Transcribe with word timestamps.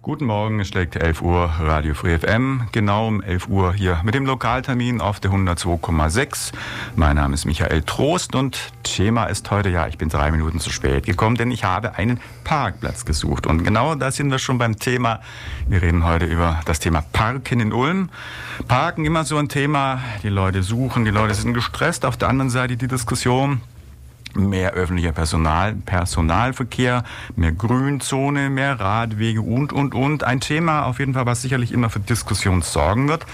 Guten 0.00 0.26
Morgen, 0.26 0.60
es 0.60 0.68
schlägt 0.68 0.94
11 0.94 1.22
Uhr, 1.22 1.50
Radio 1.58 1.92
Free 1.92 2.16
FM, 2.16 2.68
genau 2.70 3.08
um 3.08 3.20
11 3.20 3.48
Uhr 3.48 3.74
hier 3.74 4.00
mit 4.04 4.14
dem 4.14 4.26
Lokaltermin 4.26 5.00
auf 5.00 5.18
der 5.18 5.32
102,6. 5.32 6.52
Mein 6.94 7.16
Name 7.16 7.34
ist 7.34 7.46
Michael 7.46 7.82
Trost 7.82 8.36
und 8.36 8.72
Thema 8.84 9.24
ist 9.24 9.50
heute, 9.50 9.70
ja, 9.70 9.88
ich 9.88 9.98
bin 9.98 10.08
drei 10.08 10.30
Minuten 10.30 10.60
zu 10.60 10.70
spät 10.70 11.04
gekommen, 11.04 11.36
denn 11.36 11.50
ich 11.50 11.64
habe 11.64 11.96
einen 11.96 12.20
Parkplatz 12.44 13.06
gesucht. 13.06 13.48
Und 13.48 13.64
genau 13.64 13.96
da 13.96 14.12
sind 14.12 14.30
wir 14.30 14.38
schon 14.38 14.56
beim 14.56 14.78
Thema. 14.78 15.18
Wir 15.66 15.82
reden 15.82 16.04
heute 16.04 16.26
über 16.26 16.60
das 16.64 16.78
Thema 16.78 17.02
Parken 17.12 17.58
in 17.58 17.72
Ulm. 17.72 18.08
Parken 18.68 19.04
immer 19.04 19.24
so 19.24 19.36
ein 19.36 19.48
Thema, 19.48 20.00
die 20.22 20.28
Leute 20.28 20.62
suchen, 20.62 21.04
die 21.04 21.10
Leute 21.10 21.34
sind 21.34 21.54
gestresst. 21.54 22.04
Auf 22.04 22.16
der 22.16 22.28
anderen 22.28 22.50
Seite 22.50 22.76
die 22.76 22.88
Diskussion, 22.88 23.60
mehr 24.34 24.72
öffentlicher 24.72 25.12
Personal, 25.12 25.74
Personalverkehr, 25.74 27.04
mehr 27.36 27.52
Grünzone, 27.52 28.50
mehr 28.50 28.78
Radwege 28.78 29.40
und, 29.40 29.72
und, 29.72 29.94
und. 29.94 30.24
Ein 30.24 30.40
Thema 30.40 30.84
auf 30.84 30.98
jeden 30.98 31.14
Fall, 31.14 31.26
was 31.26 31.42
sicherlich 31.42 31.72
immer 31.72 31.90
für 31.90 32.00
Diskussion 32.00 32.62
sorgen 32.62 33.08
wird. 33.08 33.26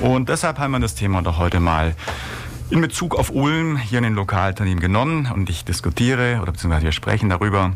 Und 0.00 0.28
deshalb 0.28 0.58
haben 0.58 0.72
wir 0.72 0.80
das 0.80 0.94
Thema 0.94 1.22
doch 1.22 1.38
heute 1.38 1.60
mal 1.60 1.94
in 2.70 2.80
Bezug 2.80 3.16
auf 3.16 3.30
Ulm 3.30 3.76
hier 3.76 3.98
in 3.98 4.04
den 4.04 4.14
Lokalunternehmen 4.14 4.80
genommen 4.80 5.30
und 5.32 5.50
ich 5.50 5.64
diskutiere 5.64 6.38
oder 6.40 6.52
beziehungsweise 6.52 6.84
wir 6.84 6.92
sprechen 6.92 7.28
darüber, 7.28 7.72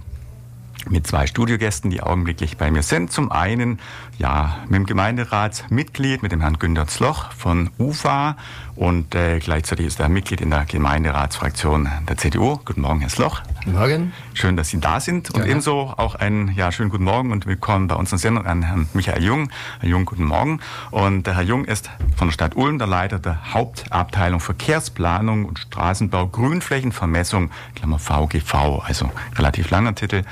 mit 0.88 1.06
zwei 1.06 1.26
Studiogästen, 1.26 1.90
die 1.90 2.02
augenblicklich 2.02 2.56
bei 2.56 2.70
mir 2.70 2.82
sind. 2.82 3.10
Zum 3.10 3.32
einen 3.32 3.78
ja 4.18 4.56
mit 4.68 4.74
dem 4.76 4.86
Gemeinderatsmitglied, 4.86 6.22
mit 6.22 6.32
dem 6.32 6.40
Herrn 6.40 6.58
Günter 6.58 6.86
Zloch 6.86 7.32
von 7.32 7.70
UFA 7.78 8.36
und 8.76 9.14
äh, 9.14 9.38
gleichzeitig 9.38 9.86
ist 9.86 10.00
er 10.00 10.08
Mitglied 10.08 10.40
in 10.40 10.50
der 10.50 10.64
Gemeinderatsfraktion 10.64 11.88
der 12.08 12.16
CDU. 12.16 12.58
Guten 12.64 12.80
Morgen, 12.80 13.00
Herr 13.00 13.08
Sloch. 13.08 13.42
Guten 13.64 13.76
Morgen. 13.76 14.12
Schön, 14.34 14.56
dass 14.56 14.70
Sie 14.70 14.80
da 14.80 14.98
sind. 14.98 15.30
Und 15.30 15.42
ja, 15.42 15.50
ebenso 15.50 15.94
auch 15.96 16.16
einen 16.16 16.52
ja, 16.54 16.72
schönen 16.72 16.90
guten 16.90 17.04
Morgen 17.04 17.30
und 17.30 17.46
willkommen 17.46 17.86
bei 17.86 17.94
unserer 17.94 18.18
Sendung 18.18 18.46
an 18.46 18.62
Herrn 18.62 18.88
Michael 18.92 19.22
Jung. 19.22 19.50
Herr 19.80 19.88
Jung, 19.88 20.04
guten 20.04 20.24
Morgen. 20.24 20.60
Und 20.90 21.26
der 21.26 21.36
Herr 21.36 21.42
Jung 21.42 21.64
ist 21.64 21.90
von 22.16 22.28
der 22.28 22.32
Stadt 22.32 22.56
Ulm 22.56 22.78
der 22.78 22.88
Leiter 22.88 23.18
der 23.20 23.54
Hauptabteilung 23.54 24.40
Verkehrsplanung 24.40 25.44
und 25.44 25.60
Straßenbau, 25.60 26.26
Grünflächenvermessung, 26.26 27.50
Klammer 27.76 28.00
VGV, 28.00 28.82
also 28.84 29.12
relativ 29.36 29.70
langer 29.70 29.94
Titel. 29.94 30.22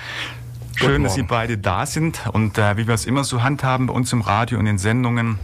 Schön, 0.76 1.04
dass 1.04 1.14
Sie 1.14 1.22
beide 1.22 1.58
da 1.58 1.86
sind 1.86 2.22
und 2.32 2.58
äh, 2.58 2.76
wie 2.76 2.86
wir 2.86 2.94
es 2.94 3.04
immer 3.04 3.24
so 3.24 3.42
handhaben 3.42 3.86
bei 3.86 3.94
uns 3.94 4.12
im 4.12 4.20
Radio 4.20 4.58
und 4.58 4.66
in 4.66 4.74
den 4.74 4.78
Sendungen, 4.78 5.38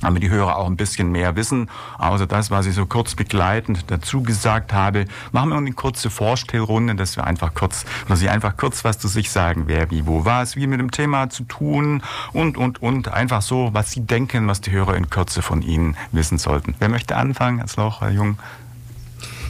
damit 0.00 0.22
die 0.22 0.30
Hörer 0.30 0.56
auch 0.56 0.66
ein 0.66 0.76
bisschen 0.76 1.12
mehr 1.12 1.36
wissen, 1.36 1.68
außer 1.98 2.26
das, 2.26 2.50
was 2.50 2.66
ich 2.66 2.74
so 2.74 2.86
kurz 2.86 3.14
begleitend 3.14 3.84
dazu 3.88 4.22
gesagt 4.22 4.72
habe, 4.72 5.04
machen 5.32 5.50
wir 5.50 5.56
eine 5.56 5.72
kurze 5.72 6.10
Vorstellrunde, 6.10 6.94
dass 6.94 7.16
wir 7.16 7.24
einfach 7.24 7.54
kurz, 7.54 7.84
oder 8.06 8.16
Sie 8.16 8.28
einfach 8.28 8.56
kurz 8.56 8.84
was 8.84 8.98
zu 8.98 9.08
sich 9.08 9.30
sagen, 9.30 9.64
wer, 9.66 9.90
wie, 9.90 10.06
wo, 10.06 10.24
was, 10.24 10.56
wie 10.56 10.66
mit 10.66 10.80
dem 10.80 10.90
Thema 10.90 11.28
zu 11.28 11.44
tun 11.44 12.02
und, 12.32 12.56
und, 12.56 12.80
und, 12.80 13.08
einfach 13.08 13.42
so, 13.42 13.70
was 13.72 13.90
Sie 13.90 14.00
denken, 14.00 14.46
was 14.48 14.60
die 14.60 14.70
Hörer 14.70 14.96
in 14.96 15.10
Kürze 15.10 15.42
von 15.42 15.62
Ihnen 15.62 15.96
wissen 16.12 16.38
sollten. 16.38 16.74
Wer 16.78 16.88
möchte 16.88 17.16
anfangen, 17.16 17.58
Herr 17.58 17.68
Lauch, 17.76 18.00
Herr 18.00 18.10
Jung? 18.10 18.38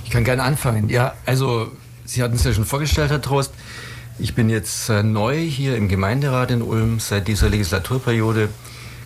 Ich 0.05 0.11
kann 0.11 0.25
gerne 0.25 0.43
anfangen. 0.43 0.89
Ja, 0.89 1.15
also, 1.27 1.71
Sie 2.05 2.23
hatten 2.23 2.35
es 2.35 2.45
ja 2.45 2.53
schon 2.53 2.65
vorgestellt, 2.65 3.11
Herr 3.11 3.22
Trost. 3.22 3.55
Ich 4.19 4.34
bin 4.34 4.50
jetzt 4.50 4.89
äh, 4.89 5.03
neu 5.03 5.39
hier 5.39 5.77
im 5.77 5.89
Gemeinderat 5.89 6.50
in 6.50 6.62
Ulm 6.62 7.00
seit 7.00 7.28
dieser 7.28 7.49
Legislaturperiode. 7.49 8.49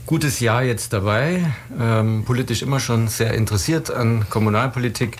Gutes 0.05 0.41
Jahr 0.41 0.63
jetzt 0.63 0.93
dabei, 0.93 1.53
ähm, 1.81 2.25
politisch 2.25 2.63
immer 2.63 2.81
schon 2.81 3.09
sehr 3.09 3.35
interessiert 3.35 3.91
an 3.91 4.27
Kommunalpolitik 4.29 5.19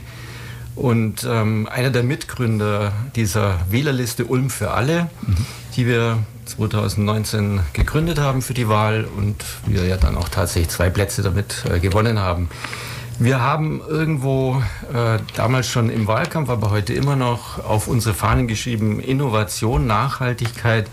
und 0.75 1.27
ähm, 1.29 1.69
einer 1.71 1.91
der 1.91 2.03
Mitgründer 2.03 2.93
dieser 3.17 3.59
Wählerliste 3.71 4.27
Ulm 4.27 4.51
für 4.51 4.73
alle, 4.73 5.09
mhm. 5.23 5.37
die 5.77 5.87
wir 5.87 6.19
2019 6.45 7.61
gegründet 7.73 8.19
haben 8.19 8.43
für 8.43 8.55
die 8.55 8.69
Wahl 8.69 9.09
und 9.17 9.37
wir 9.67 9.85
ja 9.87 9.97
dann 9.97 10.17
auch 10.17 10.29
tatsächlich 10.29 10.69
zwei 10.69 10.91
Plätze 10.91 11.23
damit 11.23 11.65
äh, 11.69 11.81
gewonnen 11.81 12.19
haben. 12.19 12.49
Wir 13.19 13.41
haben 13.41 13.81
irgendwo 13.89 14.63
äh, 14.93 15.19
damals 15.35 15.69
schon 15.69 15.89
im 15.89 16.07
Wahlkampf, 16.07 16.51
aber 16.51 16.71
heute 16.71 16.93
immer 16.93 17.17
noch 17.17 17.65
auf 17.65 17.89
unsere 17.89 18.15
Fahnen 18.15 18.47
geschrieben, 18.47 19.01
Innovation, 19.01 19.87
Nachhaltigkeit, 19.87 20.87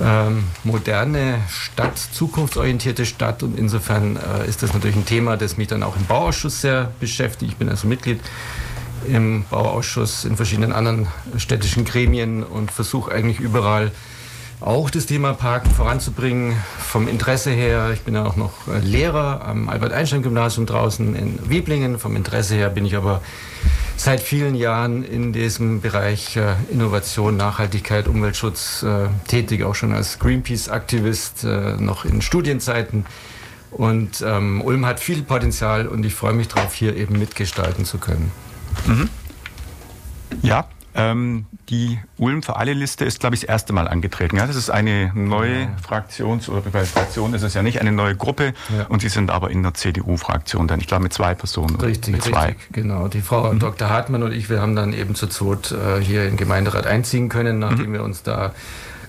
ähm, 0.00 0.44
moderne 0.64 1.40
Stadt, 1.48 1.96
zukunftsorientierte 1.96 3.06
Stadt. 3.06 3.44
Und 3.44 3.56
insofern 3.56 4.16
äh, 4.16 4.48
ist 4.48 4.64
das 4.64 4.74
natürlich 4.74 4.96
ein 4.96 5.06
Thema, 5.06 5.36
das 5.36 5.56
mich 5.56 5.68
dann 5.68 5.84
auch 5.84 5.94
im 5.94 6.06
Bauausschuss 6.06 6.60
sehr 6.60 6.90
beschäftigt. 6.98 7.52
Ich 7.52 7.56
bin 7.56 7.68
also 7.68 7.86
Mitglied 7.86 8.20
im 9.06 9.44
Bauausschuss 9.48 10.24
in 10.24 10.34
verschiedenen 10.34 10.72
anderen 10.72 11.06
städtischen 11.36 11.84
Gremien 11.84 12.42
und 12.42 12.72
versuche 12.72 13.12
eigentlich 13.12 13.38
überall 13.38 13.92
auch 14.60 14.90
das 14.90 15.06
Thema 15.06 15.34
Parken 15.34 15.70
voranzubringen. 15.70 16.56
Vom 16.78 17.08
Interesse 17.08 17.50
her, 17.50 17.90
ich 17.92 18.02
bin 18.02 18.14
ja 18.14 18.24
auch 18.24 18.36
noch 18.36 18.66
äh, 18.68 18.78
Lehrer 18.80 19.44
am 19.44 19.68
Albert-Einstein-Gymnasium 19.68 20.66
draußen 20.66 21.14
in 21.14 21.38
Wieblingen. 21.48 21.98
Vom 21.98 22.16
Interesse 22.16 22.54
her 22.54 22.68
bin 22.68 22.84
ich 22.84 22.96
aber 22.96 23.22
seit 23.96 24.20
vielen 24.20 24.54
Jahren 24.54 25.04
in 25.04 25.32
diesem 25.32 25.80
Bereich 25.80 26.36
äh, 26.36 26.54
Innovation, 26.70 27.36
Nachhaltigkeit, 27.36 28.08
Umweltschutz 28.08 28.82
äh, 28.82 29.08
tätig, 29.28 29.62
auch 29.62 29.74
schon 29.74 29.92
als 29.92 30.18
Greenpeace-Aktivist, 30.18 31.44
noch 31.44 32.04
in 32.04 32.22
Studienzeiten. 32.22 33.06
Und 33.70 34.22
ähm, 34.22 34.62
Ulm 34.62 34.86
hat 34.86 34.98
viel 34.98 35.22
Potenzial 35.22 35.86
und 35.86 36.04
ich 36.04 36.14
freue 36.14 36.32
mich 36.32 36.48
darauf, 36.48 36.72
hier 36.72 36.96
eben 36.96 37.18
mitgestalten 37.18 37.84
zu 37.84 37.98
können. 37.98 38.32
Mhm. 38.86 39.08
Ja, 40.42 40.66
ähm, 40.94 41.46
die 41.68 41.98
Ulm 42.16 42.42
für 42.42 42.56
alle 42.56 42.72
Liste 42.72 43.04
ist, 43.04 43.20
glaube 43.20 43.34
ich, 43.34 43.42
das 43.42 43.48
erste 43.48 43.72
Mal 43.72 43.88
angetreten. 43.88 44.36
Ja, 44.36 44.46
das 44.46 44.56
ist 44.56 44.70
eine 44.70 45.12
neue 45.14 45.60
ja. 45.60 45.68
Fraktion, 45.80 46.40
oder 46.48 46.62
bei 46.72 46.84
Fraktion 46.84 47.34
ist 47.34 47.42
es 47.42 47.54
ja 47.54 47.62
nicht 47.62 47.80
eine 47.80 47.92
neue 47.92 48.16
Gruppe. 48.16 48.54
Ja. 48.76 48.86
Und 48.88 49.00
Sie 49.00 49.08
sind 49.08 49.30
aber 49.30 49.50
in 49.50 49.62
der 49.62 49.74
CDU-Fraktion 49.74 50.68
dann, 50.68 50.80
ich 50.80 50.86
glaube, 50.86 51.04
mit 51.04 51.12
zwei 51.12 51.34
Personen. 51.34 51.76
Richtig, 51.76 52.14
mit 52.14 52.24
zwei. 52.24 52.46
richtig, 52.46 52.72
genau. 52.72 53.08
Die 53.08 53.20
Frau 53.20 53.52
mhm. 53.52 53.58
Dr. 53.58 53.88
Hartmann 53.88 54.22
und 54.22 54.32
ich, 54.32 54.50
wir 54.50 54.60
haben 54.60 54.76
dann 54.76 54.92
eben 54.92 55.14
zu 55.14 55.26
zweit 55.26 55.72
äh, 55.72 56.00
hier 56.00 56.26
im 56.26 56.36
Gemeinderat 56.36 56.86
einziehen 56.86 57.28
können, 57.28 57.58
nachdem 57.58 57.90
mhm. 57.90 57.92
wir 57.92 58.02
uns 58.02 58.22
da 58.22 58.52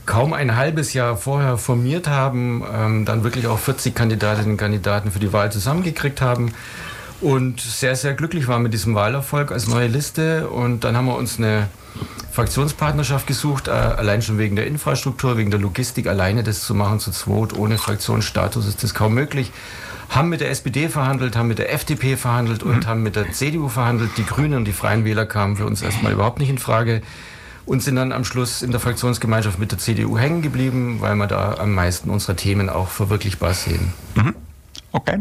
kaum 0.06 0.34
ein 0.34 0.56
halbes 0.56 0.94
Jahr 0.94 1.18
vorher 1.18 1.58
formiert 1.58 2.08
haben, 2.08 2.64
ähm, 2.74 3.06
dann 3.06 3.24
wirklich 3.24 3.46
auch 3.48 3.60
40 3.60 3.94
Kandidatinnen 3.94 4.52
und 4.52 4.58
Kandidaten 4.58 5.12
für 5.12 5.20
die 5.20 5.32
Wahl 5.34 5.52
zusammengekriegt 5.52 6.20
haben 6.22 6.52
und 7.22 7.60
sehr, 7.60 7.96
sehr 7.96 8.14
glücklich 8.14 8.48
waren 8.48 8.64
mit 8.64 8.74
diesem 8.74 8.96
Wahlerfolg 8.96 9.52
als 9.52 9.68
neue 9.68 9.88
Liste. 9.88 10.50
Und 10.50 10.84
dann 10.84 10.96
haben 10.96 11.06
wir 11.06 11.16
uns 11.16 11.38
eine 11.38 11.68
Fraktionspartnerschaft 12.32 13.28
gesucht, 13.28 13.68
äh, 13.68 13.72
allein 13.72 14.22
schon 14.22 14.38
wegen 14.38 14.56
der 14.56 14.68
Infrastruktur, 14.68 15.38
wegen 15.38 15.52
der 15.52 15.60
Logistik. 15.60 16.08
Alleine 16.08 16.44
das 16.44 16.62
zu 16.62 16.74
machen 16.74 17.00
zu 17.00 17.12
zweit, 17.12 17.58
ohne 17.58 17.78
Fraktionsstatus 17.78 18.68
ist 18.68 18.84
das 18.84 18.94
kaum 18.94 19.14
möglich. 19.14 19.52
Haben 20.10 20.30
mit 20.30 20.42
der 20.42 20.50
SPD 20.50 20.90
verhandelt, 20.90 21.36
haben 21.36 21.50
mit 21.50 21.60
der 21.60 21.74
FDP 21.74 22.16
verhandelt 22.16 22.64
und 22.64 22.78
mhm. 22.78 22.88
haben 22.88 23.04
mit 23.04 23.16
der 23.16 23.32
CDU 23.32 23.68
verhandelt. 23.68 24.12
Die 24.18 24.26
Grünen 24.26 24.56
und 24.56 24.66
die 24.66 24.72
Freien 24.72 25.06
Wähler 25.06 25.26
kamen 25.26 25.58
für 25.58 25.66
uns 25.66 25.82
erstmal 25.82 26.14
überhaupt 26.14 26.40
nicht 26.40 26.50
in 26.50 26.58
Frage 26.58 27.02
und 27.66 27.84
sind 27.84 27.98
dann 27.98 28.12
am 28.12 28.24
Schluss 28.24 28.62
in 28.64 28.72
der 28.72 28.80
Fraktionsgemeinschaft 28.80 29.60
mit 29.60 29.72
der 29.72 29.78
CDU 29.78 30.18
hängen 30.18 30.42
geblieben, 30.42 30.98
weil 31.02 31.16
wir 31.16 31.28
da 31.28 31.56
am 31.60 31.76
meisten 31.76 32.10
unserer 32.10 32.36
Themen 32.36 32.70
auch 32.70 32.88
verwirklichbar 32.88 33.54
sehen. 33.54 33.94
Mhm. 34.16 34.36
Okay. 34.92 35.20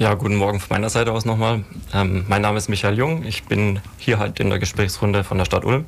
Ja, 0.00 0.14
guten 0.14 0.36
Morgen 0.36 0.60
von 0.60 0.68
meiner 0.70 0.88
Seite 0.88 1.12
aus 1.12 1.26
nochmal. 1.26 1.62
Ähm, 1.92 2.24
mein 2.26 2.40
Name 2.40 2.56
ist 2.56 2.70
Michael 2.70 2.96
Jung. 2.96 3.22
Ich 3.26 3.44
bin 3.44 3.80
hier 3.98 4.18
halt 4.18 4.40
in 4.40 4.48
der 4.48 4.58
Gesprächsrunde 4.58 5.24
von 5.24 5.36
der 5.36 5.44
Stadt 5.44 5.62
Ulm. 5.62 5.84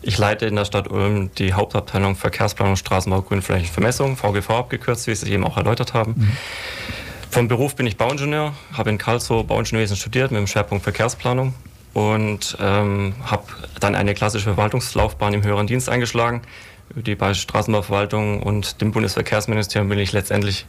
Ich 0.00 0.16
leite 0.16 0.46
in 0.46 0.54
der 0.54 0.64
Stadt 0.64 0.88
Ulm 0.88 1.28
die 1.34 1.52
Hauptabteilung 1.52 2.14
Verkehrsplanung, 2.14 2.76
Straßenbau, 2.76 3.20
Grünflächenvermessung, 3.22 4.16
VGV 4.16 4.48
abgekürzt, 4.50 5.08
wie 5.08 5.16
Sie 5.16 5.32
eben 5.32 5.42
auch 5.42 5.56
erläutert 5.56 5.92
haben. 5.92 6.14
Mhm. 6.16 6.36
Vom 7.30 7.48
Beruf 7.48 7.74
bin 7.74 7.88
ich 7.88 7.96
Bauingenieur, 7.96 8.54
habe 8.74 8.90
in 8.90 8.98
Karlsruhe 8.98 9.42
Bauingenieurwesen 9.42 9.96
studiert 9.96 10.30
mit 10.30 10.38
dem 10.38 10.46
Schwerpunkt 10.46 10.84
Verkehrsplanung 10.84 11.52
und 11.94 12.56
ähm, 12.60 13.16
habe 13.24 13.42
dann 13.80 13.96
eine 13.96 14.14
klassische 14.14 14.44
Verwaltungslaufbahn 14.44 15.34
im 15.34 15.42
höheren 15.42 15.66
Dienst 15.66 15.88
eingeschlagen 15.88 16.42
die 16.94 17.14
bei 17.14 17.34
Straßenbauverwaltung 17.34 18.42
und 18.42 18.80
dem 18.80 18.92
Bundesverkehrsministerium 18.92 19.88
bin 19.88 19.98
ich 19.98 20.12
letztendlich 20.12 20.66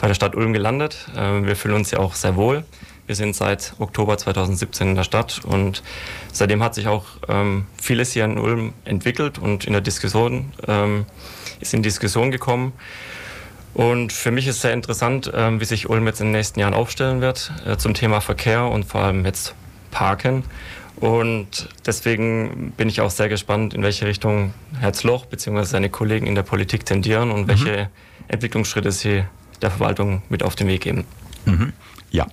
bei 0.00 0.08
der 0.08 0.14
Stadt 0.14 0.34
Ulm 0.34 0.52
gelandet. 0.52 1.08
Ähm, 1.16 1.46
wir 1.46 1.56
fühlen 1.56 1.74
uns 1.74 1.90
ja 1.90 1.98
auch 1.98 2.14
sehr 2.14 2.36
wohl. 2.36 2.64
Wir 3.06 3.14
sind 3.14 3.36
seit 3.36 3.74
Oktober 3.78 4.16
2017 4.16 4.90
in 4.90 4.94
der 4.94 5.04
Stadt 5.04 5.42
und 5.44 5.82
seitdem 6.32 6.62
hat 6.62 6.74
sich 6.74 6.88
auch 6.88 7.04
ähm, 7.28 7.66
vieles 7.80 8.12
hier 8.12 8.24
in 8.24 8.38
Ulm 8.38 8.72
entwickelt 8.84 9.38
und 9.38 9.66
in 9.66 9.72
der 9.72 9.82
Diskussion 9.82 10.52
ähm, 10.66 11.04
ist 11.60 11.74
in 11.74 11.82
Diskussion 11.82 12.30
gekommen. 12.30 12.72
Und 13.74 14.12
für 14.12 14.30
mich 14.30 14.46
ist 14.46 14.60
sehr 14.60 14.72
interessant, 14.72 15.26
wie 15.26 15.64
sich 15.64 15.90
Ulm 15.90 16.06
jetzt 16.06 16.20
in 16.20 16.28
den 16.28 16.32
nächsten 16.32 16.60
Jahren 16.60 16.74
aufstellen 16.74 17.20
wird 17.20 17.50
äh, 17.66 17.76
zum 17.76 17.92
Thema 17.92 18.20
Verkehr 18.20 18.66
und 18.66 18.84
vor 18.84 19.00
allem 19.00 19.24
jetzt 19.24 19.56
parken. 19.94 20.42
Und 20.96 21.68
deswegen 21.86 22.72
bin 22.76 22.88
ich 22.88 23.00
auch 23.00 23.10
sehr 23.10 23.28
gespannt, 23.28 23.74
in 23.74 23.82
welche 23.82 24.06
Richtung 24.06 24.52
Herzloch 24.78 25.26
bzw. 25.26 25.64
seine 25.64 25.88
Kollegen 25.88 26.26
in 26.26 26.34
der 26.34 26.42
Politik 26.42 26.84
tendieren 26.84 27.30
und 27.30 27.42
mhm. 27.42 27.48
welche 27.48 27.90
Entwicklungsschritte 28.28 28.92
sie 28.92 29.24
der 29.62 29.70
Verwaltung 29.70 30.22
mit 30.28 30.42
auf 30.42 30.56
den 30.56 30.68
Weg 30.68 30.82
geben. 30.82 31.04
Mhm. 31.46 31.72
Ja, 32.10 32.26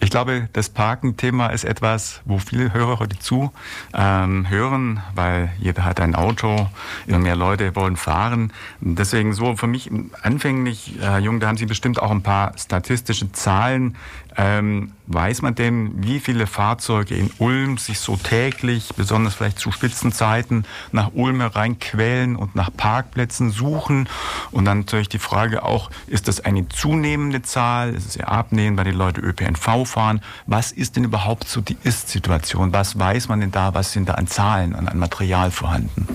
ich 0.00 0.10
glaube, 0.10 0.48
das 0.52 0.68
Parken-Thema 0.68 1.48
ist 1.48 1.64
etwas, 1.64 2.20
wo 2.24 2.38
viele 2.38 2.72
Hörer 2.72 3.00
heute 3.00 3.18
zu 3.18 3.50
ähm, 3.92 4.48
hören, 4.48 5.02
weil 5.14 5.50
jeder 5.58 5.84
hat 5.84 6.00
ein 6.00 6.14
Auto, 6.14 6.68
immer 7.08 7.18
mehr 7.18 7.34
Leute 7.34 7.74
wollen 7.74 7.96
fahren. 7.96 8.52
Deswegen 8.80 9.32
so 9.32 9.56
für 9.56 9.66
mich 9.66 9.90
anfänglich, 10.22 10.94
Herr 11.00 11.18
Jung, 11.18 11.40
da 11.40 11.48
haben 11.48 11.56
Sie 11.56 11.66
bestimmt 11.66 12.00
auch 12.00 12.12
ein 12.12 12.22
paar 12.22 12.56
statistische 12.56 13.32
Zahlen. 13.32 13.96
Ähm, 14.40 14.92
weiß 15.08 15.42
man 15.42 15.56
denn, 15.56 15.90
wie 15.96 16.20
viele 16.20 16.46
Fahrzeuge 16.46 17.16
in 17.16 17.28
Ulm 17.38 17.76
sich 17.76 17.98
so 17.98 18.16
täglich, 18.16 18.90
besonders 18.96 19.34
vielleicht 19.34 19.58
zu 19.58 19.72
Spitzenzeiten, 19.72 20.64
nach 20.92 21.10
Ulm 21.12 21.40
hereinquälen 21.40 22.36
und 22.36 22.54
nach 22.54 22.70
Parkplätzen 22.74 23.50
suchen? 23.50 24.08
Und 24.52 24.64
dann 24.64 24.80
natürlich 24.80 25.08
die 25.08 25.18
Frage 25.18 25.64
auch, 25.64 25.90
ist 26.06 26.28
das 26.28 26.40
eine 26.44 26.68
zunehmende 26.68 27.42
Zahl? 27.42 27.94
Ist 27.94 28.06
es 28.06 28.14
eher 28.14 28.30
abnehmend, 28.30 28.78
weil 28.78 28.84
die 28.84 28.92
Leute 28.92 29.20
ÖPNV 29.20 29.84
fahren? 29.84 30.20
Was 30.46 30.70
ist 30.70 30.94
denn 30.94 31.02
überhaupt 31.02 31.48
so 31.48 31.60
die 31.60 31.76
Ist-Situation? 31.82 32.72
Was 32.72 32.96
weiß 32.96 33.26
man 33.26 33.40
denn 33.40 33.50
da? 33.50 33.74
Was 33.74 33.90
sind 33.90 34.08
da 34.08 34.14
an 34.14 34.28
Zahlen, 34.28 34.76
an, 34.76 34.86
an 34.86 34.98
Material 34.98 35.50
vorhanden? 35.50 36.06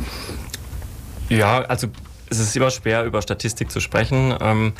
Ja, 1.28 1.60
also 1.64 1.90
es 2.40 2.48
ist 2.48 2.56
immer 2.56 2.72
schwer, 2.72 3.04
über 3.04 3.22
Statistik 3.22 3.72
zu 3.72 3.80
sprechen. 3.80 4.36
Ähm, 4.42 4.74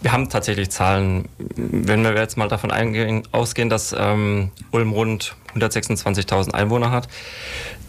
wir 0.00 0.12
haben 0.12 0.28
tatsächlich 0.28 0.70
Zahlen. 0.70 1.28
Wenn 1.38 2.02
wir 2.04 2.14
jetzt 2.14 2.36
mal 2.36 2.48
davon 2.48 2.70
eingehen, 2.70 3.22
ausgehen, 3.32 3.68
dass 3.68 3.94
ähm, 3.98 4.50
Ulm 4.70 4.92
rund 4.92 5.36
126.000 5.54 6.52
Einwohner 6.52 6.90
hat, 6.90 7.08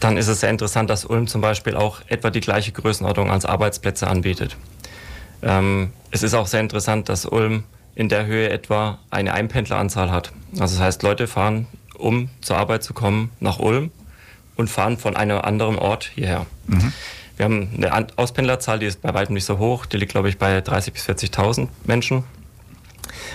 dann 0.00 0.16
ist 0.16 0.28
es 0.28 0.40
sehr 0.40 0.50
interessant, 0.50 0.90
dass 0.90 1.04
Ulm 1.04 1.26
zum 1.26 1.40
Beispiel 1.40 1.76
auch 1.76 2.00
etwa 2.08 2.30
die 2.30 2.40
gleiche 2.40 2.72
Größenordnung 2.72 3.30
als 3.30 3.44
Arbeitsplätze 3.44 4.06
anbietet. 4.06 4.56
Ähm, 5.42 5.92
es 6.10 6.22
ist 6.22 6.34
auch 6.34 6.46
sehr 6.46 6.60
interessant, 6.60 7.08
dass 7.08 7.26
Ulm 7.26 7.64
in 7.94 8.08
der 8.08 8.26
Höhe 8.26 8.48
etwa 8.48 8.98
eine 9.10 9.34
Einpendleranzahl 9.34 10.10
hat. 10.10 10.32
Also 10.58 10.76
das 10.76 10.80
heißt, 10.80 11.02
Leute 11.02 11.26
fahren, 11.26 11.66
um 11.98 12.30
zur 12.40 12.56
Arbeit 12.56 12.82
zu 12.82 12.94
kommen, 12.94 13.30
nach 13.40 13.58
Ulm 13.58 13.90
und 14.56 14.68
fahren 14.68 14.96
von 14.96 15.16
einem 15.16 15.38
anderen 15.38 15.76
Ort 15.76 16.10
hierher. 16.14 16.46
Mhm. 16.66 16.92
Wir 17.40 17.44
haben 17.46 17.70
eine 17.74 18.06
Auspendlerzahl, 18.16 18.80
die 18.80 18.84
ist 18.84 19.00
bei 19.00 19.14
weitem 19.14 19.32
nicht 19.32 19.46
so 19.46 19.56
hoch. 19.56 19.86
Die 19.86 19.96
liegt, 19.96 20.12
glaube 20.12 20.28
ich, 20.28 20.36
bei 20.36 20.58
30.000 20.58 20.90
bis 20.92 21.08
40.000 21.08 21.68
Menschen. 21.84 22.24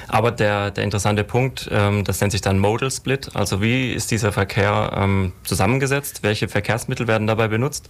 Aber 0.08 0.30
der, 0.30 0.70
der 0.70 0.84
interessante 0.84 1.24
Punkt, 1.24 1.68
ähm, 1.72 2.04
das 2.04 2.22
nennt 2.22 2.32
sich 2.32 2.42
dann 2.42 2.60
Modal 2.60 2.92
Split. 2.92 3.32
Also 3.34 3.64
wie 3.64 3.92
ist 3.92 4.12
dieser 4.12 4.32
Verkehr 4.32 4.92
ähm, 4.96 5.32
zusammengesetzt? 5.44 6.22
Welche 6.22 6.48
Verkehrsmittel 6.48 7.08
werden 7.08 7.26
dabei 7.26 7.48
benutzt? 7.48 7.90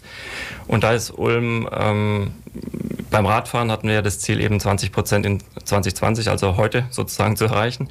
Und 0.67 0.85
da 0.85 0.93
ist 0.93 1.09
Ulm, 1.11 1.67
ähm, 1.77 2.31
beim 3.11 3.25
Radfahren 3.25 3.69
hatten 3.69 3.89
wir 3.89 3.95
ja 3.95 4.01
das 4.01 4.19
Ziel 4.19 4.39
eben 4.39 4.57
20 4.61 4.93
Prozent 4.93 5.25
in 5.25 5.43
2020, 5.65 6.29
also 6.29 6.55
heute 6.55 6.85
sozusagen 6.91 7.35
zu 7.35 7.43
erreichen. 7.43 7.89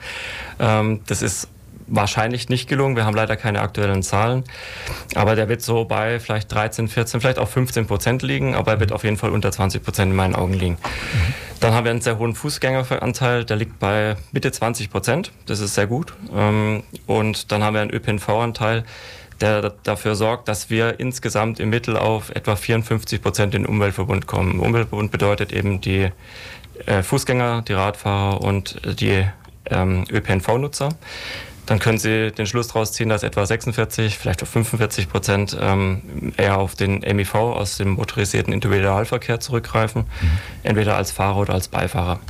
Ähm, 0.58 1.00
das 1.06 1.20
ist 1.20 1.48
wahrscheinlich 1.86 2.48
nicht 2.48 2.68
gelungen. 2.68 2.96
Wir 2.96 3.04
haben 3.04 3.14
leider 3.14 3.36
keine 3.36 3.60
aktuellen 3.60 4.02
Zahlen. 4.02 4.44
Aber 5.14 5.36
der 5.36 5.48
wird 5.48 5.62
so 5.62 5.84
bei 5.84 6.20
vielleicht 6.20 6.52
13, 6.52 6.88
14, 6.88 7.20
vielleicht 7.20 7.38
auch 7.38 7.48
15 7.48 7.86
Prozent 7.86 8.22
liegen. 8.22 8.54
Aber 8.54 8.72
er 8.72 8.80
wird 8.80 8.92
auf 8.92 9.04
jeden 9.04 9.16
Fall 9.16 9.30
unter 9.30 9.52
20 9.52 9.82
Prozent 9.82 10.10
in 10.10 10.16
meinen 10.16 10.34
Augen 10.34 10.54
liegen. 10.54 10.74
Mhm. 10.74 11.34
Dann 11.60 11.72
haben 11.72 11.84
wir 11.84 11.92
einen 11.92 12.00
sehr 12.00 12.18
hohen 12.18 12.34
Fußgängeranteil. 12.34 13.44
Der 13.44 13.56
liegt 13.56 13.78
bei 13.78 14.16
Mitte 14.32 14.52
20 14.52 14.90
Prozent. 14.90 15.32
Das 15.46 15.60
ist 15.60 15.74
sehr 15.74 15.86
gut. 15.86 16.12
Ähm, 16.34 16.82
und 17.06 17.52
dann 17.52 17.62
haben 17.62 17.74
wir 17.74 17.80
einen 17.80 17.90
ÖPNV-Anteil, 17.90 18.84
der 19.40 19.72
dafür 19.82 20.14
sorgt, 20.14 20.48
dass 20.48 20.70
wir 20.70 21.00
insgesamt 21.00 21.60
im 21.60 21.70
Mittel 21.70 21.96
auf 21.96 22.30
etwa 22.30 22.56
54 22.56 23.22
Prozent 23.22 23.54
in 23.54 23.62
den 23.62 23.66
Umweltverbund 23.66 24.26
kommen. 24.26 24.60
Umweltverbund 24.60 25.10
bedeutet 25.10 25.52
eben 25.52 25.80
die 25.80 26.10
äh, 26.86 27.02
Fußgänger, 27.02 27.62
die 27.62 27.72
Radfahrer 27.72 28.40
und 28.42 28.80
die 29.00 29.24
ähm, 29.70 30.04
ÖPNV-Nutzer 30.10 30.90
dann 31.66 31.78
können 31.78 31.98
Sie 31.98 32.30
den 32.30 32.46
Schluss 32.46 32.68
daraus 32.68 32.92
ziehen, 32.92 33.08
dass 33.08 33.22
etwa 33.22 33.46
46, 33.46 34.18
vielleicht 34.18 34.42
auch 34.42 34.46
45 34.46 35.08
Prozent 35.08 35.56
ähm, 35.60 36.32
eher 36.36 36.58
auf 36.58 36.74
den 36.74 37.00
MIV 37.00 37.34
aus 37.34 37.78
dem 37.78 37.90
motorisierten 37.90 38.52
Individualverkehr 38.52 39.40
zurückgreifen, 39.40 40.02
mhm. 40.02 40.38
entweder 40.62 40.96
als 40.96 41.10
Fahrer 41.10 41.38
oder 41.38 41.54
als 41.54 41.68
Beifahrer. 41.68 42.20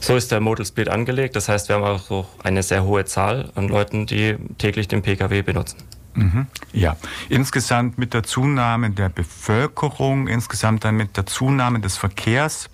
So 0.00 0.16
ist 0.16 0.32
der 0.32 0.40
Modal 0.40 0.66
Split 0.66 0.88
angelegt. 0.88 1.36
Das 1.36 1.48
heißt, 1.48 1.68
wir 1.68 1.76
haben 1.76 1.84
auch 1.84 2.26
eine 2.42 2.62
sehr 2.62 2.84
hohe 2.84 3.04
Zahl 3.04 3.50
an 3.54 3.68
Leuten, 3.68 4.06
die 4.06 4.36
täglich 4.58 4.88
den 4.88 5.02
Pkw 5.02 5.42
benutzen. 5.42 5.78
Mhm. 6.14 6.46
Ja, 6.72 6.96
insgesamt 7.28 7.98
mit 7.98 8.14
der 8.14 8.24
Zunahme 8.24 8.90
der 8.90 9.08
Bevölkerung, 9.08 10.26
insgesamt 10.26 10.84
dann 10.84 10.96
mit 10.96 11.16
der 11.16 11.26
Zunahme 11.26 11.80
des 11.80 11.96
Verkehrs 11.96 12.68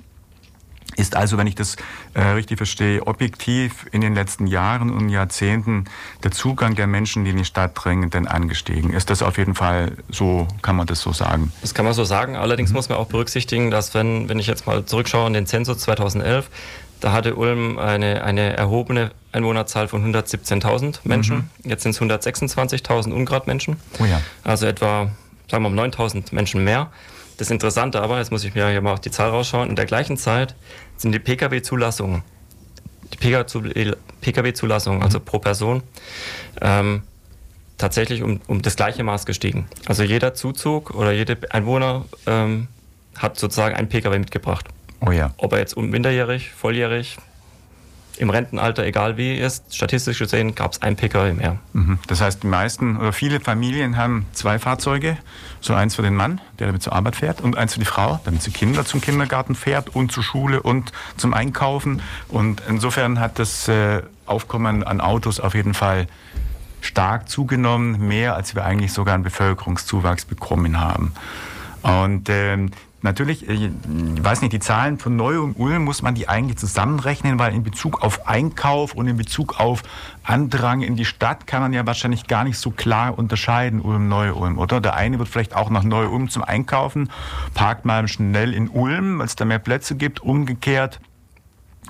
ist 0.96 1.16
also, 1.16 1.38
wenn 1.38 1.46
ich 1.46 1.54
das 1.54 1.76
äh, 2.14 2.22
richtig 2.22 2.58
verstehe, 2.58 3.06
objektiv 3.06 3.87
in 3.93 4.00
den 4.00 4.14
letzten 4.14 4.46
Jahren 4.46 4.90
und 4.90 5.08
Jahrzehnten 5.08 5.84
der 6.22 6.31
Zugang 6.31 6.75
der 6.75 6.87
Menschen, 6.87 7.25
die 7.25 7.31
in 7.31 7.37
die 7.37 7.44
Stadt 7.44 7.72
drängen, 7.75 8.10
denn 8.10 8.26
angestiegen. 8.26 8.93
Ist 8.93 9.10
das 9.10 9.22
auf 9.22 9.38
jeden 9.38 9.54
Fall 9.54 9.93
so, 10.10 10.48
kann 10.62 10.76
man 10.76 10.87
das 10.87 11.00
so 11.00 11.12
sagen? 11.12 11.52
Das 11.60 11.75
kann 11.75 11.84
man 11.84 11.94
so 11.94 12.04
sagen. 12.04 12.37
Allerdings 12.37 12.70
mhm. 12.70 12.76
muss 12.76 12.88
man 12.88 12.98
auch 12.98 13.08
berücksichtigen, 13.08 13.70
dass 13.70 13.94
wenn, 13.94 14.28
wenn 14.28 14.38
ich 14.38 14.46
jetzt 14.46 14.66
mal 14.66 14.84
zurückschaue 14.84 15.26
an 15.26 15.32
den 15.32 15.46
Zensus 15.46 15.78
2011, 15.78 16.50
da 17.00 17.12
hatte 17.12 17.37
Ulm 17.37 17.78
eine, 17.78 18.25
eine 18.25 18.56
erhobene 18.56 19.10
Einwohnerzahl 19.32 19.88
von 19.88 20.14
117.000 20.14 21.00
Menschen. 21.04 21.50
Mhm. 21.62 21.70
Jetzt 21.70 21.82
sind 21.82 21.90
es 21.90 22.00
126.000 22.00 23.12
Ungrad-Menschen. 23.12 23.76
Oh 24.00 24.04
ja. 24.04 24.22
Also 24.44 24.66
etwa, 24.66 25.10
sagen 25.50 25.62
wir 25.64 25.70
mal, 25.70 25.88
9.000 25.88 26.34
Menschen 26.34 26.64
mehr. 26.64 26.90
Das 27.37 27.50
Interessante 27.50 28.00
aber, 28.00 28.19
jetzt 28.19 28.32
muss 28.32 28.44
ich 28.44 28.54
mir 28.54 28.69
hier 28.70 28.81
mal 28.81 28.94
auf 28.94 29.00
die 29.00 29.10
Zahl 29.10 29.28
rausschauen, 29.28 29.69
in 29.69 29.76
der 29.76 29.84
gleichen 29.84 30.16
Zeit 30.16 30.54
sind 30.96 31.12
die 31.12 31.19
Pkw-Zulassungen, 31.19 32.22
die 33.12 33.19
Pkw-Zulassungen, 33.19 35.02
also 35.02 35.20
pro 35.20 35.38
Person, 35.38 35.82
ähm, 36.60 37.02
tatsächlich 37.78 38.22
um, 38.22 38.40
um 38.46 38.62
das 38.62 38.76
gleiche 38.76 39.04
Maß 39.04 39.26
gestiegen. 39.26 39.66
Also 39.87 40.02
jeder 40.02 40.34
Zuzug 40.34 40.94
oder 40.94 41.12
jeder 41.12 41.37
Einwohner 41.50 42.04
ähm, 42.26 42.69
hat 43.16 43.38
sozusagen 43.38 43.75
einen 43.75 43.88
Pkw 43.88 44.19
mitgebracht. 44.19 44.66
Oh 45.00 45.10
ja. 45.10 45.34
Ob 45.37 45.52
er 45.52 45.58
jetzt 45.58 45.76
minderjährig, 45.76 46.50
volljährig, 46.50 47.19
im 48.19 48.31
Rentenalter, 48.31 48.85
egal 48.85 49.17
wie 49.17 49.35
ist, 49.35 49.75
statistisch 49.75 50.19
gesehen 50.19 50.55
gab 50.55 50.73
es 50.73 50.82
ein 50.82 50.96
Pkw 50.96 51.32
mehr. 51.32 51.58
Mhm. 51.73 51.99
Das 52.06 52.20
heißt, 52.20 52.43
die 52.43 52.46
meisten 52.46 52.96
oder 52.96 53.13
viele 53.13 53.41
Familien 53.41 53.96
haben 53.96 54.27
zwei 54.32 54.58
Fahrzeuge. 54.58 55.17
So 55.61 55.75
eins 55.75 55.96
für 55.96 56.03
den 56.03 56.15
Mann, 56.15 56.41
der 56.58 56.69
damit 56.69 56.82
zur 56.82 56.93
Arbeit 56.93 57.17
fährt, 57.17 57.41
und 57.41 57.56
eins 57.56 57.75
für 57.75 57.81
die 57.81 57.87
Frau, 57.87 58.20
damit 58.25 58.43
sie 58.43 58.51
Kinder 58.51 58.85
zum 58.85 59.01
Kindergarten 59.01 59.55
fährt 59.55 59.94
und 59.94 60.13
zur 60.13 60.23
Schule 60.23 60.63
und 60.63 60.93
zum 61.17 61.35
Einkaufen. 61.35 62.03
Und 62.29 62.63
insofern 62.69 63.20
hat 63.20 63.39
das 63.39 63.69
äh, 63.69 64.03
Aufkommen 64.27 64.82
an 64.82 65.01
Autos 65.01 65.41
auf 65.41 65.55
jeden 65.55 65.75
Fall 65.75 66.06
stark 66.81 67.29
zugenommen, 67.29 68.06
mehr 68.06 68.37
als 68.37 68.55
wir 68.55 68.65
eigentlich 68.65 68.93
sogar 68.93 69.15
einen 69.15 69.25
Bevölkerungszuwachs 69.25 70.25
bekommen 70.25 70.81
haben. 70.81 71.13
Und 71.82 72.29
ähm, 72.29 72.70
Natürlich, 73.06 73.48
ich 73.48 73.70
weiß 74.20 74.43
nicht, 74.43 74.53
die 74.53 74.58
Zahlen 74.58 74.98
von 74.98 75.15
Neu 75.15 75.41
und 75.41 75.56
Ulm 75.60 75.84
muss 75.84 76.03
man 76.03 76.17
die 76.17 76.29
eigentlich 76.29 76.58
zusammenrechnen, 76.58 77.39
weil 77.39 77.55
in 77.55 77.63
Bezug 77.63 78.03
auf 78.03 78.27
Einkauf 78.27 78.94
und 78.94 79.06
in 79.06 79.17
Bezug 79.17 79.60
auf 79.60 79.84
Andrang 80.25 80.82
in 80.82 80.96
die 80.96 81.05
Stadt 81.05 81.46
kann 81.46 81.63
man 81.63 81.72
ja 81.72 81.86
wahrscheinlich 81.86 82.27
gar 82.27 82.43
nicht 82.43 82.58
so 82.58 82.72
klar 82.72 83.17
unterscheiden, 83.17 83.81
Ulm, 83.81 84.08
Neu-Ulm, 84.08 84.58
oder? 84.58 84.81
Der 84.81 84.94
eine 84.94 85.20
wird 85.20 85.29
vielleicht 85.29 85.55
auch 85.55 85.70
nach 85.70 85.84
Neu-Ulm 85.84 86.31
zum 86.31 86.43
Einkaufen, 86.43 87.08
parkt 87.55 87.84
mal 87.84 88.08
schnell 88.08 88.53
in 88.53 88.69
Ulm, 88.69 89.20
weil 89.20 89.27
es 89.27 89.36
da 89.36 89.44
mehr 89.44 89.60
Plätze 89.60 89.94
gibt, 89.94 90.20
umgekehrt 90.20 90.98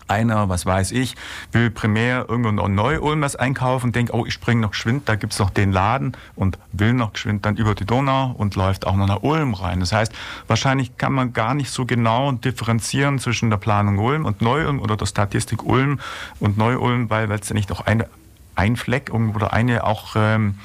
einer, 0.08 0.48
was 0.48 0.66
weiß 0.66 0.92
ich, 0.92 1.16
will 1.52 1.70
primär 1.70 2.26
irgendwo 2.28 2.52
noch 2.52 2.68
Neu-Ulm 2.68 3.20
was 3.20 3.36
einkaufen, 3.36 3.92
denkt, 3.92 4.12
oh, 4.12 4.24
ich 4.26 4.34
springe 4.34 4.60
noch 4.60 4.70
geschwind, 4.70 5.08
da 5.08 5.16
gibt's 5.16 5.38
noch 5.38 5.50
den 5.50 5.72
Laden 5.72 6.16
und 6.34 6.58
will 6.72 6.92
noch 6.92 7.12
geschwind 7.12 7.44
dann 7.44 7.56
über 7.56 7.74
die 7.74 7.84
Donau 7.84 8.34
und 8.36 8.54
läuft 8.56 8.86
auch 8.86 8.96
noch 8.96 9.06
nach 9.06 9.22
Ulm 9.22 9.54
rein. 9.54 9.80
Das 9.80 9.92
heißt, 9.92 10.12
wahrscheinlich 10.46 10.96
kann 10.96 11.12
man 11.12 11.32
gar 11.32 11.54
nicht 11.54 11.70
so 11.70 11.86
genau 11.86 12.32
differenzieren 12.32 13.18
zwischen 13.18 13.50
der 13.50 13.56
Planung 13.56 13.98
Ulm 13.98 14.24
und 14.24 14.42
Neu-Ulm 14.42 14.80
oder 14.80 14.96
der 14.96 15.06
Statistik 15.06 15.62
Ulm 15.64 16.00
und 16.40 16.58
Neu-Ulm, 16.58 17.10
weil 17.10 17.30
es 17.32 17.48
ja 17.48 17.54
nicht 17.54 17.72
auch 17.72 17.80
eine, 17.80 18.08
ein 18.54 18.76
Fleck 18.76 19.12
oder 19.12 19.52
eine 19.52 19.84
auch, 19.84 20.14
ähm, 20.16 20.58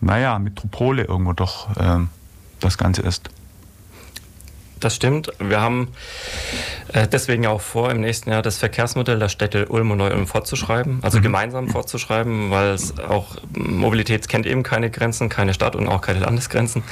naja, 0.00 0.38
Metropole 0.38 1.04
irgendwo 1.04 1.32
doch 1.32 1.68
ähm, 1.78 2.08
das 2.60 2.78
Ganze 2.78 3.02
ist. 3.02 3.30
Das 4.80 4.94
stimmt. 4.94 5.30
Wir 5.38 5.60
haben 5.60 5.88
äh, 6.92 7.06
deswegen 7.06 7.46
auch 7.46 7.60
vor, 7.60 7.90
im 7.90 8.00
nächsten 8.00 8.30
Jahr 8.30 8.42
das 8.42 8.58
Verkehrsmodell 8.58 9.18
der 9.18 9.28
Städte 9.28 9.66
Ulm 9.68 9.90
und 9.90 9.98
Neu-Ulm 9.98 10.26
fortzuschreiben, 10.26 11.00
also 11.02 11.18
mhm. 11.18 11.22
gemeinsam 11.22 11.68
fortzuschreiben, 11.68 12.50
weil 12.50 12.70
es 12.70 12.98
auch 12.98 13.36
Mobilität 13.54 14.28
kennt 14.28 14.46
eben 14.46 14.62
keine 14.62 14.90
Grenzen, 14.90 15.28
keine 15.28 15.54
Stadt 15.54 15.76
und 15.76 15.88
auch 15.88 16.00
keine 16.00 16.20
Landesgrenzen. 16.20 16.82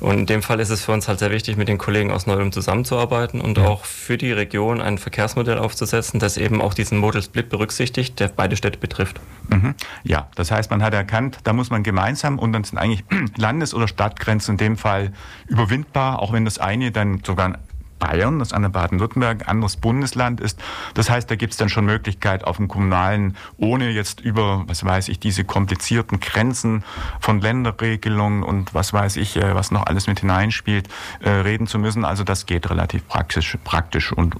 Und 0.00 0.18
in 0.20 0.26
dem 0.26 0.42
Fall 0.42 0.60
ist 0.60 0.70
es 0.70 0.84
für 0.84 0.92
uns 0.92 1.08
halt 1.08 1.18
sehr 1.18 1.30
wichtig, 1.30 1.56
mit 1.56 1.68
den 1.68 1.78
Kollegen 1.78 2.10
aus 2.10 2.26
Neu-Ulm 2.26 2.52
zusammenzuarbeiten 2.52 3.40
und 3.40 3.58
ja. 3.58 3.66
auch 3.66 3.84
für 3.84 4.18
die 4.18 4.32
Region 4.32 4.80
ein 4.80 4.98
Verkehrsmodell 4.98 5.58
aufzusetzen, 5.58 6.20
das 6.20 6.36
eben 6.36 6.60
auch 6.60 6.74
diesen 6.74 6.98
Model 6.98 7.22
Split 7.22 7.48
berücksichtigt, 7.48 8.20
der 8.20 8.28
beide 8.28 8.56
Städte 8.56 8.78
betrifft. 8.78 9.20
Mhm. 9.48 9.74
Ja, 10.04 10.28
das 10.36 10.50
heißt, 10.50 10.70
man 10.70 10.82
hat 10.82 10.94
erkannt, 10.94 11.38
da 11.44 11.52
muss 11.52 11.70
man 11.70 11.82
gemeinsam 11.82 12.38
und 12.38 12.52
dann 12.52 12.64
sind 12.64 12.78
eigentlich 12.78 13.04
Landes- 13.36 13.74
oder 13.74 13.88
Stadtgrenzen 13.88 14.52
in 14.52 14.58
dem 14.58 14.76
Fall 14.76 15.12
überwindbar, 15.48 16.20
auch 16.20 16.32
wenn 16.32 16.44
das 16.44 16.58
eine 16.58 16.92
dann 16.92 17.22
sogar 17.30 17.58
Bayern, 18.00 18.40
das 18.40 18.52
andere 18.52 18.72
Baden-Württemberg, 18.72 19.48
anderes 19.48 19.76
Bundesland 19.76 20.40
ist. 20.40 20.58
Das 20.94 21.08
heißt, 21.08 21.30
da 21.30 21.36
gibt 21.36 21.52
es 21.52 21.56
dann 21.58 21.68
schon 21.68 21.84
Möglichkeit 21.84 22.42
auf 22.42 22.56
dem 22.56 22.66
kommunalen, 22.66 23.36
ohne 23.56 23.90
jetzt 23.90 24.20
über, 24.20 24.64
was 24.66 24.84
weiß 24.84 25.08
ich, 25.08 25.20
diese 25.20 25.44
komplizierten 25.44 26.18
Grenzen 26.18 26.82
von 27.20 27.40
Länderregelungen 27.40 28.42
und 28.42 28.74
was 28.74 28.92
weiß 28.92 29.16
ich, 29.16 29.36
äh, 29.36 29.54
was 29.54 29.70
noch 29.70 29.86
alles 29.86 30.08
mit 30.08 30.20
hineinspielt, 30.20 30.88
äh, 31.20 31.30
reden 31.30 31.68
zu 31.68 31.78
müssen. 31.78 32.04
Also 32.04 32.24
das 32.24 32.46
geht 32.46 32.68
relativ 32.70 33.06
praktisch, 33.06 33.56
praktisch 33.62 34.12
und 34.12 34.34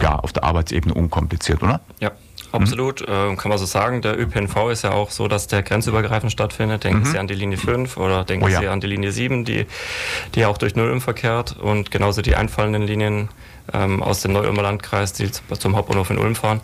ja, 0.00 0.16
auf 0.16 0.32
der 0.32 0.44
Arbeitsebene 0.44 0.94
unkompliziert, 0.94 1.62
oder? 1.62 1.80
Ja, 2.00 2.12
Absolut, 2.52 3.00
mhm. 3.00 3.32
äh, 3.32 3.36
kann 3.36 3.48
man 3.48 3.58
so 3.58 3.64
sagen. 3.64 4.02
Der 4.02 4.18
ÖPNV 4.18 4.70
ist 4.70 4.82
ja 4.82 4.92
auch 4.92 5.10
so, 5.10 5.26
dass 5.26 5.46
der 5.46 5.62
grenzübergreifend 5.62 6.30
stattfindet. 6.30 6.84
Denken 6.84 7.00
mhm. 7.00 7.06
Sie 7.06 7.18
an 7.18 7.26
die 7.26 7.34
Linie 7.34 7.58
5 7.58 7.96
oder 7.96 8.24
denken 8.24 8.44
oh 8.44 8.48
ja. 8.48 8.60
Sie 8.60 8.68
an 8.68 8.80
die 8.80 8.86
Linie 8.86 9.10
7, 9.10 9.44
die, 9.44 9.66
die 10.34 10.44
auch 10.44 10.58
durch 10.58 10.76
Null 10.76 11.00
verkehrt 11.00 11.56
und 11.58 11.90
genauso 11.90 12.22
die 12.22 12.36
einfallenden 12.36 12.82
Linien 12.82 13.30
ähm, 13.72 14.02
aus 14.02 14.22
dem 14.22 14.32
Neu-Ulmer 14.32 14.62
Landkreis, 14.62 15.12
die 15.12 15.30
zum 15.30 15.76
Hauptbahnhof 15.76 16.10
in 16.10 16.18
Ulm 16.18 16.34
fahren. 16.34 16.60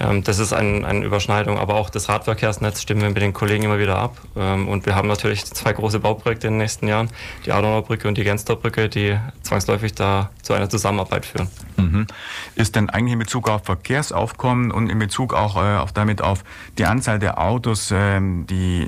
Ähm, 0.00 0.24
das 0.24 0.38
ist 0.38 0.52
ein, 0.52 0.84
eine 0.84 1.04
Überschneidung, 1.04 1.58
aber 1.58 1.74
auch 1.74 1.90
das 1.90 2.08
Radverkehrsnetz 2.08 2.80
stimmen 2.80 3.02
wir 3.02 3.08
mit 3.10 3.22
den 3.22 3.32
Kollegen 3.32 3.64
immer 3.64 3.78
wieder 3.78 3.98
ab. 3.98 4.16
Ähm, 4.36 4.68
und 4.68 4.86
wir 4.86 4.94
haben 4.94 5.08
natürlich 5.08 5.44
zwei 5.44 5.72
große 5.72 6.00
Bauprojekte 6.00 6.46
in 6.46 6.54
den 6.54 6.58
nächsten 6.58 6.88
Jahren, 6.88 7.10
die 7.44 7.52
Adenauer 7.52 7.82
Brücke 7.82 8.08
und 8.08 8.16
die 8.16 8.24
Genster 8.24 8.56
Brücke, 8.56 8.88
die 8.88 9.16
zwangsläufig 9.42 9.94
da 9.94 10.30
zu 10.42 10.54
einer 10.54 10.70
Zusammenarbeit 10.70 11.26
führen. 11.26 11.48
Mhm. 11.76 12.06
Ist 12.54 12.76
denn 12.76 12.88
eigentlich 12.88 13.12
in 13.12 13.18
Bezug 13.18 13.48
auf 13.48 13.64
Verkehrsaufkommen 13.64 14.70
und 14.70 14.90
in 14.90 14.98
Bezug 14.98 15.34
auch 15.34 15.56
äh, 15.56 15.76
auf 15.76 15.92
damit 15.92 16.22
auf 16.22 16.44
die 16.78 16.86
Anzahl 16.86 17.18
der 17.18 17.38
Autos, 17.38 17.90
äh, 17.90 18.20
die 18.20 18.86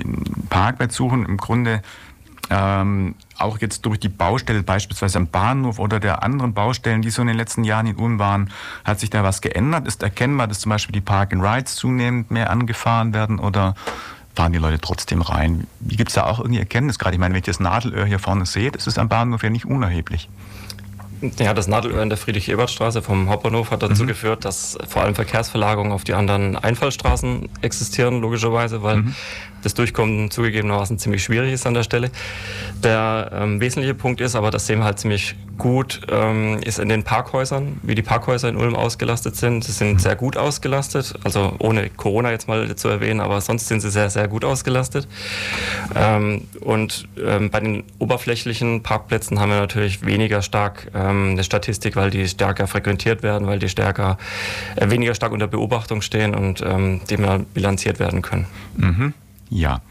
Parkplatz 0.49 0.95
suchen, 0.95 1.25
im 1.25 1.37
Grunde 1.37 1.81
ähm, 2.49 3.15
auch 3.37 3.59
jetzt 3.59 3.85
durch 3.85 3.99
die 3.99 4.09
Baustelle 4.09 4.63
beispielsweise 4.63 5.17
am 5.17 5.27
Bahnhof 5.27 5.79
oder 5.79 5.99
der 5.99 6.23
anderen 6.23 6.53
Baustellen, 6.53 7.01
die 7.01 7.09
so 7.09 7.21
in 7.21 7.27
den 7.27 7.37
letzten 7.37 7.63
Jahren 7.63 7.87
in 7.87 7.95
Ulm 7.95 8.19
waren, 8.19 8.49
hat 8.83 8.99
sich 8.99 9.09
da 9.09 9.23
was 9.23 9.41
geändert? 9.41 9.87
Ist 9.87 10.03
erkennbar, 10.03 10.47
dass 10.47 10.59
zum 10.59 10.69
Beispiel 10.69 10.93
die 10.93 11.01
Park-and-Rides 11.01 11.75
zunehmend 11.75 12.31
mehr 12.31 12.49
angefahren 12.49 13.13
werden 13.13 13.39
oder 13.39 13.75
fahren 14.35 14.53
die 14.53 14.59
Leute 14.59 14.79
trotzdem 14.79 15.21
rein? 15.21 15.67
Wie 15.79 15.95
gibt 15.95 16.09
es 16.09 16.15
da 16.15 16.25
auch 16.25 16.39
irgendwie 16.39 16.59
Erkenntnis? 16.59 16.99
Gerade 16.99 17.15
ich 17.15 17.19
meine, 17.19 17.33
wenn 17.33 17.39
ich 17.39 17.45
das 17.45 17.59
Nadelöhr 17.59 18.05
hier 18.05 18.19
vorne 18.19 18.41
das 18.43 18.87
ist 18.87 18.97
am 18.97 19.09
Bahnhof 19.09 19.43
ja 19.43 19.49
nicht 19.49 19.65
unerheblich. 19.65 20.29
Ja, 21.39 21.53
das 21.53 21.67
Nadelöhr 21.67 22.03
in 22.03 22.09
der 22.09 22.17
Friedrich-Ebert-Straße 22.17 23.01
vom 23.01 23.29
Hauptbahnhof 23.29 23.71
hat 23.71 23.81
dazu 23.81 24.03
mhm. 24.03 24.07
geführt, 24.07 24.45
dass 24.45 24.77
vor 24.87 25.03
allem 25.03 25.15
Verkehrsverlagerungen 25.15 25.93
auf 25.93 26.03
die 26.03 26.13
anderen 26.13 26.57
Einfallstraßen 26.57 27.49
existieren, 27.61 28.21
logischerweise, 28.21 28.83
weil 28.83 28.97
mhm 28.97 29.15
das 29.63 29.73
Durchkommen 29.73 30.29
zugegebenermaßen 30.29 30.99
ziemlich 30.99 31.23
schwierig 31.23 31.53
ist 31.53 31.65
an 31.65 31.73
der 31.73 31.83
Stelle. 31.83 32.11
Der 32.83 33.31
ähm, 33.33 33.59
wesentliche 33.59 33.93
Punkt 33.93 34.21
ist, 34.21 34.35
aber 34.35 34.51
das 34.51 34.67
sehen 34.67 34.79
wir 34.79 34.85
halt 34.85 34.99
ziemlich 34.99 35.35
gut, 35.57 36.01
ähm, 36.09 36.59
ist 36.63 36.79
in 36.79 36.89
den 36.89 37.03
Parkhäusern, 37.03 37.79
wie 37.83 37.95
die 37.95 38.01
Parkhäuser 38.01 38.49
in 38.49 38.57
Ulm 38.57 38.75
ausgelastet 38.75 39.35
sind. 39.35 39.63
Sie 39.63 39.71
sind 39.71 40.01
sehr 40.01 40.15
gut 40.15 40.35
ausgelastet, 40.35 41.13
also 41.23 41.55
ohne 41.59 41.89
Corona 41.89 42.31
jetzt 42.31 42.47
mal 42.47 42.75
zu 42.75 42.89
erwähnen, 42.89 43.19
aber 43.19 43.39
sonst 43.39 43.67
sind 43.67 43.79
sie 43.81 43.91
sehr, 43.91 44.09
sehr 44.09 44.27
gut 44.27 44.45
ausgelastet. 44.45 45.07
Ähm, 45.95 46.47
und 46.61 47.07
ähm, 47.23 47.49
bei 47.49 47.59
den 47.59 47.83
oberflächlichen 47.99 48.83
Parkplätzen 48.83 49.39
haben 49.39 49.49
wir 49.49 49.59
natürlich 49.59 50.05
weniger 50.05 50.41
stark 50.41 50.91
ähm, 51.13 51.31
eine 51.31 51.43
Statistik, 51.43 51.95
weil 51.95 52.09
die 52.09 52.27
stärker 52.27 52.67
frequentiert 52.67 53.23
werden, 53.23 53.47
weil 53.47 53.59
die 53.59 53.69
stärker, 53.69 54.17
äh, 54.75 54.89
weniger 54.89 55.15
stark 55.15 55.31
unter 55.31 55.47
Beobachtung 55.47 56.01
stehen 56.01 56.35
und 56.35 56.61
ähm, 56.61 57.01
bilanziert 57.53 57.99
werden 57.99 58.21
können. 58.21 58.47
Mhm. 58.77 59.13
Ja. 59.49 59.81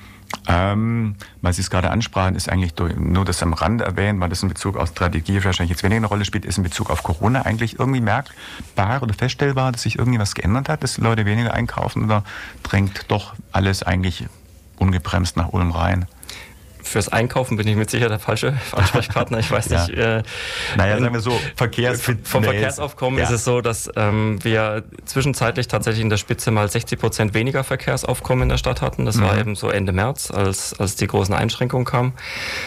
Ähm, 0.49 1.15
weil 1.43 1.53
Sie 1.53 1.61
es 1.61 1.69
gerade 1.69 1.91
ansprachen, 1.91 2.35
ist 2.35 2.49
eigentlich 2.49 2.73
nur 2.97 3.25
das 3.25 3.43
am 3.43 3.53
Rande 3.53 3.85
erwähnt, 3.85 4.19
weil 4.19 4.31
das 4.31 4.43
in 4.43 4.49
Bezug 4.49 4.77
auf 4.77 4.89
Strategie 4.89 5.45
wahrscheinlich 5.45 5.71
jetzt 5.71 5.83
weniger 5.83 5.99
eine 5.99 6.07
Rolle 6.07 6.25
spielt, 6.25 6.47
ist 6.47 6.57
in 6.57 6.65
Bezug 6.65 6.91
auf 6.91 7.03
Corona 7.03 7.43
eigentlich 7.43 7.79
irgendwie 7.79 8.01
merkbar 8.01 9.03
oder 9.03 9.13
feststellbar, 9.13 9.73
dass 9.73 9.83
sich 9.83 9.99
irgendwie 9.99 10.19
was 10.19 10.35
geändert 10.35 10.71
hat, 10.71 10.83
dass 10.83 10.97
Leute 10.97 11.27
weniger 11.27 11.53
einkaufen 11.53 12.05
oder 12.05 12.25
drängt 12.63 13.05
doch 13.09 13.35
alles 13.53 13.83
eigentlich 13.83 14.25
ungebremst 14.79 15.37
nach 15.37 15.53
Ulm 15.53 15.71
rein? 15.71 16.07
Fürs 16.83 17.09
Einkaufen 17.09 17.57
bin 17.57 17.67
ich 17.69 17.77
mit 17.77 17.91
Sicherheit 17.91 18.11
der 18.11 18.19
falsche 18.19 18.55
Ansprechpartner. 18.73 19.39
Ich 19.39 19.51
weiß 19.51 19.69
ja. 19.69 19.87
nicht. 19.87 19.97
Äh, 19.97 20.23
naja, 20.77 20.99
sagen 20.99 21.13
wir 21.13 21.21
so, 21.21 21.39
Verkehrs 21.57 22.03
vom 22.03 22.45
Verkehrsaufkommen 22.45 23.19
ja. 23.19 23.25
ist 23.25 23.31
es 23.31 23.45
so, 23.45 23.61
dass 23.61 23.91
ähm, 23.97 24.39
wir 24.43 24.85
zwischenzeitlich 25.05 25.69
tatsächlich 25.69 26.03
in 26.03 26.11
der 26.11 26.17
Spitze 26.17 26.51
mal 26.51 26.69
60 26.69 26.99
Prozent 26.99 27.35
weniger 27.35 27.65
Verkehrsaufkommen 27.65 28.45
in 28.45 28.49
der 28.49 28.59
Stadt 28.59 28.83
hatten. 28.83 29.05
Das 29.05 29.17
mhm. 29.17 29.23
war 29.23 29.39
eben 29.39 29.55
so 29.55 29.69
Ende 29.69 29.93
März, 29.93 30.31
als, 30.31 30.79
als 30.79 30.97
die 30.97 31.07
großen 31.07 31.35
Einschränkungen 31.35 31.85
kamen. 31.85 32.13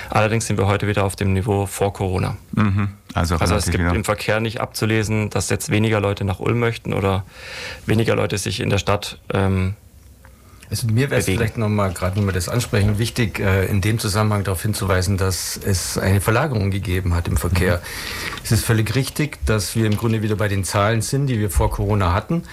Allerdings 0.09 0.47
sind 0.47 0.57
wir 0.57 0.67
heute 0.67 0.87
wieder 0.87 1.03
auf 1.03 1.15
dem 1.15 1.33
Niveau 1.33 1.65
vor 1.65 1.93
Corona. 1.93 2.37
Mhm. 2.53 2.89
Also, 3.13 3.35
also 3.37 3.55
es 3.55 3.65
gibt 3.65 3.79
wieder. 3.79 3.95
im 3.95 4.03
Verkehr 4.03 4.41
nicht 4.41 4.59
abzulesen, 4.59 5.29
dass 5.29 5.49
jetzt 5.49 5.69
weniger 5.69 6.01
Leute 6.01 6.25
nach 6.25 6.39
Ulm 6.39 6.59
möchten 6.59 6.93
oder 6.93 7.23
weniger 7.85 8.15
Leute 8.15 8.37
sich 8.37 8.59
in 8.59 8.69
der 8.69 8.77
Stadt 8.77 9.19
ähm, 9.33 9.75
also 10.69 10.87
mir 10.87 11.09
wäre 11.09 11.19
es 11.19 11.25
vielleicht 11.25 11.57
nochmal, 11.57 11.93
gerade 11.93 12.15
wenn 12.15 12.25
wir 12.25 12.33
das 12.33 12.49
ansprechen, 12.49 12.97
wichtig, 12.97 13.39
äh, 13.39 13.65
in 13.65 13.81
dem 13.81 13.99
Zusammenhang 13.99 14.43
darauf 14.43 14.61
hinzuweisen, 14.61 15.17
dass 15.17 15.57
es 15.57 15.97
eine 15.97 16.21
Verlagerung 16.21 16.71
gegeben 16.71 17.13
hat 17.13 17.27
im 17.27 17.37
Verkehr. 17.37 17.77
Mhm. 17.77 18.41
Es 18.43 18.51
ist 18.51 18.65
völlig 18.65 18.95
richtig, 18.95 19.37
dass 19.45 19.75
wir 19.75 19.85
im 19.85 19.95
Grunde 19.97 20.21
wieder 20.21 20.35
bei 20.35 20.47
den 20.47 20.63
Zahlen 20.63 21.01
sind, 21.01 21.27
die 21.27 21.39
wir 21.39 21.49
vor 21.49 21.71
Corona 21.71 22.13
hatten. 22.13 22.43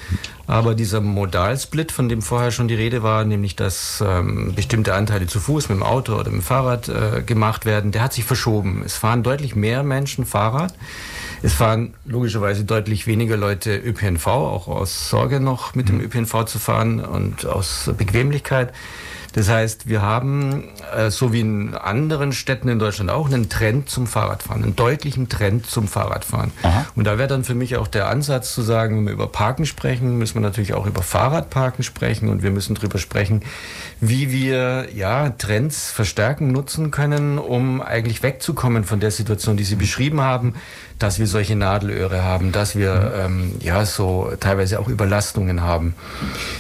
Aber 0.47 0.75
dieser 0.75 1.01
Modalsplit, 1.01 1.93
von 1.93 2.09
dem 2.09 2.21
vorher 2.21 2.51
schon 2.51 2.69
die 2.69 2.75
Rede 2.75 3.03
war, 3.03 3.25
nämlich 3.25 3.57
dass 3.57 4.03
ähm, 4.07 4.55
bestimmte 4.55 4.95
Anteile 4.95 5.27
zu 5.27 5.41
Fuß, 5.41 5.69
mit 5.69 5.79
dem 5.79 5.83
Auto 5.83 6.15
oder 6.15 6.31
mit 6.31 6.41
dem 6.41 6.43
Fahrrad 6.43 6.89
äh, 6.89 7.23
gemacht 7.23 7.65
werden, 7.65 7.93
der 7.93 8.03
hat 8.03 8.13
sich 8.13 8.25
verschoben. 8.25 8.83
Es 8.85 8.95
fahren 8.95 9.23
deutlich 9.23 9.55
mehr 9.55 9.83
Menschen 9.83 10.27
Fahrrad. 10.27 10.75
Es 11.45 11.55
fahren 11.55 11.95
logischerweise 12.05 12.65
deutlich 12.65 13.07
weniger 13.09 13.37
Leute 13.37 13.77
ÖPNV, 13.77 14.27
auch 14.29 14.69
aus 14.69 15.11
Sorge 15.11 15.41
noch 15.41 15.75
mit 15.75 15.89
dem 15.89 15.97
mhm. 15.97 16.05
ÖPNV 16.05 16.45
zu 16.45 16.59
fahren 16.61 17.05
und 17.05 17.47
aus 17.47 17.91
Bequemlichkeit. 17.99 18.73
Das 19.33 19.49
heißt, 19.49 19.89
wir 19.89 20.03
haben, 20.03 20.65
äh, 20.95 21.11
so 21.11 21.33
wie 21.33 21.41
in 21.41 21.75
anderen 21.75 22.33
Städten 22.33 22.69
in 22.69 22.79
Deutschland 22.79 23.11
auch, 23.11 23.27
einen 23.27 23.49
Trend 23.49 23.89
zum 23.89 24.07
Fahrradfahren, 24.07 24.63
einen 24.63 24.77
deutlichen 24.77 25.29
Trend 25.29 25.67
zum 25.67 25.89
Fahrradfahren. 25.89 26.53
Aha. 26.63 26.87
Und 26.95 27.07
da 27.07 27.19
wäre 27.19 27.29
dann 27.29 27.45
für 27.45 27.55
mich 27.55 27.77
auch 27.77 27.89
der 27.89 28.09
Ansatz 28.09 28.55
zu 28.55 28.63
sagen, 28.63 28.99
wenn 28.99 29.07
wir 29.07 29.13
über 29.13 29.29
Parken 29.29 29.65
sprechen, 29.65 30.19
müssen 30.19 30.35
wir 30.35 30.43
natürlich 30.43 30.75
auch 30.75 30.87
über 30.87 31.03
Fahrradparken 31.03 31.83
sprechen 31.83 32.29
und 32.29 32.43
wir 32.43 32.51
müssen 32.51 32.75
darüber 32.75 32.99
sprechen, 32.99 33.43
wie 34.01 34.31
wir 34.31 34.89
ja, 34.95 35.31
Trends 35.31 35.91
verstärken, 35.91 36.53
nutzen 36.53 36.91
können, 36.91 37.39
um 37.39 37.81
eigentlich 37.81 38.23
wegzukommen 38.23 38.85
von 38.85 39.01
der 39.01 39.11
Situation, 39.11 39.57
die 39.57 39.65
Sie 39.65 39.77
beschrieben 39.77 40.21
haben, 40.21 40.55
dass 40.99 41.19
wir 41.19 41.27
solche 41.27 41.57
Nadelöhre 41.57 42.23
haben, 42.23 42.53
dass 42.53 42.77
wir 42.77 43.13
ähm, 43.17 43.53
ja 43.61 43.85
so 43.85 44.33
teilweise 44.41 44.81
auch 44.81 44.89
Überlastungen 44.89 45.63
haben. 45.63 45.95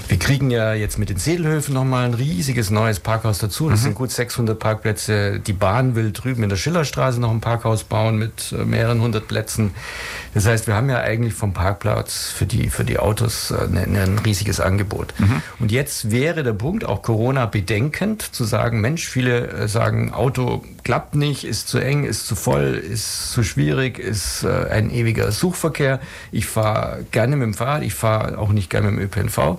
Wir 0.09 0.19
kriegen 0.19 0.51
ja 0.51 0.75
jetzt 0.75 0.99
mit 0.99 1.11
den 1.11 1.19
Sedelhöfen 1.19 1.75
nochmal 1.75 2.05
ein 2.05 2.15
riesiges 2.15 2.71
neues 2.71 3.01
Parkhaus 3.01 3.39
dazu. 3.39 3.69
Das 3.71 3.81
mhm. 3.81 3.85
sind 3.85 3.95
gut 3.95 4.11
600 4.11 4.59
Parkplätze. 4.59 5.41
Die 5.41 5.53
Bahn 5.53 5.95
will 5.95 6.13
drüben 6.13 6.43
in 6.43 6.49
der 6.49 6.57
Schillerstraße 6.57 7.21
noch 7.21 7.31
ein 7.31 7.41
Parkhaus 7.41 7.85
bauen 7.85 8.19
mit 8.19 8.53
äh, 8.53 8.65
mehreren 8.65 9.01
hundert 9.01 9.29
Plätzen. 9.29 9.73
Das 10.35 10.47
heißt, 10.47 10.67
wir 10.67 10.75
haben 10.75 10.89
ja 10.89 11.01
eigentlich 11.01 11.35
vom 11.35 11.53
Parkplatz 11.53 12.31
für 12.31 12.47
die, 12.47 12.71
für 12.71 12.85
die 12.85 12.99
Autos 12.99 13.51
äh, 13.51 13.65
ein, 13.65 13.93
ne, 13.93 14.03
ein 14.03 14.19
riesiges 14.19 14.61
Angebot. 14.61 15.15
Mhm. 15.19 15.43
Und 15.59 15.73
jetzt 15.73 16.11
wäre 16.11 16.43
der 16.43 16.53
Punkt, 16.53 16.85
auch 16.85 17.03
Corona 17.03 17.47
bedenkend, 17.47 18.23
zu 18.23 18.45
sagen, 18.45 18.81
Mensch, 18.81 19.09
viele 19.09 19.49
äh, 19.49 19.69
sagen, 19.69 20.13
Auto 20.13 20.63
klappt 20.85 21.15
nicht, 21.15 21.45
ist 21.45 21.69
zu 21.69 21.79
eng, 21.79 22.05
ist 22.05 22.27
zu 22.27 22.35
voll, 22.35 22.75
ist 22.75 23.31
zu 23.31 23.43
schwierig, 23.43 23.99
ist 23.99 24.45
äh, 24.45 24.69
ein 24.71 24.91
ewiger 24.91 25.31
Suchverkehr. 25.33 26.01
Ich 26.31 26.47
fahre 26.47 27.05
gerne 27.11 27.37
mit 27.37 27.47
dem 27.47 27.55
Fahrrad, 27.55 27.83
ich 27.83 27.95
fahre 27.95 28.39
auch 28.39 28.53
nicht 28.53 28.71
gerne 28.71 28.91
mit 28.91 29.01
dem 29.01 29.05
ÖPNV. 29.07 29.59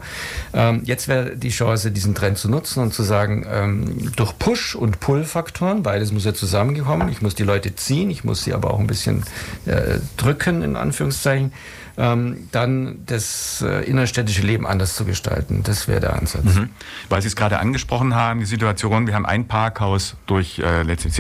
Ähm, 0.54 0.82
jetzt 0.86 1.08
wäre 1.08 1.36
die 1.36 1.50
Chance, 1.50 1.92
diesen 1.92 2.16
Trend 2.16 2.38
zu 2.38 2.50
nutzen 2.50 2.82
und 2.82 2.94
zu 2.94 3.04
sagen, 3.04 3.46
ähm, 3.50 4.12
durch 4.16 4.38
Push- 4.38 4.76
und 4.76 5.00
Pull-Faktoren, 5.00 5.84
beides 5.84 6.12
muss 6.12 6.26
ja 6.26 6.34
zusammengekommen, 6.34 7.10
ich 7.10 7.22
muss 7.22 7.36
die 7.36 7.44
Leute 7.44 7.76
ziehen, 7.76 8.10
ich 8.10 8.24
muss 8.24 8.44
sie 8.44 8.54
aber 8.54 8.74
auch 8.74 8.80
ein 8.80 8.88
bisschen 8.88 9.24
äh, 9.66 10.00
drücken, 10.18 10.62
in 10.62 10.76
Anführungszeichen, 10.76 11.54
ähm, 11.98 12.50
dann 12.52 13.00
das 13.06 13.62
äh, 13.62 13.84
innerstädtische 13.86 14.42
Leben 14.42 14.66
anders 14.66 14.96
zu 14.96 15.06
gestalten. 15.06 15.64
Das 15.64 15.88
wäre 15.88 16.00
der 16.00 16.14
Ansatz. 16.16 16.44
Mhm. 16.44 16.70
Weil 17.10 17.22
Sie 17.22 17.28
es 17.28 17.36
gerade 17.36 17.60
angesprochen 17.60 18.16
haben, 18.16 18.40
die 18.40 18.46
Situation, 18.46 19.08
wir 19.08 19.14
haben 19.14 19.26
ein 19.26 19.48
Parkhaus 19.48 20.16
durch 20.26 20.60
äh, 20.60 20.84
letztlich 20.84 21.14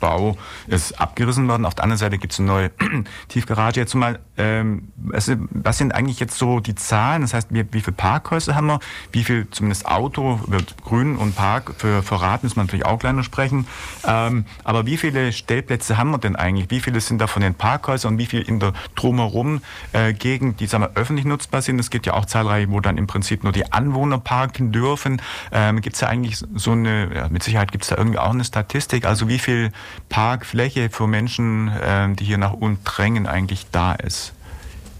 Bau 0.00 0.36
ist 0.66 1.00
abgerissen 1.00 1.48
worden. 1.48 1.64
Auf 1.64 1.74
der 1.74 1.84
anderen 1.84 1.98
Seite 1.98 2.18
gibt 2.18 2.32
es 2.32 2.38
eine 2.38 2.48
neue 2.48 2.70
Tiefgarage. 3.28 3.80
Jetzt 3.80 3.94
mal, 3.94 4.18
ähm, 4.36 4.88
was, 4.96 5.30
was 5.50 5.78
sind 5.78 5.94
eigentlich 5.94 6.20
jetzt 6.20 6.38
so 6.38 6.60
die 6.60 6.74
Zahlen? 6.74 7.22
Das 7.22 7.34
heißt, 7.34 7.48
wie, 7.50 7.64
wie 7.72 7.80
viele 7.80 7.96
Parkhäuser 7.96 8.54
haben 8.54 8.66
wir? 8.66 8.80
Wie 9.10 9.24
viel 9.24 9.48
zumindest 9.50 9.86
Auto, 9.86 10.40
wird 10.46 10.76
Grün 10.82 11.16
und 11.16 11.34
Park 11.34 11.74
für, 11.78 12.02
Rad 12.10 12.42
müssen 12.42 12.56
wir 12.56 12.64
natürlich 12.64 12.86
auch 12.86 13.02
noch 13.02 13.24
sprechen. 13.24 13.66
Ähm, 14.06 14.44
aber 14.64 14.86
wie 14.86 14.96
viele 14.96 15.32
Stellplätze 15.32 15.98
haben 15.98 16.10
wir 16.10 16.18
denn 16.18 16.36
eigentlich? 16.36 16.70
Wie 16.70 16.80
viele 16.80 17.00
sind 17.00 17.18
da 17.18 17.26
von 17.26 17.42
den 17.42 17.54
Parkhäusern 17.54 18.14
und 18.14 18.18
wie 18.18 18.26
viel 18.26 18.42
in 18.42 18.60
der 18.60 18.72
drumherum 18.94 19.60
äh, 19.92 20.11
Gegend, 20.14 20.60
die 20.60 20.66
sagen 20.66 20.84
wir, 20.84 20.90
öffentlich 20.94 21.24
nutzbar 21.26 21.62
sind? 21.62 21.78
Es 21.78 21.90
gibt 21.90 22.06
ja 22.06 22.14
auch 22.14 22.24
zahlreiche, 22.24 22.70
wo 22.70 22.80
dann 22.80 22.98
im 22.98 23.06
Prinzip 23.06 23.44
nur 23.44 23.52
die 23.52 23.72
Anwohner 23.72 24.18
parken 24.18 24.72
dürfen. 24.72 25.20
Ähm, 25.52 25.80
gibt 25.80 25.94
es 25.96 26.00
ja 26.00 26.08
eigentlich 26.08 26.42
so 26.54 26.72
eine, 26.72 27.14
ja, 27.14 27.28
mit 27.28 27.42
Sicherheit 27.42 27.72
gibt 27.72 27.84
es 27.84 27.90
da 27.90 27.96
irgendwie 27.96 28.18
auch 28.18 28.30
eine 28.30 28.44
Statistik, 28.44 29.04
also 29.04 29.28
wie 29.28 29.38
viel 29.38 29.70
Parkfläche 30.08 30.90
für 30.90 31.06
Menschen, 31.06 31.68
äh, 31.68 32.12
die 32.14 32.24
hier 32.24 32.38
nach 32.38 32.52
unten 32.52 32.84
drängen, 32.84 33.26
eigentlich 33.26 33.66
da 33.72 33.92
ist? 33.94 34.32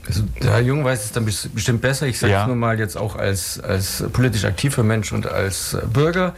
Also 0.07 0.25
der 0.43 0.53
Herr 0.53 0.61
Jung 0.61 0.85
weiß 0.85 1.05
es 1.05 1.13
dann 1.13 1.25
bestimmt 1.25 1.81
besser. 1.81 2.07
Ich 2.07 2.19
sage 2.19 2.33
es 2.33 2.39
ja. 2.41 2.47
nur 2.47 2.57
mal 2.57 2.79
jetzt 2.79 2.97
auch 2.97 3.17
als, 3.17 3.61
als 3.61 4.05
politisch 4.13 4.45
aktiver 4.45 4.83
Mensch 4.83 5.13
und 5.13 5.27
als 5.27 5.77
Bürger 5.93 6.35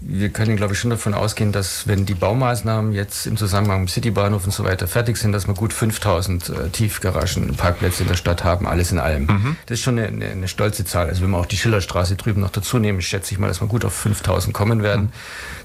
wir 0.00 0.30
können, 0.30 0.56
glaube 0.56 0.72
ich, 0.72 0.78
schon 0.78 0.90
davon 0.90 1.12
ausgehen, 1.12 1.52
dass 1.52 1.86
wenn 1.86 2.06
die 2.06 2.14
Baumaßnahmen 2.14 2.92
jetzt 2.92 3.26
im 3.26 3.36
Zusammenhang 3.36 3.82
mit 3.82 3.90
Citybahnhof 3.90 4.44
und 4.44 4.52
so 4.52 4.64
weiter 4.64 4.88
fertig 4.88 5.18
sind, 5.18 5.32
dass 5.32 5.46
wir 5.46 5.54
gut 5.54 5.74
5000 5.74 6.48
äh, 6.48 6.68
Tiefgaragenparkplätze 6.70 8.02
in 8.02 8.08
der 8.08 8.16
Stadt 8.16 8.42
haben, 8.42 8.66
alles 8.66 8.92
in 8.92 8.98
allem. 8.98 9.26
Mhm. 9.26 9.56
Das 9.66 9.78
ist 9.78 9.84
schon 9.84 9.98
eine, 9.98 10.08
eine, 10.08 10.26
eine, 10.26 10.48
stolze 10.48 10.86
Zahl. 10.86 11.08
Also 11.08 11.22
wenn 11.22 11.30
wir 11.30 11.38
auch 11.38 11.46
die 11.46 11.58
Schillerstraße 11.58 12.16
drüben 12.16 12.40
noch 12.40 12.50
dazu 12.50 12.78
nehmen, 12.78 13.02
schätze 13.02 13.34
ich 13.34 13.38
mal, 13.38 13.48
dass 13.48 13.60
wir 13.60 13.68
gut 13.68 13.84
auf 13.84 13.94
5000 13.94 14.54
kommen 14.54 14.82
werden. 14.82 15.04
Mhm. 15.04 15.10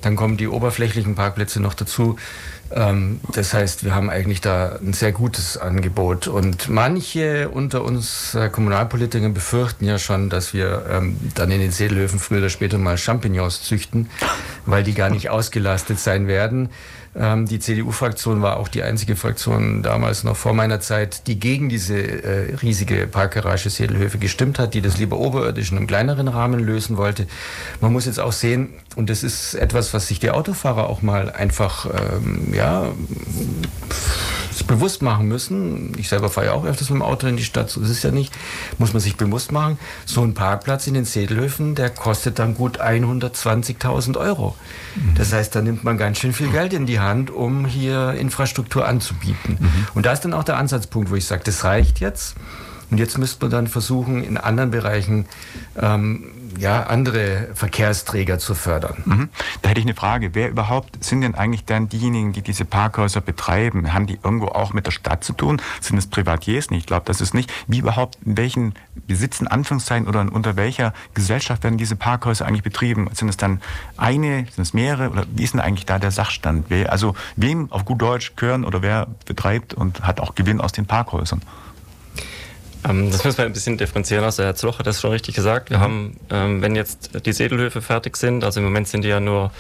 Dann 0.02 0.16
kommen 0.18 0.36
die 0.36 0.48
oberflächlichen 0.48 1.16
Parkplätze 1.16 1.62
noch 1.62 1.74
dazu. 1.74 2.18
Ähm, 2.72 3.20
das 3.34 3.54
heißt, 3.54 3.84
wir 3.84 3.94
haben 3.94 4.10
eigentlich 4.10 4.42
da 4.42 4.78
ein 4.82 4.94
sehr 4.94 5.12
gutes 5.12 5.58
Angebot. 5.58 6.28
Und 6.28 6.70
manche 6.70 7.50
unter 7.50 7.84
uns 7.84 8.36
äh, 8.36 8.50
Kommunalpolitikern 8.50 9.34
befürchten 9.34 9.86
ja 9.86 10.00
schon, 10.00 10.30
dass 10.30 10.54
wir 10.54 10.86
ähm, 10.90 11.18
dann 11.36 11.52
in 11.52 11.60
den 11.60 11.72
Seelöwen 11.72 12.20
früher 12.20 12.40
oder 12.40 12.50
später 12.50 12.78
mal 12.78 12.98
Champignons 12.98 13.64
züchten, 13.64 14.10
weil 14.66 14.84
die 14.84 14.94
gar 14.94 15.10
nicht 15.10 15.30
ausgelastet 15.30 16.00
sein 16.00 16.28
werden. 16.28 16.70
Ähm, 17.18 17.46
die 17.46 17.60
CDU-Fraktion 17.60 18.42
war 18.42 18.58
auch 18.58 18.68
die 18.68 18.84
einzige 18.84 19.16
Fraktion 19.16 19.84
damals 19.84 20.24
noch 20.24 20.36
vor 20.36 20.54
meiner 20.54 20.82
Zeit, 20.82 21.28
die 21.28 21.40
gegen 21.40 21.70
diese 21.70 21.98
äh, 21.98 22.56
riesige 22.56 23.08
Parkgarage 23.08 23.70
Sedelhöfe 23.70 24.18
gestimmt 24.18 24.60
hat, 24.60 24.74
die 24.74 24.82
das 24.82 24.98
lieber 24.98 25.18
oberirdisch 25.18 25.72
in 25.72 25.78
einem 25.78 25.88
kleineren 25.88 26.28
Rahmen 26.28 26.60
lösen 26.60 26.98
wollte. 26.98 27.26
Man 27.80 27.94
muss 27.94 28.06
jetzt 28.06 28.20
auch 28.20 28.34
sehen, 28.34 28.74
und 28.96 29.10
das 29.10 29.24
ist 29.24 29.56
etwas, 29.56 29.94
was 29.94 30.08
sich 30.08 30.20
die 30.20 30.32
Autofahrer 30.32 30.90
auch 30.90 31.02
mal 31.02 31.32
einfach 31.32 31.86
ähm, 31.86 32.54
ja, 32.54 32.92
bewusst 34.68 35.02
machen 35.02 35.28
müssen. 35.28 35.94
Ich 35.98 36.10
selber 36.10 36.30
fahre 36.30 36.48
ja 36.48 36.54
auch 36.54 36.66
öfters 36.66 36.90
mit 36.90 37.00
dem 37.00 37.02
Auto 37.02 37.28
in 37.28 37.38
die 37.38 37.44
Stadt, 37.44 37.70
so 37.70 37.82
ist 37.82 37.90
es 37.90 38.04
ja 38.04 38.12
nicht. 38.12 38.34
Muss 38.78 38.94
man 38.94 39.02
sich 39.02 39.18
bewusst 39.18 39.52
machen. 39.52 39.78
So 40.06 40.22
ein 40.22 40.34
Parkplatz 40.34 40.88
in 40.88 40.94
den 40.94 41.06
Sedelhöfen, 41.06 41.76
der 41.76 41.90
kostet 41.90 42.40
dann 42.40 42.56
gut 42.56 42.82
120.000 42.82 44.18
Euro. 44.18 44.56
Mhm. 44.96 45.16
Das 45.16 45.34
heißt, 45.34 45.56
da 45.56 45.62
nimmt 45.62 45.84
man 45.84 45.98
ganz 45.98 46.20
schön 46.20 46.34
viel 46.34 46.50
Geld 46.50 46.74
in 46.74 46.86
die 46.86 47.00
Hand, 47.00 47.32
um 47.32 47.66
hier 47.66 48.14
Infrastruktur 48.14 48.88
anzubieten. 48.88 49.58
Mhm. 49.60 49.88
Und 49.94 50.06
da 50.06 50.14
ist 50.14 50.22
dann 50.22 50.34
auch 50.34 50.44
der 50.44 50.58
Ansatzpunkt, 50.58 51.12
wo 51.12 51.16
ich 51.16 51.26
sage, 51.26 51.42
das 51.44 51.64
reicht 51.64 52.00
jetzt. 52.00 52.36
Und 52.92 53.00
jetzt 53.00 53.18
müsste 53.18 53.44
man 53.46 53.52
dann 53.52 53.68
versuchen, 53.68 54.24
in 54.24 54.38
anderen 54.38 54.72
Bereichen 54.72 55.26
ähm, 55.82 56.32
ja, 56.58 56.84
andere 56.84 57.50
Verkehrsträger 57.54 58.40
zu 58.40 58.56
fördern. 58.56 59.04
Mhm. 59.06 59.30
Da 59.62 59.70
hätte 59.70 59.80
ich 59.80 59.86
eine 59.86 59.96
Frage. 59.96 60.34
Wer 60.34 60.50
überhaupt 60.50 61.04
sind 61.04 61.22
denn 61.22 61.36
eigentlich 61.36 61.66
dann 61.66 61.90
diejenigen, 61.90 62.34
die 62.34 62.42
diese 62.42 62.66
Parkhäuser 62.66 63.22
betreiben? 63.22 63.94
Haben 63.94 64.08
die 64.08 64.20
irgendwo 64.24 64.48
auch 64.48 64.74
mit 64.74 64.86
der 64.86 64.92
Stadt 64.92 65.24
zu 65.24 65.34
tun? 65.34 65.62
Sind 65.82 65.98
es 65.98 66.08
Privatiers? 66.08 66.68
Ich 66.72 66.86
glaube, 66.86 67.06
das 67.06 67.22
ist 67.22 67.34
nicht. 67.34 67.52
Wie 67.68 67.80
überhaupt, 67.80 68.18
in 68.26 68.38
welchen 68.38 68.74
Besitzen, 69.08 69.48
Anführungszeichen, 69.48 70.08
oder 70.08 70.22
unter 70.32 70.56
welcher 70.56 70.94
Gesellschaft 71.14 71.64
werden 71.64 71.78
diese 71.78 71.96
Parkhäuser 71.96 72.46
eigentlich 72.46 72.64
betrieben? 72.64 73.10
Sind 73.14 73.30
es 73.30 73.38
dann 73.38 73.62
eine, 73.98 74.46
sind 74.52 74.64
es 74.64 74.74
mehrere? 74.74 75.10
Oder 75.10 75.26
wie 75.34 75.44
ist 75.44 75.54
denn 75.54 75.62
eigentlich 75.62 75.86
da 75.86 76.00
der 76.00 76.12
Sachstand? 76.12 76.72
Also 76.88 77.16
wem 77.36 77.72
auf 77.72 77.86
gut 77.86 78.02
Deutsch 78.02 78.36
gehören 78.36 78.66
oder 78.66 78.82
wer 78.82 79.08
betreibt 79.26 79.74
und 79.74 80.02
hat 80.04 80.20
auch 80.20 80.36
Gewinn 80.36 80.62
aus 80.62 80.72
den 80.72 80.86
Parkhäusern? 80.86 81.42
Ähm, 82.88 83.12
das 83.12 83.24
müssen 83.24 83.38
wir 83.38 83.46
ein 83.46 83.54
bisschen 83.54 83.78
differenzieren. 83.78 84.24
Also 84.24 84.44
Herr 84.44 84.56
Zloch 84.56 84.80
hat 84.80 84.88
das 84.88 85.02
schon 85.02 85.12
richtig 85.12 85.36
gesagt. 85.36 85.70
Wir 85.70 85.78
mhm. 85.78 85.82
haben, 85.82 86.20
ähm, 86.30 86.62
wenn 86.62 86.76
jetzt 86.76 87.26
die 87.26 87.34
Sedelhöfe 87.34 87.82
fertig 87.82 88.18
sind, 88.18 88.44
also 88.44 88.60
im 88.60 88.66
Moment 88.66 88.88
sind 88.88 89.04
die 89.04 89.10
ja 89.10 89.20
nur 89.20 89.52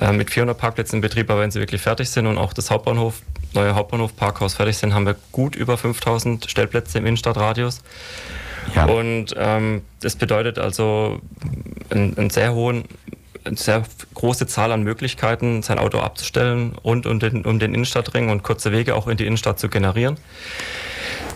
äh, 0.00 0.12
mit 0.12 0.30
400 0.30 0.56
Parkplätzen 0.56 0.96
in 0.96 1.00
Betrieb, 1.00 1.30
aber 1.30 1.40
wenn 1.40 1.50
sie 1.50 1.60
wirklich 1.60 1.80
fertig 1.80 2.10
sind 2.10 2.26
und 2.26 2.38
auch 2.38 2.52
das 2.52 2.70
Hauptbahnhof, 2.70 3.22
neue 3.54 3.74
Hauptbahnhof 3.74 4.16
Parkhaus 4.16 4.54
fertig 4.54 4.76
sind, 4.76 4.94
haben 4.94 5.06
wir 5.06 5.16
gut 5.32 5.56
über 5.56 5.76
5000 5.78 6.50
Stellplätze 6.50 6.98
im 6.98 7.06
Innenstadtradius. 7.06 7.82
Ja. 8.74 8.86
Und 8.86 9.34
ähm, 9.38 9.82
das 10.00 10.16
bedeutet 10.16 10.58
also 10.58 11.20
einen, 11.90 12.18
einen 12.18 12.30
sehr 12.30 12.52
hohen 12.54 12.84
eine 13.44 13.56
sehr 13.56 13.82
große 14.14 14.46
Zahl 14.46 14.72
an 14.72 14.82
Möglichkeiten, 14.82 15.62
sein 15.62 15.78
Auto 15.78 16.00
abzustellen 16.00 16.74
rund 16.84 17.06
um 17.06 17.18
den, 17.18 17.46
um 17.46 17.58
den 17.58 17.72
Innenstadtring 17.72 18.28
und 18.28 18.42
kurze 18.42 18.72
Wege 18.72 18.94
auch 18.94 19.06
in 19.06 19.16
die 19.16 19.24
Innenstadt 19.24 19.58
zu 19.58 19.70
generieren. 19.70 20.18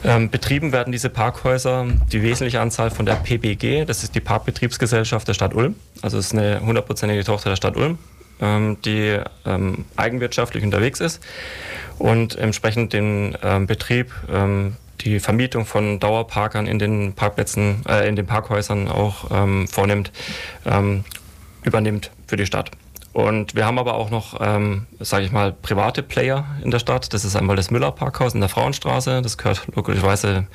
Ähm, 0.05 0.31
betrieben 0.31 0.73
werden 0.73 0.93
diese 0.93 1.11
Parkhäuser 1.11 1.87
die 2.11 2.23
wesentliche 2.23 2.61
Anzahl 2.61 2.91
von 2.91 3.07
der 3.07 3.15
PBG, 3.15 3.85
das 3.85 4.03
ist 4.03 4.15
die 4.15 4.21
Parkbetriebsgesellschaft 4.21 5.29
der 5.29 5.35
Stadt 5.35 5.55
Ulm. 5.55 5.77
Also 6.03 6.19
es 6.19 6.27
ist 6.27 6.33
eine 6.33 6.61
hundertprozentige 6.61 7.23
Tochter 7.25 7.51
der 7.51 7.57
Stadt 7.57 7.77
Ulm, 7.77 7.99
ähm, 8.41 8.79
die 8.85 9.19
ähm, 9.47 9.85
eigenwirtschaftlich 9.97 10.65
unterwegs 10.65 11.01
ist 11.01 11.23
und 11.99 12.35
entsprechend 12.35 12.93
den 12.93 13.37
ähm, 13.43 13.67
Betrieb 13.67 14.13
ähm, 14.33 14.77
die 15.03 15.21
Vermietung 15.21 15.67
von 15.67 15.99
Dauerparkern 16.01 16.67
in 16.67 16.79
den 16.79 17.13
Parkplätzen, 17.13 17.85
äh, 17.89 18.09
in 18.09 18.17
den 18.17 18.27
Parkhäusern 18.27 18.89
auch 18.89 19.31
ähm, 19.33 19.67
vornimmt, 19.67 20.13
übernimmt 21.65 22.11
für 22.29 22.37
die 22.37 22.47
Stadt. 22.47 22.71
Und 23.13 23.55
wir 23.55 23.67
haben 23.67 23.79
aber 23.79 23.95
auch 23.95 24.11
noch, 24.11 24.41
ähm, 24.41 24.87
sage 25.01 25.25
ich 25.27 25.33
mal, 25.33 25.53
private 25.53 26.03
Player 26.03 26.47
in 26.63 26.71
der 26.71 26.79
Stadt. 26.79 27.13
Das 27.13 27.25
ist 27.25 27.37
einmal 27.37 27.57
das 27.57 27.71
Müller 27.71 27.93
Parkhaus 27.93 28.35
in 28.35 28.41
der 28.41 28.49
Frauenstraße. 28.49 29.21
Das 29.23 29.37
gehört 29.37 29.67
logischerweise 29.75 30.47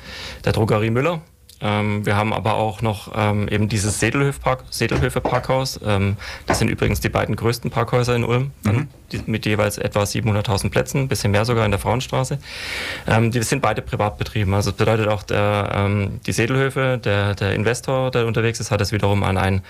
der 0.44 0.52
Drogerie 0.52 0.90
Müller. 0.90 1.20
Ähm, 1.60 2.06
wir 2.06 2.16
haben 2.16 2.32
aber 2.32 2.54
auch 2.54 2.82
noch 2.82 3.12
ähm, 3.16 3.48
eben 3.48 3.68
dieses 3.68 3.98
Sedelhöfe, 3.98 4.40
Park, 4.40 4.64
Sedelhöfe 4.70 5.20
Parkhaus. 5.20 5.80
Ähm, 5.84 6.16
das 6.46 6.58
sind 6.58 6.68
übrigens 6.68 7.00
die 7.00 7.08
beiden 7.08 7.36
größten 7.36 7.70
Parkhäuser 7.70 8.14
in 8.14 8.24
Ulm, 8.24 8.52
mhm. 8.62 8.88
die, 9.10 9.20
mit 9.26 9.44
jeweils 9.46 9.78
etwa 9.78 10.02
700.000 10.02 10.70
Plätzen, 10.70 11.02
ein 11.02 11.08
bisschen 11.08 11.32
mehr 11.32 11.44
sogar 11.44 11.64
in 11.64 11.70
der 11.70 11.80
Frauenstraße. 11.80 12.38
Ähm, 13.06 13.30
die 13.30 13.42
sind 13.42 13.60
beide 13.60 13.82
privat 13.82 14.18
betrieben. 14.18 14.54
Also 14.54 14.70
das 14.70 14.78
bedeutet 14.78 15.08
auch, 15.08 15.22
der, 15.22 15.72
ähm, 15.74 16.20
die 16.26 16.32
Sedelhöfe, 16.32 16.98
der, 17.02 17.34
der 17.34 17.54
Investor, 17.54 18.10
der 18.10 18.26
unterwegs 18.26 18.60
ist, 18.60 18.70
hat 18.70 18.80
es 18.80 18.92
wiederum 18.92 19.24
an 19.24 19.36
einen, 19.36 19.62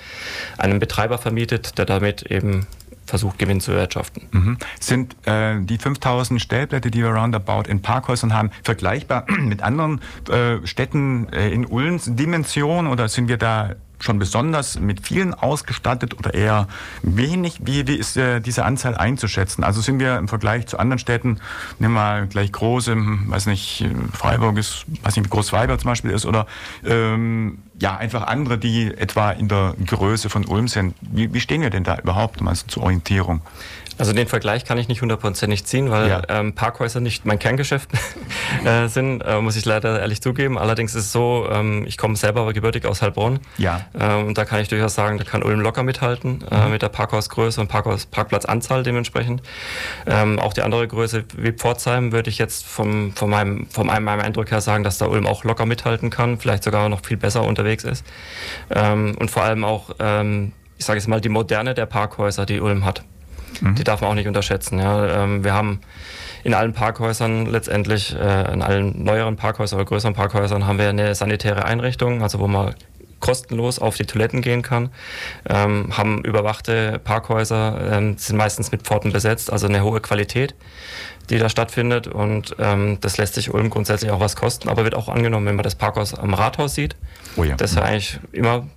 einen 0.59 0.79
Betreiber 0.81 1.19
vermietet, 1.19 1.79
der 1.79 1.87
damit 1.87 2.23
eben 2.23 2.67
versucht, 3.09 3.39
Gewinn 3.39 3.61
zu 3.61 3.73
erwirtschaften. 3.73 4.23
Mhm. 4.31 4.59
Sind 4.81 5.17
äh, 5.27 5.61
die 5.61 5.79
5000 5.79 6.41
Stellplätze, 6.41 6.91
die 6.91 7.03
wir 7.03 7.11
roundabout 7.11 7.69
in 7.69 7.83
Parkhäusern 7.83 8.35
haben, 8.35 8.51
vergleichbar 8.63 9.25
mit 9.41 9.63
anderen 9.63 10.01
äh, 10.31 10.67
Städten 10.67 11.29
äh, 11.33 11.51
in 11.51 11.67
Ulms 11.67 12.05
Dimension 12.15 12.87
oder 12.87 13.09
sind 13.09 13.29
wir 13.29 13.37
da 13.37 13.75
schon 14.01 14.19
besonders 14.19 14.79
mit 14.79 15.07
vielen 15.07 15.35
ausgestattet 15.35 16.19
oder 16.19 16.35
eher 16.35 16.69
wenig? 17.03 17.61
Wie, 17.65 17.81
ist 17.81 18.17
äh, 18.17 18.41
diese 18.41 18.65
Anzahl 18.65 18.97
einzuschätzen? 18.97 19.65
Also 19.65 19.81
sind 19.81 19.99
wir 19.99 20.19
im 20.19 20.29
Vergleich 20.29 20.67
zu 20.67 20.79
anderen 20.79 20.99
Städten, 20.99 21.41
nehmen 21.79 21.95
wir 21.95 22.01
mal 22.01 22.27
gleich 22.27 22.53
große, 22.53 22.97
weiß 22.97 23.47
nicht, 23.47 23.85
Freiburg 24.13 24.57
ist, 24.59 24.85
weiß 25.03 25.17
nicht, 25.17 25.27
wie 25.27 25.31
groß 25.31 25.51
Freiburg 25.51 25.81
zum 25.81 25.91
Beispiel 25.91 26.11
ist, 26.11 26.27
oder 26.27 26.47
ähm, 26.85 27.59
ja, 27.81 27.97
einfach 27.97 28.27
andere, 28.27 28.59
die 28.59 28.93
etwa 28.95 29.31
in 29.31 29.49
der 29.49 29.75
Größe 29.85 30.29
von 30.31 30.45
Ulm 30.47 30.69
sind. 30.69 30.95
Wie, 31.01 31.33
wie 31.33 31.41
stehen 31.41 31.63
wir 31.63 31.71
denn 31.71 31.85
da 31.85 31.99
überhaupt 31.99 32.41
mal 32.41 32.55
zur 32.55 32.83
Orientierung? 32.83 33.41
Also 33.99 34.13
den 34.13 34.29
Vergleich 34.29 34.65
kann 34.65 34.79
ich 34.79 34.89
nicht 34.89 35.03
hundertprozentig 35.03 35.65
ziehen, 35.67 35.91
weil 35.91 36.09
ja. 36.09 36.23
ähm, 36.29 36.55
Parkhäuser 36.55 37.01
nicht 37.01 37.27
mein 37.27 37.39
Kerngeschäft 37.39 37.91
äh, 38.65 38.87
sind, 38.87 39.23
äh, 39.23 39.41
muss 39.41 39.57
ich 39.57 39.65
leider 39.65 40.01
ehrlich 40.01 40.23
zugeben. 40.23 40.57
Allerdings 40.57 40.95
ist 40.95 41.07
es 41.07 41.13
so, 41.13 41.49
ähm, 41.51 41.85
ich 41.87 41.99
komme 41.99 42.15
selber 42.17 42.43
aber 42.43 42.53
gebürtig 42.53 42.87
aus 42.87 43.03
Heilbronn. 43.03 43.41
Ja. 43.57 43.87
Ähm, 43.99 44.29
und 44.29 44.39
da 44.39 44.45
kann 44.45 44.61
ich 44.61 44.69
durchaus 44.69 44.95
sagen, 44.95 45.19
da 45.19 45.25
kann 45.25 45.43
Ulm 45.43 45.61
locker 45.61 45.83
mithalten 45.83 46.45
äh, 46.51 46.65
mhm. 46.65 46.73
mit 46.73 46.83
der 46.83 46.89
Parkhausgröße 46.89 47.61
und 47.61 47.69
Parkhaus, 47.69 48.07
Parkplatzanzahl 48.07 48.85
dementsprechend. 48.85 49.43
Ähm, 50.07 50.39
auch 50.39 50.53
die 50.53 50.63
andere 50.63 50.87
Größe 50.87 51.25
wie 51.37 51.53
Pforzheim 51.53 52.13
würde 52.13 52.31
ich 52.31 52.39
jetzt 52.39 52.67
vom, 52.67 53.13
von 53.15 53.29
meinem, 53.29 53.67
von 53.67 53.89
meinem, 53.89 54.05
meinem 54.05 54.21
Eindruck 54.21 54.51
her 54.51 54.61
sagen, 54.61 54.85
dass 54.85 54.99
da 54.99 55.07
Ulm 55.07 55.27
auch 55.27 55.43
locker 55.43 55.67
mithalten 55.67 56.11
kann, 56.11 56.39
vielleicht 56.39 56.63
sogar 56.63 56.89
noch 56.89 57.05
viel 57.05 57.17
besser 57.17 57.43
unterwegs 57.43 57.85
ist. 57.85 58.05
Ähm, 58.71 59.17
und 59.19 59.31
vor 59.31 59.43
allem 59.43 59.65
auch, 59.65 59.91
ähm, 59.99 60.53
ich 60.77 60.85
sage 60.85 60.99
jetzt 60.99 61.09
mal, 61.09 61.21
die 61.21 61.29
Moderne 61.29 61.75
der 61.75 61.87
Parkhäuser, 61.87 62.47
die 62.47 62.61
Ulm 62.61 62.85
hat. 62.85 63.03
Mhm. 63.61 63.75
Die 63.75 63.85
darf 63.85 64.01
man 64.01 64.11
auch 64.11 64.15
nicht 64.15 64.29
unterschätzen. 64.29 64.79
Ja. 64.79 65.25
Ähm, 65.25 65.45
wir 65.45 65.55
haben 65.55 65.81
in 66.45 66.55
allen 66.55 66.73
Parkhäusern 66.73 67.47
letztendlich, 67.47 68.15
äh, 68.15 68.53
in 68.53 68.63
allen 68.63 69.03
neueren 69.03 69.37
Parkhäusern 69.37 69.79
oder 69.79 69.89
größeren 69.89 70.15
Parkhäusern 70.15 70.67
haben 70.67 70.79
wir 70.79 70.89
eine 70.89 71.15
sanitäre 71.15 71.65
Einrichtung, 71.65 72.23
also 72.23 72.39
wo 72.39 72.47
man 72.47 72.75
kostenlos 73.21 73.79
auf 73.79 73.97
die 73.97 74.07
Toiletten 74.07 74.43
gehen 74.43 74.63
kann, 74.63 74.91
ähm, 75.49 75.97
haben 75.97 76.23
überwachte 76.25 77.01
Parkhäuser, 77.03 77.93
ähm, 77.93 78.17
sind 78.17 78.37
meistens 78.37 78.71
mit 78.71 78.83
Pforten 78.83 79.13
besetzt, 79.13 79.53
also 79.53 79.67
eine 79.67 79.83
hohe 79.83 80.01
Qualität, 80.01 80.55
die 81.31 81.39
da 81.39 81.49
stattfindet 81.49 82.07
und 82.07 82.55
ähm, 82.59 82.99
das 83.01 83.19
lässt 83.19 83.35
sich 83.35 83.53
Ulm 83.53 83.71
grundsätzlich 83.71 84.11
auch 84.11 84.21
was 84.21 84.37
kosten, 84.37 84.69
aber 84.69 84.85
wird 84.85 84.95
auch 84.95 85.09
angenommen, 85.09 85.47
wenn 85.47 85.57
man 85.57 85.65
das 85.65 85.75
Parkhaus 85.75 86.15
am 86.15 86.33
Rathaus 86.33 86.75
sieht, 86.75 86.97
oh 87.37 87.45
ja. 87.45 87.57
das 87.57 87.75
ja 87.75 87.83
eigentlich 87.83 88.21
immer 88.33 88.69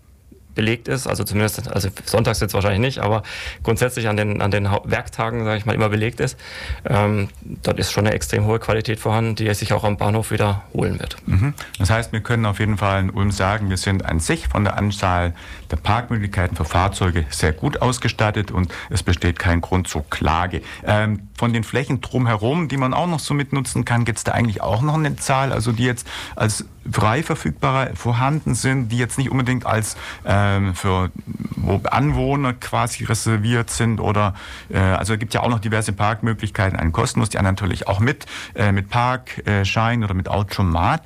belegt 0.55 0.87
ist, 0.87 1.07
also 1.07 1.23
zumindest, 1.23 1.71
also 1.71 1.89
sonntags 2.05 2.39
jetzt 2.39 2.53
wahrscheinlich 2.53 2.79
nicht, 2.79 2.99
aber 2.99 3.23
grundsätzlich 3.63 4.07
an 4.07 4.17
den, 4.17 4.41
an 4.41 4.51
den 4.51 4.69
Werktagen, 4.83 5.43
sage 5.45 5.57
ich 5.57 5.65
mal, 5.65 5.73
immer 5.73 5.89
belegt 5.89 6.19
ist, 6.19 6.37
ähm, 6.85 7.29
dort 7.43 7.79
ist 7.79 7.91
schon 7.91 8.05
eine 8.05 8.15
extrem 8.15 8.45
hohe 8.45 8.59
Qualität 8.59 8.99
vorhanden, 8.99 9.35
die 9.35 9.53
sich 9.53 9.73
auch 9.73 9.83
am 9.83 9.97
Bahnhof 9.97 10.31
wiederholen 10.31 10.99
wird. 10.99 11.17
Mhm. 11.25 11.53
Das 11.79 11.89
heißt, 11.89 12.11
wir 12.11 12.21
können 12.21 12.45
auf 12.45 12.59
jeden 12.59 12.77
Fall 12.77 13.01
in 13.01 13.09
Ulm 13.09 13.31
sagen, 13.31 13.69
wir 13.69 13.77
sind 13.77 14.05
an 14.05 14.19
sich 14.19 14.47
von 14.47 14.63
der 14.63 14.77
Anzahl 14.77 15.33
der 15.69 15.77
Parkmöglichkeiten 15.77 16.55
für 16.55 16.65
Fahrzeuge 16.65 17.25
sehr 17.29 17.53
gut 17.53 17.81
ausgestattet 17.81 18.51
und 18.51 18.73
es 18.89 19.03
besteht 19.03 19.39
kein 19.39 19.61
Grund 19.61 19.87
zur 19.87 20.09
Klage. 20.09 20.61
Ähm, 20.85 21.29
von 21.37 21.53
den 21.53 21.63
Flächen 21.63 22.01
drumherum, 22.01 22.67
die 22.67 22.77
man 22.77 22.93
auch 22.93 23.07
noch 23.07 23.19
so 23.19 23.33
mitnutzen 23.33 23.85
kann, 23.85 24.05
gibt 24.05 24.19
es 24.19 24.23
da 24.23 24.33
eigentlich 24.33 24.61
auch 24.61 24.81
noch 24.81 24.95
eine 24.95 25.15
Zahl, 25.15 25.51
also 25.51 25.71
die 25.71 25.85
jetzt 25.85 26.07
als 26.35 26.65
frei 26.89 27.23
verfügbare 27.23 27.91
vorhanden 27.95 28.55
sind, 28.55 28.89
die 28.89 28.97
jetzt 28.97 29.17
nicht 29.17 29.29
unbedingt 29.29 29.65
als 29.65 29.95
ähm, 30.25 30.73
für 30.75 31.11
wo 31.55 31.79
Anwohner 31.89 32.53
quasi 32.53 33.03
reserviert 33.03 33.69
sind 33.69 33.99
oder 33.99 34.33
äh, 34.69 34.77
also 34.77 35.13
es 35.13 35.19
gibt 35.19 35.33
ja 35.33 35.41
auch 35.41 35.49
noch 35.49 35.59
diverse 35.59 35.93
Parkmöglichkeiten, 35.93 36.79
einen 36.79 36.91
kostenlos, 36.91 37.29
die 37.29 37.37
anderen 37.37 37.55
natürlich 37.55 37.87
auch 37.87 37.99
mit 37.99 38.25
äh, 38.55 38.71
mit 38.71 38.89
Parkschein 38.89 40.03
oder 40.03 40.13
mit 40.13 40.29
Automat. 40.29 41.03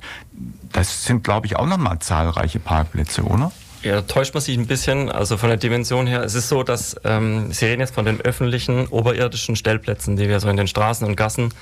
Das 0.72 1.04
sind 1.04 1.24
glaube 1.24 1.46
ich 1.46 1.56
auch 1.56 1.66
noch 1.66 1.78
mal 1.78 1.98
zahlreiche 2.00 2.58
Parkplätze, 2.58 3.22
oder? 3.22 3.52
Ja, 3.82 4.02
täuscht 4.02 4.34
man 4.34 4.40
sich 4.40 4.56
ein 4.56 4.66
bisschen, 4.66 5.12
also 5.12 5.36
von 5.36 5.48
der 5.48 5.58
Dimension 5.58 6.08
her. 6.08 6.22
Es 6.24 6.34
ist 6.34 6.48
so, 6.48 6.64
dass 6.64 6.96
ähm, 7.04 7.52
Sie 7.52 7.66
reden 7.66 7.80
jetzt 7.80 7.94
von 7.94 8.04
den 8.04 8.20
öffentlichen 8.20 8.88
oberirdischen 8.88 9.54
Stellplätzen, 9.54 10.16
die 10.16 10.28
wir 10.28 10.40
so 10.40 10.48
in 10.48 10.56
den 10.56 10.66
Straßen 10.66 11.06
und 11.06 11.14
Gassen 11.14 11.54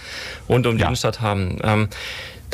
rund 0.49 0.67
um 0.67 0.77
die 0.77 0.81
ja. 0.81 0.87
Innenstadt 0.87 1.21
haben. 1.21 1.59
Ähm, 1.63 1.89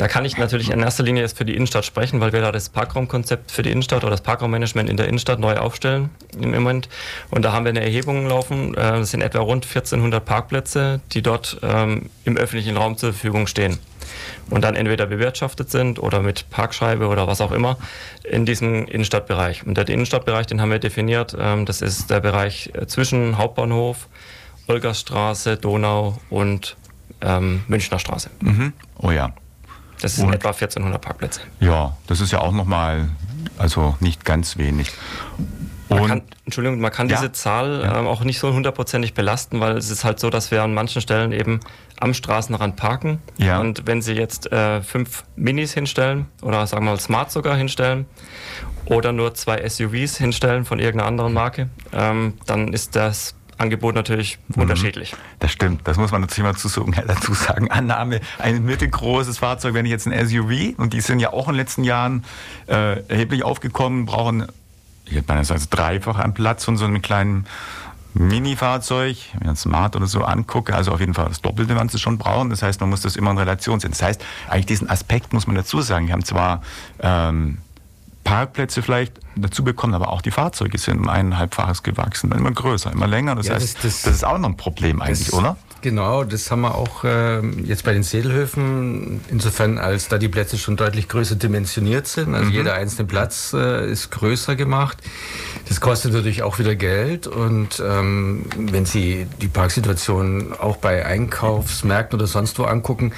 da 0.01 0.07
kann 0.07 0.25
ich 0.25 0.35
natürlich 0.35 0.71
in 0.71 0.79
erster 0.79 1.03
Linie 1.03 1.21
jetzt 1.21 1.37
für 1.37 1.45
die 1.45 1.55
Innenstadt 1.55 1.85
sprechen, 1.85 2.19
weil 2.21 2.33
wir 2.33 2.41
da 2.41 2.51
das 2.51 2.69
Parkraumkonzept 2.69 3.51
für 3.51 3.61
die 3.61 3.69
Innenstadt 3.69 4.03
oder 4.03 4.09
das 4.09 4.21
Parkraummanagement 4.21 4.89
in 4.89 4.97
der 4.97 5.07
Innenstadt 5.07 5.37
neu 5.37 5.57
aufstellen 5.57 6.09
im 6.41 6.49
Moment. 6.49 6.89
Und 7.29 7.45
da 7.45 7.51
haben 7.53 7.65
wir 7.65 7.69
eine 7.69 7.81
Erhebung 7.81 8.25
laufen. 8.25 8.73
Äh, 8.73 8.77
das 8.77 9.11
sind 9.11 9.21
etwa 9.21 9.41
rund 9.41 9.63
1400 9.63 10.25
Parkplätze, 10.25 11.01
die 11.11 11.21
dort 11.21 11.59
ähm, 11.61 12.09
im 12.25 12.35
öffentlichen 12.35 12.77
Raum 12.77 12.97
zur 12.97 13.13
Verfügung 13.13 13.45
stehen 13.45 13.77
und 14.49 14.63
dann 14.63 14.75
entweder 14.75 15.05
bewirtschaftet 15.05 15.69
sind 15.69 15.99
oder 15.99 16.23
mit 16.23 16.49
Parkscheibe 16.49 17.05
oder 17.05 17.27
was 17.27 17.39
auch 17.39 17.51
immer 17.51 17.77
in 18.23 18.47
diesem 18.47 18.87
Innenstadtbereich. 18.87 19.67
Und 19.67 19.77
der 19.77 19.87
Innenstadtbereich, 19.87 20.47
den 20.47 20.61
haben 20.61 20.71
wir 20.71 20.79
definiert. 20.79 21.37
Ähm, 21.39 21.67
das 21.67 21.83
ist 21.83 22.09
der 22.09 22.21
Bereich 22.21 22.71
äh, 22.73 22.87
zwischen 22.87 23.37
Hauptbahnhof, 23.37 24.07
Olgastraße, 24.65 25.57
Donau 25.57 26.17
und 26.31 26.75
ähm, 27.21 27.61
Münchner 27.67 27.99
Straße. 27.99 28.31
Mhm. 28.39 28.73
Oh 28.97 29.11
ja. 29.11 29.31
Das 30.01 30.15
sind 30.15 30.33
etwa 30.33 30.49
1400 30.49 31.01
Parkplätze. 31.01 31.41
Ja, 31.59 31.95
das 32.07 32.21
ist 32.21 32.31
ja 32.31 32.39
auch 32.39 32.51
nochmal, 32.51 33.09
also 33.57 33.95
nicht 33.99 34.25
ganz 34.25 34.57
wenig. 34.57 34.91
Man 35.89 36.07
kann, 36.07 36.21
Entschuldigung, 36.45 36.79
man 36.79 36.91
kann 36.91 37.09
ja. 37.09 37.17
diese 37.17 37.31
Zahl 37.31 37.81
ja. 37.83 37.99
ähm, 37.99 38.07
auch 38.07 38.23
nicht 38.23 38.39
so 38.39 38.53
hundertprozentig 38.53 39.13
belasten, 39.13 39.59
weil 39.59 39.77
es 39.77 39.89
ist 39.89 40.03
halt 40.03 40.19
so, 40.19 40.29
dass 40.29 40.51
wir 40.51 40.63
an 40.63 40.73
manchen 40.73 41.01
Stellen 41.01 41.31
eben 41.31 41.59
am 41.99 42.13
Straßenrand 42.13 42.77
parken. 42.77 43.19
Ja. 43.37 43.59
Und 43.59 43.85
wenn 43.87 44.01
Sie 44.01 44.13
jetzt 44.13 44.51
äh, 44.51 44.81
fünf 44.81 45.25
Minis 45.35 45.73
hinstellen 45.73 46.27
oder 46.41 46.65
sagen 46.65 46.85
wir 46.85 46.91
mal 46.91 46.99
Smart 46.99 47.31
sogar 47.31 47.55
hinstellen 47.55 48.05
oder 48.85 49.11
nur 49.11 49.33
zwei 49.33 49.67
SUVs 49.67 50.17
hinstellen 50.17 50.65
von 50.65 50.79
irgendeiner 50.79 51.07
anderen 51.07 51.33
Marke, 51.33 51.69
ähm, 51.93 52.35
dann 52.45 52.73
ist 52.73 52.95
das 52.95 53.35
Angebot 53.61 53.95
natürlich 53.95 54.39
mhm. 54.49 54.63
unterschiedlich. 54.63 55.15
Das 55.39 55.51
stimmt, 55.51 55.87
das 55.87 55.97
muss 55.97 56.11
man 56.11 56.21
natürlich 56.21 56.43
mal 56.43 56.53
dazu 57.07 57.33
sagen. 57.33 57.71
Annahme, 57.71 58.19
ein 58.39 58.65
mittelgroßes 58.65 59.37
Fahrzeug, 59.37 59.73
wenn 59.73 59.85
ich 59.85 59.91
jetzt 59.91 60.07
ein 60.07 60.27
SUV, 60.27 60.77
und 60.77 60.93
die 60.93 61.01
sind 61.01 61.19
ja 61.19 61.31
auch 61.33 61.47
in 61.47 61.53
den 61.53 61.59
letzten 61.59 61.83
Jahren 61.83 62.23
äh, 62.67 63.01
erheblich 63.07 63.43
aufgekommen, 63.43 64.05
brauchen, 64.05 64.47
ich 65.05 65.15
hätte 65.15 65.33
mal 65.33 65.43
sagen, 65.43 65.61
dreifach 65.69 66.19
an 66.19 66.33
Platz 66.33 66.65
von 66.65 66.77
so 66.77 66.85
einem 66.85 67.01
kleinen 67.01 67.45
Mini-Fahrzeug, 68.13 69.17
wenn 69.33 69.43
ich 69.43 69.49
ein 69.49 69.55
Smart 69.55 69.95
oder 69.95 70.07
so 70.07 70.23
angucke, 70.23 70.75
also 70.75 70.91
auf 70.91 70.99
jeden 70.99 71.13
Fall 71.13 71.27
das 71.29 71.41
Doppelte, 71.41 71.75
was 71.75 71.91
sie 71.91 71.99
schon 71.99 72.17
brauchen. 72.17 72.49
Das 72.49 72.61
heißt, 72.61 72.81
man 72.81 72.89
muss 72.89 73.01
das 73.01 73.15
immer 73.15 73.31
in 73.31 73.37
Relation 73.37 73.79
sehen. 73.79 73.91
Das 73.91 74.01
heißt, 74.01 74.23
eigentlich 74.49 74.65
diesen 74.65 74.89
Aspekt 74.89 75.33
muss 75.33 75.47
man 75.47 75.55
dazu 75.55 75.81
sagen. 75.81 76.07
Wir 76.07 76.13
haben 76.13 76.25
zwar 76.25 76.61
ähm, 76.99 77.59
Parkplätze 78.31 78.81
vielleicht 78.81 79.19
dazu 79.35 79.61
bekommen, 79.63 79.93
aber 79.93 80.09
auch 80.09 80.21
die 80.21 80.31
Fahrzeuge 80.31 80.77
sind 80.77 80.99
um 80.99 81.09
eineinhalbfaches 81.09 81.83
gewachsen, 81.83 82.31
immer 82.31 82.51
größer, 82.51 82.89
immer 82.91 83.07
länger. 83.07 83.35
Das 83.35 83.47
ja, 83.47 83.55
heißt, 83.55 83.75
das, 83.75 83.83
das, 83.83 84.01
das, 84.03 84.13
ist 84.15 84.25
auch 84.25 84.37
noch 84.37 84.47
ein 84.47 84.55
Problem 84.55 85.01
eigentlich, 85.01 85.27
das, 85.27 85.33
oder? 85.33 85.57
Genau, 85.81 86.23
das 86.23 86.49
haben 86.49 86.61
wir 86.61 86.75
auch 86.75 87.03
äh, 87.03 87.45
jetzt 87.63 87.83
bei 87.83 87.91
den 87.91 88.03
Sedelhöfen, 88.03 89.19
insofern 89.29 89.79
als 89.79 90.07
da 90.07 90.17
die 90.17 90.29
Plätze 90.29 90.57
schon 90.57 90.77
deutlich 90.77 91.09
größer 91.09 91.35
dimensioniert 91.35 92.07
sind. 92.07 92.35
Also 92.35 92.49
mhm. 92.49 92.55
jeder 92.55 92.75
einzelne 92.75 93.07
Platz 93.07 93.51
äh, 93.53 93.91
ist 93.91 94.11
größer 94.11 94.55
gemacht. 94.55 94.99
Das 95.67 95.81
kostet 95.81 96.13
natürlich 96.13 96.43
auch 96.43 96.57
wieder 96.59 96.75
Geld 96.75 97.27
und 97.27 97.83
ähm, 97.85 98.45
wenn 98.55 98.85
Sie 98.85 99.27
die 99.41 99.47
Parksituation 99.47 100.53
auch 100.57 100.77
bei 100.77 101.05
Einkaufsmärkten 101.05 102.17
oder 102.17 102.27
sonst 102.27 102.59
wo 102.59 102.63
angucken, 102.63 103.11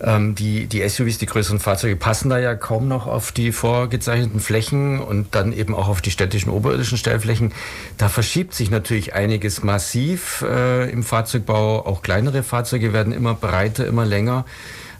ähm, 0.00 0.34
die, 0.34 0.66
die 0.66 0.86
SUVs, 0.88 1.18
die 1.18 1.26
größeren 1.26 1.58
Fahrzeuge, 1.58 1.96
passen 1.96 2.30
da 2.30 2.38
ja 2.38 2.54
kaum 2.54 2.88
noch 2.88 3.06
auf 3.06 3.32
die 3.32 3.52
vorgezeichneten 3.52 4.40
Flächen 4.40 5.00
und 5.00 5.34
dann 5.34 5.52
eben 5.52 5.74
auch 5.74 5.88
auf 5.88 6.00
die 6.00 6.10
städtischen 6.10 6.50
oberirdischen 6.50 6.98
Stellflächen. 6.98 7.52
Da 7.98 8.08
verschiebt 8.08 8.54
sich 8.54 8.70
natürlich 8.70 9.14
einiges 9.14 9.62
massiv 9.62 10.44
äh, 10.48 10.90
im 10.90 11.02
Fahrzeugbau. 11.02 11.86
Auch 11.86 12.02
kleinere 12.02 12.42
Fahrzeuge 12.42 12.92
werden 12.92 13.12
immer 13.12 13.34
breiter, 13.34 13.86
immer 13.86 14.04
länger. 14.04 14.44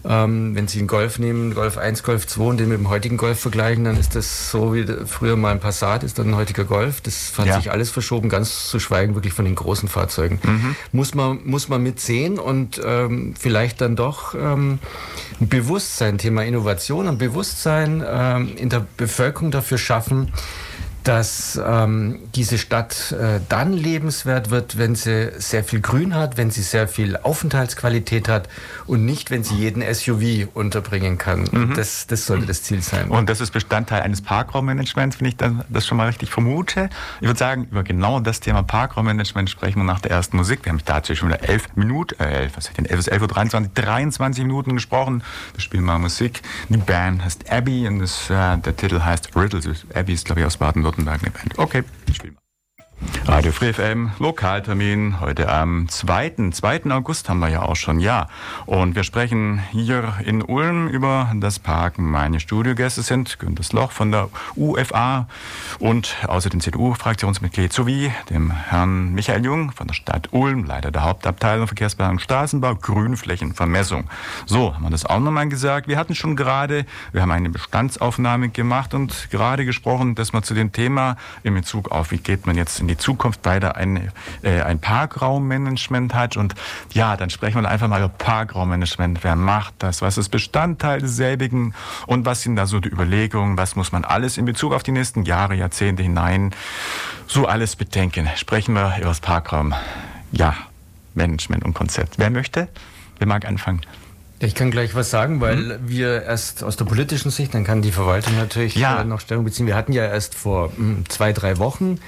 Ähm, 0.06 0.54
wenn 0.54 0.68
Sie 0.68 0.78
einen 0.78 0.88
Golf 0.88 1.18
nehmen, 1.18 1.54
Golf 1.54 1.78
1, 1.78 2.02
Golf 2.02 2.26
2 2.26 2.42
und 2.42 2.60
den 2.60 2.68
mit 2.68 2.78
dem 2.78 2.88
heutigen 2.90 3.16
Golf 3.16 3.40
vergleichen, 3.40 3.84
dann 3.84 3.96
ist 3.96 4.14
das 4.14 4.50
so 4.50 4.74
wie 4.74 4.86
früher 5.06 5.36
mal 5.36 5.52
ein 5.52 5.60
Passat 5.60 6.04
ist, 6.04 6.18
dann 6.18 6.28
ein 6.28 6.36
heutiger 6.36 6.64
Golf. 6.64 7.00
Das 7.00 7.32
hat 7.38 7.46
ja. 7.46 7.56
sich 7.56 7.70
alles 7.70 7.90
verschoben, 7.90 8.28
ganz 8.28 8.68
zu 8.68 8.78
schweigen 8.78 9.14
wirklich 9.14 9.32
von 9.32 9.46
den 9.46 9.54
großen 9.54 9.88
Fahrzeugen. 9.88 10.40
Mhm. 10.42 10.76
Muss 10.92 11.14
man, 11.14 11.40
muss 11.44 11.68
man 11.68 11.82
mitsehen 11.82 12.38
und 12.38 12.80
ähm, 12.84 13.34
vielleicht 13.38 13.80
dann 13.80 13.96
doch 13.96 14.34
ähm, 14.34 14.78
ein 15.40 15.48
Bewusstsein, 15.48 16.18
Thema 16.18 16.44
Innovation 16.44 17.08
und 17.08 17.18
Bewusstsein 17.18 18.04
ähm, 18.06 18.52
in 18.56 18.68
der 18.68 18.86
Bevölkerung 18.96 19.50
dafür 19.50 19.78
schaffen, 19.78 20.32
dass 21.04 21.60
ähm, 21.62 22.20
diese 22.34 22.56
Stadt 22.56 23.12
äh, 23.12 23.38
dann 23.50 23.74
lebenswert 23.74 24.50
wird, 24.50 24.78
wenn 24.78 24.94
sie 24.94 25.32
sehr 25.36 25.62
viel 25.62 25.80
Grün 25.80 26.14
hat, 26.14 26.38
wenn 26.38 26.50
sie 26.50 26.62
sehr 26.62 26.88
viel 26.88 27.18
Aufenthaltsqualität 27.18 28.26
hat 28.26 28.48
und 28.86 29.04
nicht, 29.04 29.30
wenn 29.30 29.44
sie 29.44 29.54
jeden 29.54 29.82
SUV 29.94 30.48
unterbringen 30.54 31.18
kann. 31.18 31.46
Mhm. 31.52 31.74
Das, 31.76 32.06
das 32.06 32.24
sollte 32.24 32.46
das 32.46 32.62
Ziel 32.62 32.80
sein. 32.80 33.10
Und 33.10 33.28
das 33.28 33.42
ist 33.42 33.50
Bestandteil 33.50 34.00
eines 34.00 34.22
Parkraummanagements, 34.22 35.20
wenn 35.20 35.28
ich 35.28 35.36
das 35.36 35.86
schon 35.86 35.98
mal 35.98 36.06
richtig 36.06 36.30
vermute. 36.30 36.88
Ich 37.20 37.26
würde 37.26 37.38
sagen, 37.38 37.68
über 37.70 37.82
genau 37.82 38.18
das 38.20 38.40
Thema 38.40 38.62
Parkraummanagement 38.62 39.50
sprechen 39.50 39.80
wir 39.80 39.84
nach 39.84 40.00
der 40.00 40.10
ersten 40.10 40.38
Musik. 40.38 40.64
Wir 40.64 40.72
haben 40.72 40.80
dazu 40.86 41.14
schon 41.14 41.28
wieder 41.28 41.46
elf 41.46 41.68
Minuten, 41.76 42.18
äh, 42.18 42.44
elf, 42.44 42.56
was 42.56 42.72
denn, 42.72 42.86
elf 42.86 42.96
bis 42.96 43.08
elf 43.08 43.20
Uhr 43.20 43.28
23, 43.28 43.74
23 43.74 44.44
Minuten 44.44 44.72
gesprochen. 44.72 45.22
Wir 45.52 45.60
spielen 45.60 45.84
mal 45.84 45.98
Musik. 45.98 46.40
Die 46.70 46.78
Band 46.78 47.22
heißt 47.22 47.52
Abby 47.52 47.86
und 47.86 47.98
das, 47.98 48.30
äh, 48.30 48.56
der 48.56 48.74
Titel 48.74 49.02
heißt 49.02 49.36
Riddles. 49.36 49.84
Abby 49.94 50.14
ist, 50.14 50.24
glaube 50.24 50.40
ich, 50.40 50.46
aus 50.46 50.56
Baden-Württemberg. 50.56 50.93
Baden-Württemberg 50.94 51.22
eine 51.22 51.30
Band. 51.30 51.58
Okay, 51.58 51.84
spielen 52.12 52.34
wir. 52.34 53.23
Radio 53.26 53.52
Free 53.52 53.72
FM, 53.72 54.10
Lokaltermin, 54.18 55.18
heute 55.18 55.50
am 55.50 55.88
2. 55.88 56.50
2. 56.52 56.90
August 56.90 57.30
haben 57.30 57.38
wir 57.38 57.48
ja 57.48 57.62
auch 57.62 57.74
schon, 57.74 57.98
ja. 57.98 58.28
Und 58.66 58.94
wir 58.94 59.02
sprechen 59.02 59.62
hier 59.72 60.14
in 60.24 60.42
Ulm 60.42 60.88
über 60.88 61.32
das 61.34 61.58
Parken. 61.58 62.10
Meine 62.10 62.38
Studiogäste 62.38 63.00
sind 63.02 63.38
Günter 63.38 63.64
Loch 63.72 63.92
von 63.92 64.12
der 64.12 64.28
UFA 64.56 65.26
und 65.78 66.14
außerdem 66.28 66.60
CDU-Fraktionsmitglied 66.60 67.72
sowie 67.72 68.12
dem 68.28 68.50
Herrn 68.50 69.14
Michael 69.14 69.44
Jung 69.44 69.72
von 69.72 69.86
der 69.86 69.94
Stadt 69.94 70.28
Ulm, 70.32 70.64
Leiter 70.64 70.90
der 70.90 71.04
Hauptabteilung 71.04 71.66
Verkehrsplanung 71.66 72.18
Straßenbau, 72.18 72.74
Grünflächenvermessung. 72.74 74.04
So, 74.44 74.74
haben 74.74 74.82
wir 74.82 74.90
das 74.90 75.06
auch 75.06 75.18
nochmal 75.18 75.48
gesagt. 75.48 75.88
Wir 75.88 75.96
hatten 75.96 76.14
schon 76.14 76.36
gerade, 76.36 76.84
wir 77.12 77.22
haben 77.22 77.30
eine 77.30 77.48
Bestandsaufnahme 77.48 78.50
gemacht 78.50 78.92
und 78.92 79.28
gerade 79.30 79.64
gesprochen, 79.64 80.14
dass 80.14 80.34
man 80.34 80.42
zu 80.42 80.52
dem 80.52 80.72
Thema 80.72 81.16
in 81.42 81.54
Bezug 81.54 81.90
auf, 81.90 82.10
wie 82.10 82.18
geht 82.18 82.46
man 82.46 82.56
jetzt 82.56 82.80
in 82.80 82.86
die 82.86 82.98
Zukunft 82.98 83.13
weiter 83.42 83.76
ein, 83.76 84.10
äh, 84.42 84.60
ein 84.62 84.78
Parkraummanagement 84.78 86.14
hat. 86.14 86.36
Und 86.36 86.54
ja, 86.92 87.16
dann 87.16 87.30
sprechen 87.30 87.62
wir 87.62 87.68
einfach 87.68 87.88
mal 87.88 87.98
über 87.98 88.08
Parkraummanagement. 88.08 89.24
Wer 89.24 89.36
macht 89.36 89.74
das? 89.78 90.02
Was 90.02 90.18
ist 90.18 90.28
Bestandteil 90.28 91.00
desselbigen? 91.00 91.74
Und 92.06 92.26
was 92.26 92.42
sind 92.42 92.56
da 92.56 92.66
so 92.66 92.80
die 92.80 92.88
Überlegungen? 92.88 93.56
Was 93.56 93.76
muss 93.76 93.92
man 93.92 94.04
alles 94.04 94.38
in 94.38 94.44
Bezug 94.44 94.72
auf 94.72 94.82
die 94.82 94.92
nächsten 94.92 95.24
Jahre, 95.24 95.54
Jahrzehnte 95.54 96.02
hinein 96.02 96.54
so 97.26 97.46
alles 97.46 97.76
bedenken? 97.76 98.28
Sprechen 98.36 98.74
wir 98.74 98.94
über 98.98 99.08
das 99.08 99.20
Parkraum. 99.20 99.74
Ja, 100.32 100.54
Management 101.14 101.64
und 101.64 101.74
Konzept. 101.74 102.18
Wer 102.18 102.30
möchte? 102.30 102.68
Wer 103.18 103.26
mag 103.26 103.46
anfangen? 103.46 103.80
Ich 104.40 104.54
kann 104.54 104.70
gleich 104.70 104.94
was 104.94 105.10
sagen, 105.10 105.40
weil 105.40 105.56
mhm. 105.56 105.88
wir 105.88 106.22
erst 106.22 106.64
aus 106.64 106.76
der 106.76 106.84
politischen 106.84 107.30
Sicht, 107.30 107.54
dann 107.54 107.64
kann 107.64 107.82
die 107.82 107.92
Verwaltung 107.92 108.36
natürlich 108.36 108.74
ja. 108.74 109.00
Äh, 109.00 109.04
noch 109.04 109.20
Stellung 109.20 109.44
beziehen. 109.44 109.66
Wir 109.66 109.76
hatten 109.76 109.92
ja 109.92 110.04
erst 110.04 110.34
vor 110.34 110.72
hm, 110.76 111.08
zwei, 111.08 111.32
drei 111.32 111.58
Wochen 111.58 111.98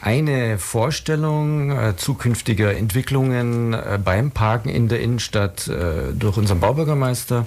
eine 0.00 0.58
Vorstellung 0.58 1.70
äh, 1.70 1.96
zukünftiger 1.96 2.74
Entwicklungen 2.74 3.74
äh, 3.74 3.98
beim 4.02 4.30
Parken 4.30 4.68
in 4.68 4.88
der 4.88 5.00
Innenstadt 5.00 5.68
äh, 5.68 6.12
durch 6.14 6.36
unseren 6.36 6.60
Baubürgermeister. 6.60 7.46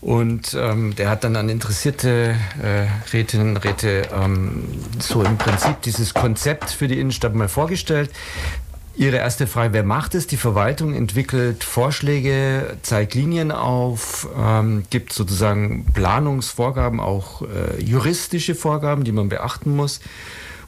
Und 0.00 0.54
ähm, 0.54 0.94
der 0.94 1.10
hat 1.10 1.24
dann 1.24 1.34
an 1.34 1.48
interessierte 1.48 2.36
äh, 2.62 2.86
Rätinnen 3.12 3.50
und 3.50 3.56
Räte 3.64 4.08
ähm, 4.14 4.64
so 5.00 5.22
im 5.22 5.36
Prinzip 5.36 5.82
dieses 5.82 6.14
Konzept 6.14 6.70
für 6.70 6.86
die 6.86 7.00
Innenstadt 7.00 7.34
mal 7.34 7.48
vorgestellt. 7.48 8.10
Ihre 8.94 9.16
erste 9.16 9.46
Frage, 9.46 9.74
wer 9.74 9.82
macht 9.82 10.14
es? 10.14 10.26
Die 10.26 10.36
Verwaltung 10.36 10.94
entwickelt 10.94 11.64
Vorschläge, 11.64 12.76
zeigt 12.82 13.14
Linien 13.14 13.50
auf, 13.50 14.28
ähm, 14.38 14.84
gibt 14.88 15.12
sozusagen 15.12 15.84
Planungsvorgaben, 15.92 17.00
auch 17.00 17.42
äh, 17.42 17.82
juristische 17.82 18.54
Vorgaben, 18.54 19.04
die 19.04 19.12
man 19.12 19.28
beachten 19.28 19.74
muss. 19.74 20.00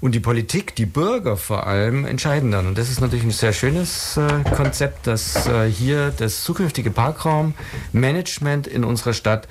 Und 0.01 0.15
die 0.15 0.21
Politik, 0.21 0.77
die 0.77 0.87
Bürger 0.87 1.37
vor 1.37 1.67
allem, 1.67 2.05
entscheiden 2.05 2.53
dann. 2.53 2.69
Und 2.69 2.79
das 2.79 2.89
ist 2.89 3.01
natürlich 3.01 3.25
ein 3.25 3.33
sehr 3.33 3.53
schönes 3.53 4.17
äh, 4.17 4.49
Konzept, 4.55 5.07
dass 5.09 5.49
äh, 5.49 5.69
hier 5.69 6.13
das 6.17 6.45
zukünftige 6.45 6.91
Parkraummanagement 6.91 8.69
in 8.69 8.85
unserer 8.85 9.13
Stadt 9.13 9.49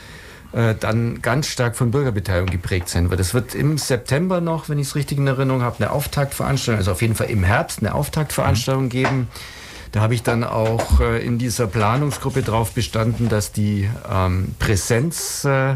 äh, 0.53 0.75
dann 0.79 1.21
ganz 1.21 1.47
stark 1.47 1.75
von 1.75 1.91
Bürgerbeteiligung 1.91 2.49
geprägt 2.49 2.87
sein 2.87 3.09
wird. 3.09 3.19
Es 3.19 3.33
wird 3.33 3.55
im 3.55 3.77
September 3.77 4.39
noch, 4.39 4.69
wenn 4.69 4.79
ich 4.79 4.87
es 4.87 4.95
richtig 4.95 5.17
in 5.17 5.27
Erinnerung 5.27 5.61
habe, 5.61 5.75
eine 5.79 5.91
Auftaktveranstaltung, 5.91 6.77
also 6.77 6.91
auf 6.91 7.01
jeden 7.01 7.15
Fall 7.15 7.29
im 7.29 7.43
Herbst 7.43 7.79
eine 7.79 7.93
Auftaktveranstaltung 7.93 8.85
mhm. 8.85 8.89
geben. 8.89 9.27
Da 9.91 10.01
habe 10.01 10.13
ich 10.13 10.23
dann 10.23 10.45
auch 10.45 11.01
äh, 11.01 11.25
in 11.25 11.37
dieser 11.37 11.67
Planungsgruppe 11.67 12.41
darauf 12.41 12.71
bestanden, 12.71 13.27
dass 13.27 13.51
die 13.51 13.89
ähm, 14.09 14.55
Präsenz 14.59 15.43
äh, 15.43 15.75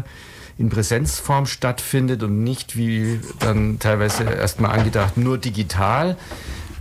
in 0.58 0.68
Präsenzform 0.68 1.46
stattfindet 1.46 2.22
und 2.22 2.42
nicht 2.42 2.76
wie 2.76 3.20
dann 3.40 3.78
teilweise 3.78 4.24
erstmal 4.24 4.78
angedacht 4.78 5.16
nur 5.16 5.38
digital. 5.38 6.16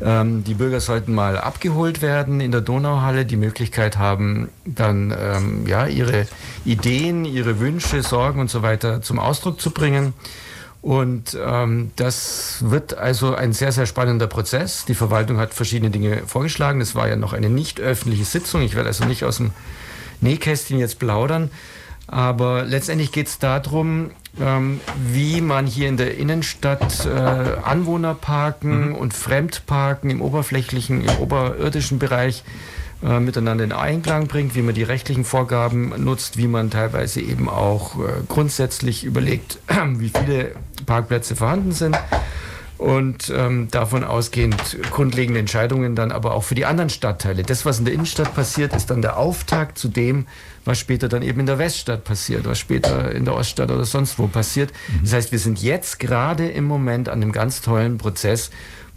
Ähm, 0.03 0.43
die 0.43 0.55
Bürger 0.55 0.79
sollten 0.79 1.13
mal 1.13 1.37
abgeholt 1.37 2.01
werden 2.01 2.41
in 2.41 2.51
der 2.51 2.61
Donauhalle, 2.61 3.25
die 3.25 3.37
Möglichkeit 3.37 3.97
haben, 3.97 4.49
dann 4.65 5.15
ähm, 5.17 5.67
ja, 5.67 5.85
ihre 5.85 6.27
Ideen, 6.65 7.25
ihre 7.25 7.59
Wünsche, 7.59 8.01
Sorgen 8.01 8.39
und 8.39 8.49
so 8.49 8.61
weiter 8.63 9.01
zum 9.01 9.19
Ausdruck 9.19 9.61
zu 9.61 9.71
bringen. 9.71 10.13
Und 10.81 11.37
ähm, 11.39 11.91
das 11.95 12.57
wird 12.61 12.97
also 12.97 13.35
ein 13.35 13.53
sehr, 13.53 13.71
sehr 13.71 13.85
spannender 13.85 14.25
Prozess. 14.25 14.85
Die 14.85 14.95
Verwaltung 14.95 15.37
hat 15.37 15.53
verschiedene 15.53 15.91
Dinge 15.91 16.23
vorgeschlagen. 16.25 16.81
Es 16.81 16.95
war 16.95 17.07
ja 17.07 17.15
noch 17.15 17.33
eine 17.33 17.51
nicht 17.51 17.79
öffentliche 17.79 18.25
Sitzung. 18.25 18.63
Ich 18.63 18.75
werde 18.75 18.87
also 18.87 19.05
nicht 19.05 19.23
aus 19.23 19.37
dem 19.37 19.51
Nähkästchen 20.21 20.79
jetzt 20.79 20.97
plaudern. 20.97 21.51
Aber 22.07 22.63
letztendlich 22.63 23.11
geht 23.11 23.27
es 23.27 23.39
darum, 23.39 24.11
ähm, 24.39 24.79
wie 25.07 25.41
man 25.41 25.65
hier 25.65 25.87
in 25.87 25.97
der 25.97 26.17
Innenstadt 26.17 27.05
äh, 27.05 27.09
Anwohnerparken 27.09 28.89
mhm. 28.89 28.95
und 28.95 29.13
Fremdparken 29.13 30.09
im 30.09 30.21
oberflächlichen, 30.21 31.01
im 31.01 31.17
oberirdischen 31.19 31.99
Bereich 31.99 32.43
äh, 33.03 33.19
miteinander 33.19 33.63
in 33.63 33.71
Einklang 33.71 34.27
bringt, 34.27 34.55
wie 34.55 34.61
man 34.61 34.75
die 34.75 34.83
rechtlichen 34.83 35.25
Vorgaben 35.25 35.93
nutzt, 36.03 36.37
wie 36.37 36.47
man 36.47 36.69
teilweise 36.69 37.21
eben 37.21 37.49
auch 37.49 37.97
äh, 37.99 38.21
grundsätzlich 38.27 39.03
überlegt, 39.03 39.59
wie 39.97 40.09
viele 40.09 40.51
Parkplätze 40.85 41.35
vorhanden 41.35 41.71
sind 41.71 41.97
und 42.81 43.31
ähm, 43.35 43.67
davon 43.69 44.03
ausgehend 44.03 44.55
grundlegende 44.89 45.39
Entscheidungen 45.39 45.95
dann 45.95 46.11
aber 46.11 46.33
auch 46.33 46.43
für 46.43 46.55
die 46.55 46.65
anderen 46.65 46.89
Stadtteile. 46.89 47.43
Das, 47.43 47.63
was 47.63 47.77
in 47.77 47.85
der 47.85 47.93
Innenstadt 47.93 48.33
passiert, 48.33 48.75
ist 48.75 48.89
dann 48.89 49.03
der 49.03 49.17
Auftakt 49.17 49.77
zu 49.77 49.87
dem, 49.87 50.25
was 50.65 50.79
später 50.79 51.07
dann 51.07 51.21
eben 51.21 51.39
in 51.41 51.45
der 51.45 51.59
Weststadt 51.59 52.03
passiert, 52.03 52.45
was 52.45 52.57
später 52.57 53.11
in 53.11 53.25
der 53.25 53.35
Oststadt 53.35 53.69
oder 53.69 53.85
sonst 53.85 54.17
wo 54.17 54.25
passiert. 54.25 54.71
Mhm. 54.87 55.01
Das 55.03 55.13
heißt, 55.13 55.31
wir 55.31 55.37
sind 55.37 55.61
jetzt 55.61 55.99
gerade 55.99 56.49
im 56.49 56.63
Moment 56.63 57.07
an 57.07 57.21
einem 57.21 57.31
ganz 57.31 57.61
tollen 57.61 57.99
Prozess, 57.99 58.49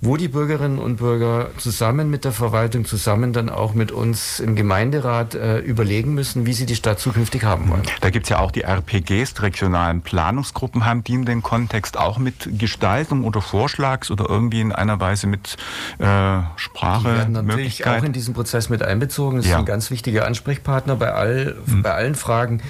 wo 0.04 0.16
die 0.16 0.28
Bürgerinnen 0.28 0.78
und 0.78 0.96
Bürger 0.96 1.50
zusammen 1.56 2.10
mit 2.10 2.24
der 2.24 2.32
Verwaltung, 2.32 2.84
zusammen 2.84 3.32
dann 3.32 3.48
auch 3.48 3.74
mit 3.74 3.90
uns 3.90 4.38
im 4.38 4.54
Gemeinderat 4.54 5.34
äh, 5.34 5.58
überlegen 5.58 6.14
müssen, 6.14 6.46
wie 6.46 6.52
sie 6.52 6.66
die 6.66 6.76
Stadt 6.76 7.00
zukünftig 7.00 7.44
haben 7.44 7.70
wollen. 7.70 7.82
Da 8.00 8.10
gibt 8.10 8.26
es 8.26 8.30
ja 8.30 8.38
auch 8.38 8.50
die 8.50 8.62
RPGs, 8.62 9.34
die 9.34 9.42
regionalen 9.42 10.02
Planungsgruppen, 10.02 10.84
haben 10.84 11.02
die 11.04 11.14
in 11.14 11.24
den 11.24 11.42
Kontext 11.42 11.96
auch 11.96 12.18
mit 12.18 12.58
Gestaltung 12.58 13.24
oder 13.24 13.40
Vorschlags 13.40 14.10
oder 14.10 14.28
irgendwie 14.28 14.60
in 14.60 14.72
einer 14.72 15.00
Weise 15.00 15.26
mit 15.26 15.56
äh, 15.98 16.40
Sprache. 16.56 17.08
Die 17.08 17.16
werden 17.16 17.32
natürlich 17.32 17.86
auch 17.86 18.02
in 18.02 18.12
diesen 18.12 18.34
Prozess 18.34 18.68
mit 18.68 18.82
einbezogen. 18.82 19.38
Das 19.38 19.46
ja. 19.46 19.52
ist 19.52 19.58
ein 19.60 19.66
ganz 19.66 19.90
wichtiger 19.90 20.26
Ansprechpartner 20.26 20.96
bei, 20.96 21.12
all, 21.12 21.56
mhm. 21.66 21.82
bei 21.82 21.92
allen 21.92 22.14
Fragen 22.14 22.60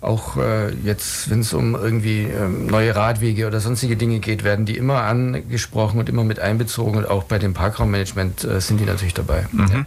auch 0.00 0.36
äh, 0.36 0.72
jetzt, 0.84 1.28
wenn 1.30 1.40
es 1.40 1.52
um 1.52 1.74
irgendwie 1.74 2.22
ähm, 2.22 2.66
neue 2.66 2.94
Radwege 2.94 3.46
oder 3.46 3.60
sonstige 3.60 3.96
Dinge 3.96 4.20
geht, 4.20 4.44
werden 4.44 4.64
die 4.64 4.76
immer 4.76 5.02
angesprochen 5.02 5.98
und 5.98 6.08
immer 6.08 6.24
mit 6.24 6.38
einbezogen. 6.38 6.98
Und 6.98 7.08
auch 7.08 7.24
bei 7.24 7.38
dem 7.38 7.54
Parkraummanagement 7.54 8.44
äh, 8.44 8.60
sind 8.60 8.78
die 8.78 8.84
natürlich 8.84 9.14
dabei. 9.14 9.46
Mhm. 9.50 9.68
Ja. 9.72 9.86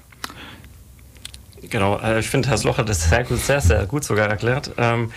Genau, 1.69 1.99
äh, 1.99 2.19
ich 2.19 2.29
finde, 2.29 2.49
Herr 2.49 2.57
Sloch 2.57 2.77
hat 2.77 2.89
das 2.89 3.09
sehr 3.09 3.23
gut, 3.23 3.39
sehr, 3.39 3.61
sehr 3.61 3.85
gut 3.85 4.03
sogar 4.03 4.27
erklärt. 4.27 4.71
Ähm, 4.77 5.11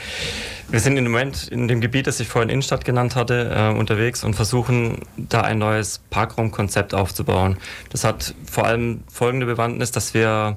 wir 0.69 0.81
sind 0.81 0.97
im 0.97 1.05
Moment 1.05 1.49
in 1.49 1.69
dem 1.69 1.81
Gebiet, 1.81 2.07
das 2.07 2.21
ich 2.21 2.29
vorhin 2.29 2.49
Innenstadt 2.49 2.85
genannt 2.85 3.17
hatte, 3.17 3.51
äh, 3.55 3.77
unterwegs 3.77 4.23
und 4.23 4.35
versuchen, 4.35 5.01
da 5.17 5.41
ein 5.41 5.59
neues 5.59 6.01
Parkraumkonzept 6.11 6.95
aufzubauen. 6.95 7.57
Das 7.91 8.05
hat 8.05 8.35
vor 8.51 8.65
allem 8.65 9.03
folgende 9.13 9.47
Bewandtnis, 9.47 9.91
dass 9.91 10.15
wir 10.15 10.57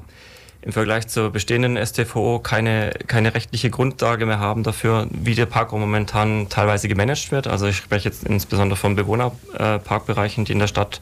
im 0.68 0.74
Vergleich 0.74 1.08
zur 1.08 1.30
bestehenden 1.30 1.78
STVO 1.78 2.40
keine, 2.40 2.92
keine 3.08 3.34
rechtliche 3.34 3.70
Grundlage 3.70 4.26
mehr 4.26 4.40
haben 4.40 4.64
dafür, 4.64 5.08
wie 5.12 5.34
der 5.34 5.46
Parkraum 5.46 5.80
momentan 5.80 6.50
teilweise 6.50 6.90
gemanagt 6.90 7.32
wird. 7.32 7.48
Also 7.48 7.68
ich 7.68 7.78
spreche 7.78 8.10
jetzt 8.10 8.26
insbesondere 8.26 8.76
von 8.76 8.98
Bewohnerparkbereichen, 8.98 10.44
die 10.44 10.52
in 10.52 10.60
der 10.60 10.68
Stadt 10.68 11.00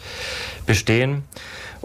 bestehen 0.67 1.23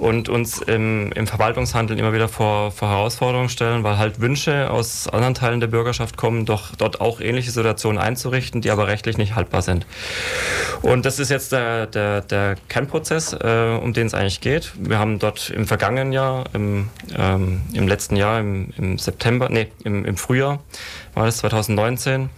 und 0.00 0.30
uns 0.30 0.62
im, 0.62 1.12
im 1.12 1.26
Verwaltungshandeln 1.26 1.98
immer 1.98 2.14
wieder 2.14 2.28
vor, 2.28 2.70
vor 2.70 2.88
Herausforderungen 2.88 3.50
stellen, 3.50 3.84
weil 3.84 3.98
halt 3.98 4.20
Wünsche 4.20 4.70
aus 4.70 5.06
anderen 5.08 5.34
Teilen 5.34 5.60
der 5.60 5.66
Bürgerschaft 5.66 6.16
kommen, 6.16 6.46
doch 6.46 6.74
dort 6.74 7.02
auch 7.02 7.20
ähnliche 7.20 7.50
Situationen 7.50 8.00
einzurichten, 8.00 8.62
die 8.62 8.70
aber 8.70 8.88
rechtlich 8.88 9.18
nicht 9.18 9.34
haltbar 9.34 9.60
sind. 9.60 9.86
Und 10.80 11.04
das 11.04 11.18
ist 11.18 11.28
jetzt 11.28 11.52
der, 11.52 11.86
der, 11.86 12.22
der 12.22 12.56
Kernprozess, 12.68 13.34
äh, 13.34 13.78
um 13.80 13.92
den 13.92 14.06
es 14.06 14.14
eigentlich 14.14 14.40
geht. 14.40 14.72
Wir 14.78 14.98
haben 14.98 15.18
dort 15.18 15.50
im 15.50 15.66
vergangenen 15.66 16.12
Jahr, 16.12 16.44
im, 16.54 16.88
ähm, 17.14 17.60
im 17.74 17.86
letzten 17.86 18.16
Jahr, 18.16 18.40
im, 18.40 18.72
im 18.78 18.96
September, 18.96 19.48
nee, 19.50 19.68
im, 19.84 20.06
im 20.06 20.16
Frühjahr, 20.16 20.60
war 21.14 21.26
das 21.26 21.38
2019, 21.38 22.30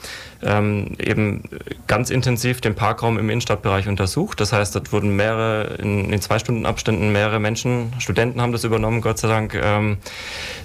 ähm, 0.43 0.97
eben 0.99 1.43
ganz 1.87 2.11
intensiv 2.11 2.61
den 2.61 2.75
Parkraum 2.75 3.19
im 3.19 3.29
Innenstadtbereich 3.29 3.87
untersucht. 3.87 4.41
Das 4.41 4.53
heißt, 4.53 4.75
dort 4.75 4.93
wurden 4.93 5.15
mehrere, 5.15 5.75
in, 5.75 6.13
in 6.13 6.21
zwei 6.21 6.39
Stunden 6.39 6.67
Abständen 6.67 7.13
mehrere 7.13 7.39
Menschen, 7.39 7.93
Studenten 7.99 8.41
haben 8.41 8.53
das 8.53 8.65
übernommen, 8.65 9.01
Gott 9.01 9.19
sei 9.19 9.29
Dank, 9.29 9.55
ähm, 9.55 9.99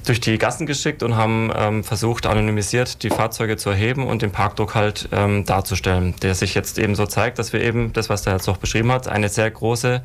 durch 0.06 0.20
die 0.20 0.38
Gassen 0.38 0.66
geschickt 0.66 1.04
und 1.04 1.16
haben 1.16 1.52
ähm, 1.56 1.84
versucht, 1.84 2.26
anonymisiert 2.26 3.04
die 3.04 3.10
Fahrzeuge 3.10 3.58
zu 3.58 3.70
erheben 3.70 4.08
und 4.08 4.22
den 4.22 4.32
Parkdruck 4.32 4.76
halt 4.76 5.10
ähm, 5.12 5.46
darzustellen, 5.46 6.16
der 6.22 6.36
sich 6.36 6.56
jetzt 6.56 6.80
eben 6.80 6.96
so 6.96 7.06
zeigt, 7.06 7.40
dass 7.40 7.54
wir 7.54 7.62
eben, 7.62 7.94
das, 7.94 8.10
was 8.10 8.24
der 8.24 8.34
Herr 8.34 8.40
Zoch 8.40 8.58
beschrieben 8.58 8.92
hat, 8.92 9.08
eine 9.08 9.30
sehr 9.30 9.52
große 9.52 10.02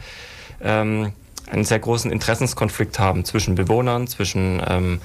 ähm, 0.63 1.13
einen 1.53 1.65
sehr 1.65 1.79
großen 1.79 2.11
Interessenskonflikt 2.11 2.99
haben 2.99 3.25
zwischen 3.25 3.55
Bewohnern, 3.55 4.07
zwischen 4.07 4.63
ähm, 4.67 5.01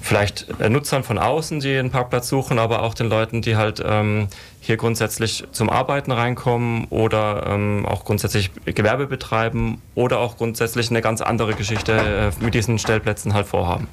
vielleicht 0.00 0.46
äh, 0.60 0.68
Nutzern 0.68 1.02
von 1.02 1.18
außen, 1.18 1.60
die 1.60 1.76
einen 1.76 1.90
Parkplatz 1.90 2.28
suchen, 2.28 2.58
aber 2.58 2.82
auch 2.82 2.94
den 2.94 3.08
Leuten, 3.08 3.42
die 3.42 3.56
halt 3.56 3.82
ähm, 3.84 4.28
hier 4.64 4.78
grundsätzlich 4.78 5.44
zum 5.52 5.68
Arbeiten 5.68 6.10
reinkommen 6.10 6.86
oder 6.88 7.46
ähm, 7.48 7.84
auch 7.84 8.06
grundsätzlich 8.06 8.50
Gewerbe 8.64 9.06
betreiben 9.06 9.82
oder 9.94 10.20
auch 10.20 10.38
grundsätzlich 10.38 10.88
eine 10.88 11.02
ganz 11.02 11.20
andere 11.20 11.52
Geschichte 11.52 11.92
äh, 11.92 12.42
mit 12.42 12.54
diesen 12.54 12.78
Stellplätzen 12.78 13.34
halt 13.34 13.46
vorhaben. 13.46 13.88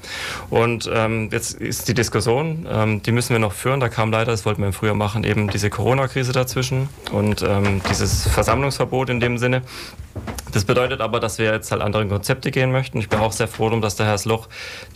Und 0.50 0.90
ähm, 0.94 1.28
jetzt 1.30 1.60
ist 1.60 1.90
die 1.90 1.94
Diskussion, 1.94 2.66
ähm, 2.72 3.04
die 3.04 3.12
müssen 3.12 3.32
wir 3.32 3.40
noch 3.40 3.52
führen. 3.52 3.82
Da 3.82 3.90
kam 3.90 4.12
leider, 4.12 4.32
das 4.32 4.46
wollten 4.46 4.62
wir 4.62 4.68
im 4.68 4.74
Frühjahr 4.74 4.96
machen, 4.96 5.26
eben 5.26 5.50
diese 5.50 5.70
Corona-Krise 5.70 6.32
dazwischen 6.32 6.88
und 7.12 7.42
ähm, 7.42 7.82
dieses 7.90 8.30
Versammlungsverbot 8.30 9.10
in 9.10 9.20
dem 9.20 9.38
Sinne. 9.38 9.64
Das 10.54 10.64
bedeutet 10.64 11.02
aber, 11.02 11.20
dass 11.20 11.38
wir 11.38 11.52
jetzt 11.52 11.72
halt 11.72 11.82
andere 11.82 12.08
Konzepte 12.08 12.50
gehen 12.50 12.72
möchten. 12.72 12.98
Ich 13.00 13.10
bin 13.10 13.20
auch 13.20 13.34
sehr 13.34 13.50
froh 13.50 13.70
dass 13.80 13.98
der 13.98 14.06
Herr 14.06 14.18
Sloch 14.18 14.48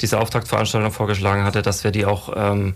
diese 0.01 0.19
Auftaktveranstaltung 0.19 0.91
vorgeschlagen 0.91 1.43
hatte, 1.43 1.61
dass 1.61 1.83
wir 1.83 1.91
die 1.91 2.05
auch 2.05 2.33
ähm, 2.35 2.75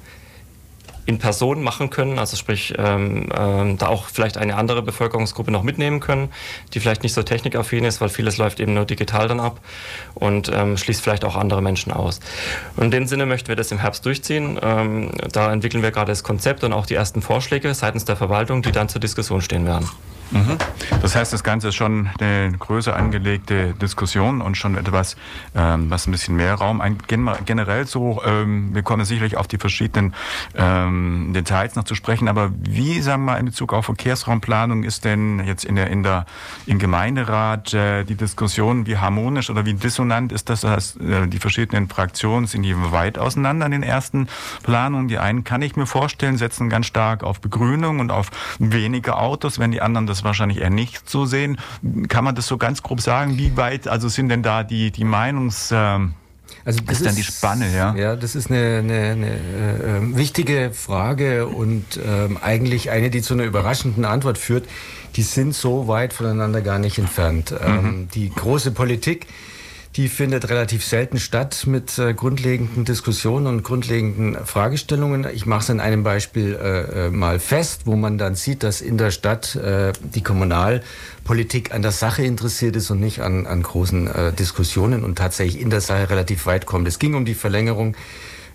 in 1.06 1.20
Person 1.20 1.64
machen 1.64 1.90
können, 1.90 2.20
also 2.20 2.38
sprich 2.38 2.74
ähm, 2.78 3.30
ähm, 3.36 3.78
da 3.78 3.88
auch 3.88 4.06
vielleicht 4.06 4.38
eine 4.38 4.56
andere 4.56 4.82
Bevölkerungsgruppe 4.82 5.52
noch 5.52 5.64
mitnehmen 5.64 6.00
können, 6.00 6.30
die 6.74 6.80
vielleicht 6.80 7.04
nicht 7.04 7.14
so 7.14 7.24
technikaffin 7.24 7.84
ist, 7.84 8.02
weil 8.02 8.10
vieles 8.10 8.38
läuft 8.38 8.60
eben 8.60 8.74
nur 8.74 8.86
digital 8.86 9.28
dann 9.28 9.40
ab 9.40 9.60
und 10.16 10.52
ähm, 10.54 10.78
schließt 10.78 11.02
vielleicht 11.02 11.26
auch 11.26 11.36
andere 11.36 11.62
Menschen 11.62 11.92
aus. 11.92 12.20
Und 12.76 12.86
in 12.86 12.92
dem 12.92 13.06
Sinne 13.08 13.26
möchten 13.26 13.48
wir 13.48 13.56
das 13.56 13.72
im 13.72 13.80
Herbst 13.80 14.06
durchziehen. 14.06 14.60
Ähm, 14.62 15.12
da 15.32 15.52
entwickeln 15.52 15.84
wir 15.84 15.92
gerade 15.92 16.12
das 16.12 16.24
Konzept 16.24 16.64
und 16.64 16.74
auch 16.74 16.86
die 16.86 16.96
ersten 16.96 17.22
Vorschläge 17.22 17.74
seitens 17.74 18.06
der 18.06 18.16
Verwaltung, 18.16 18.62
die 18.62 18.72
dann 18.72 18.90
zur 18.90 19.02
Diskussion 19.02 19.42
stehen 19.42 19.66
werden. 19.66 19.90
Mhm. 20.32 20.58
Das 21.02 21.16
heißt, 21.16 21.32
das 21.34 21.44
Ganze 21.44 21.70
ist 21.70 21.76
schon 21.76 22.10
eine 22.20 22.52
größer 22.58 22.96
angelegte 22.96 23.74
Diskussion 23.74 24.42
und 24.42 24.58
schon 24.58 24.78
etwas, 24.78 25.16
ähm, 25.56 25.90
was 25.90 26.08
ein 26.08 26.12
bisschen 26.12 26.36
mehr 26.36 26.56
Raum 26.56 26.82
ein, 26.82 26.98
generell 27.08 27.88
so. 27.88 28.22
Ähm, 28.26 28.74
wir 28.74 28.84
kommen 28.84 29.06
sicherlich 29.06 29.38
auf 29.38 29.48
die 29.48 29.58
verschiedenen 29.58 30.14
ähm, 30.56 31.32
Details 31.34 31.76
noch 31.76 31.84
zu 31.84 31.96
sprechen, 31.96 32.28
aber 32.28 32.52
wie, 32.60 33.02
sagen 33.02 33.24
wir 33.24 33.34
mal, 33.34 33.40
in 33.40 33.46
Bezug 33.46 33.74
auf 33.74 33.86
Verkehrsraumplanung 33.86 34.84
ist 34.84 35.06
denn 35.06 35.46
jetzt 35.46 35.66
in 35.66 35.76
der, 35.76 35.90
in 35.90 36.04
der, 36.04 36.26
im 36.66 36.80
Gemeinderat 36.80 37.74
äh, 37.74 38.04
die 38.04 38.16
Diskussion, 38.16 38.86
wie 38.86 38.98
harmonisch 38.98 39.50
oder 39.50 39.66
wie 39.66 39.74
dissonant 39.74 40.32
ist 40.32 40.50
das, 40.50 40.62
dass 40.62 40.96
äh, 40.98 41.28
die 41.28 41.40
verschiedenen 41.40 41.88
Fraktionen 41.88 42.48
sind 42.48 42.64
die 42.64 42.76
weit 42.92 43.18
auseinander 43.18 43.66
in 43.66 43.72
den 43.72 43.84
ersten 43.84 44.28
Planungen. 44.64 45.08
Die 45.08 45.18
einen 45.18 45.44
kann 45.44 45.62
ich 45.62 45.76
mir 45.76 45.86
vorstellen, 45.86 46.38
setzen 46.38 46.70
ganz 46.70 46.86
stark 46.86 47.24
auf 47.24 47.42
Begrünung 47.42 48.00
und 48.00 48.12
auf 48.12 48.32
weniger 48.60 49.20
Autos, 49.20 49.60
wenn 49.60 49.72
die 49.72 49.82
anderen 49.82 50.08
das 50.08 50.19
wahrscheinlich 50.24 50.60
eher 50.60 50.70
nicht 50.70 51.10
so 51.10 51.26
sehen. 51.26 51.58
Kann 52.08 52.24
man 52.24 52.36
das 52.36 52.48
so 52.48 52.58
ganz 52.58 52.84
grob 52.84 53.02
sagen? 53.02 53.38
Wie 53.38 53.56
weit 53.58 53.88
also 53.88 54.10
sind 54.10 54.30
denn 54.30 54.44
da 54.44 54.64
die, 54.64 54.92
die 54.92 55.04
Meinungs... 55.04 55.72
Äh, 55.72 56.00
also 56.66 56.82
das 56.86 56.98
ist 56.98 57.06
dann 57.06 57.16
die 57.16 57.24
Spanne, 57.24 57.74
ja? 57.74 57.96
Ja, 57.96 58.16
das 58.16 58.36
ist 58.36 58.50
eine, 58.50 58.80
eine, 58.80 59.12
eine 59.12 59.32
äh, 59.32 60.18
wichtige 60.18 60.72
Frage 60.74 61.48
und 61.48 62.00
ähm, 62.04 62.38
eigentlich 62.42 62.90
eine, 62.90 63.10
die 63.10 63.22
zu 63.22 63.34
einer 63.34 63.44
überraschenden 63.44 64.06
Antwort 64.06 64.38
führt. 64.38 64.68
Die 65.16 65.22
sind 65.22 65.56
so 65.56 65.88
weit 65.88 66.14
voneinander 66.14 66.62
gar 66.62 66.80
nicht 66.80 66.98
entfernt. 66.98 67.54
Ähm, 67.64 67.76
mhm. 67.76 68.08
die 68.10 68.30
große 68.30 68.72
Politik 68.72 69.28
die 69.96 70.08
findet 70.08 70.50
relativ 70.50 70.86
selten 70.86 71.20
statt 71.20 71.64
mit 71.66 71.98
äh, 71.98 72.14
grundlegenden 72.14 72.86
Diskussionen 72.86 73.48
und 73.48 73.64
grundlegenden 73.64 74.38
Fragestellungen. 74.46 75.28
Ich 75.34 75.46
mache 75.46 75.62
es 75.62 75.70
an 75.72 75.80
einem 75.80 76.04
Beispiel 76.04 76.56
äh, 76.62 77.08
äh, 77.08 77.10
mal 77.10 77.40
fest, 77.40 77.82
wo 77.86 77.96
man 77.96 78.18
dann 78.18 78.36
sieht, 78.36 78.62
dass 78.62 78.82
in 78.82 78.98
der 78.98 79.10
Stadt 79.10 79.56
äh, 79.56 79.92
die 80.02 80.22
Kommunalpolitik 80.22 81.74
an 81.74 81.82
der 81.82 81.92
Sache 81.92 82.24
interessiert 82.24 82.76
ist 82.76 82.92
und 82.92 83.00
nicht 83.00 83.22
an, 83.22 83.48
an 83.48 83.64
großen 83.64 84.08
äh, 84.08 84.34
Diskussionen 84.34 85.04
und 85.04 85.18
tatsächlich 85.18 85.60
in 85.60 85.72
der 85.72 85.82
Sache 85.82 86.10
relativ 86.10 86.46
weit 86.46 86.68
kommt. 86.68 86.88
Es 86.88 87.00
ging 87.00 87.16
um 87.16 87.26
die 87.26 87.34
Verlängerung 87.34 87.96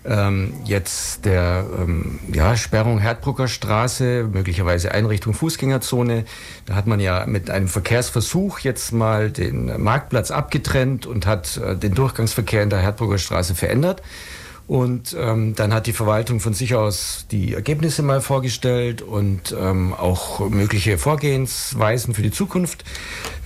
ähm, 0.07 0.53
jetzt 0.65 1.25
der 1.25 1.65
ähm, 1.79 2.19
ja, 2.31 2.55
Sperrung 2.55 2.99
Herdbrucker 2.99 3.47
Straße, 3.47 4.29
möglicherweise 4.31 4.91
Einrichtung 4.91 5.33
Fußgängerzone. 5.33 6.25
Da 6.65 6.75
hat 6.75 6.87
man 6.87 6.99
ja 6.99 7.25
mit 7.25 7.49
einem 7.49 7.67
Verkehrsversuch 7.67 8.59
jetzt 8.59 8.91
mal 8.91 9.31
den 9.31 9.81
Marktplatz 9.81 10.31
abgetrennt 10.31 11.05
und 11.05 11.25
hat 11.25 11.57
äh, 11.57 11.75
den 11.75 11.93
Durchgangsverkehr 11.93 12.63
in 12.63 12.69
der 12.69 12.79
Herdbrucker 12.79 13.17
Straße 13.17 13.55
verändert. 13.55 14.01
Und 14.67 15.15
ähm, 15.19 15.53
dann 15.55 15.73
hat 15.73 15.85
die 15.85 15.93
Verwaltung 15.93 16.39
von 16.39 16.53
sich 16.53 16.73
aus 16.73 17.27
die 17.29 17.53
Ergebnisse 17.53 18.01
mal 18.01 18.19
vorgestellt 18.19 19.03
und 19.03 19.55
ähm, 19.59 19.93
auch 19.93 20.49
mögliche 20.49 20.97
Vorgehensweisen 20.97 22.15
für 22.15 22.23
die 22.23 22.31
Zukunft. 22.31 22.83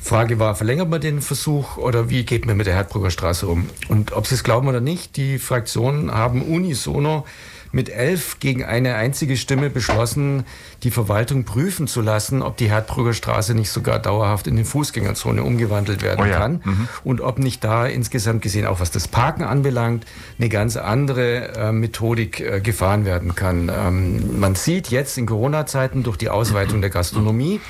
Frage 0.01 0.39
war, 0.39 0.55
verlängert 0.55 0.89
man 0.89 1.01
den 1.01 1.21
Versuch 1.21 1.75
oder 1.75 2.10
wie 2.10 2.23
geht 2.23 2.45
man 2.45 2.55
mit 2.55 2.67
der 2.67 2.73
Herdbrugger 2.75 3.12
Straße 3.12 3.47
um? 3.47 3.69
Und 3.89 4.13
ob 4.13 4.27
Sie 4.27 4.36
es 4.36 4.45
glauben 4.45 4.69
oder 4.69 4.79
nicht, 4.79 5.17
die 5.17 5.39
Fraktionen 5.39 6.13
haben 6.13 6.41
unisono 6.41 7.25
mit 7.71 7.89
elf 7.89 8.39
gegen 8.39 8.63
eine 8.63 8.95
einzige 8.95 9.38
Stimme 9.38 9.69
beschlossen, 9.69 10.43
die 10.84 10.91
Verwaltung 10.91 11.43
prüfen 11.43 11.88
zu 11.88 12.01
lassen, 12.01 12.41
ob 12.41 12.58
die 12.58 12.69
Herdbrugger 12.69 13.13
Straße 13.13 13.53
nicht 13.53 13.69
sogar 13.69 13.99
dauerhaft 13.99 14.47
in 14.47 14.55
eine 14.55 14.65
Fußgängerzone 14.65 15.43
umgewandelt 15.43 16.01
werden 16.01 16.21
oh 16.23 16.27
ja. 16.27 16.38
kann 16.38 16.62
mhm. 16.63 16.88
und 17.03 17.21
ob 17.21 17.39
nicht 17.39 17.63
da 17.63 17.86
insgesamt 17.86 18.41
gesehen, 18.41 18.65
auch 18.65 18.79
was 18.79 18.91
das 18.91 19.08
Parken 19.08 19.43
anbelangt, 19.43 20.05
eine 20.39 20.49
ganz 20.49 20.77
andere 20.77 21.53
äh, 21.55 21.71
Methodik 21.71 22.39
äh, 22.39 22.62
gefahren 22.62 23.05
werden 23.05 23.36
kann. 23.36 23.71
Ähm, 23.73 24.39
man 24.39 24.55
sieht 24.55 24.89
jetzt 24.89 25.17
in 25.17 25.25
Corona-Zeiten 25.25 26.03
durch 26.03 26.17
die 26.17 26.29
Ausweitung 26.29 26.82
der 26.82 26.89
Gastronomie, 26.89 27.62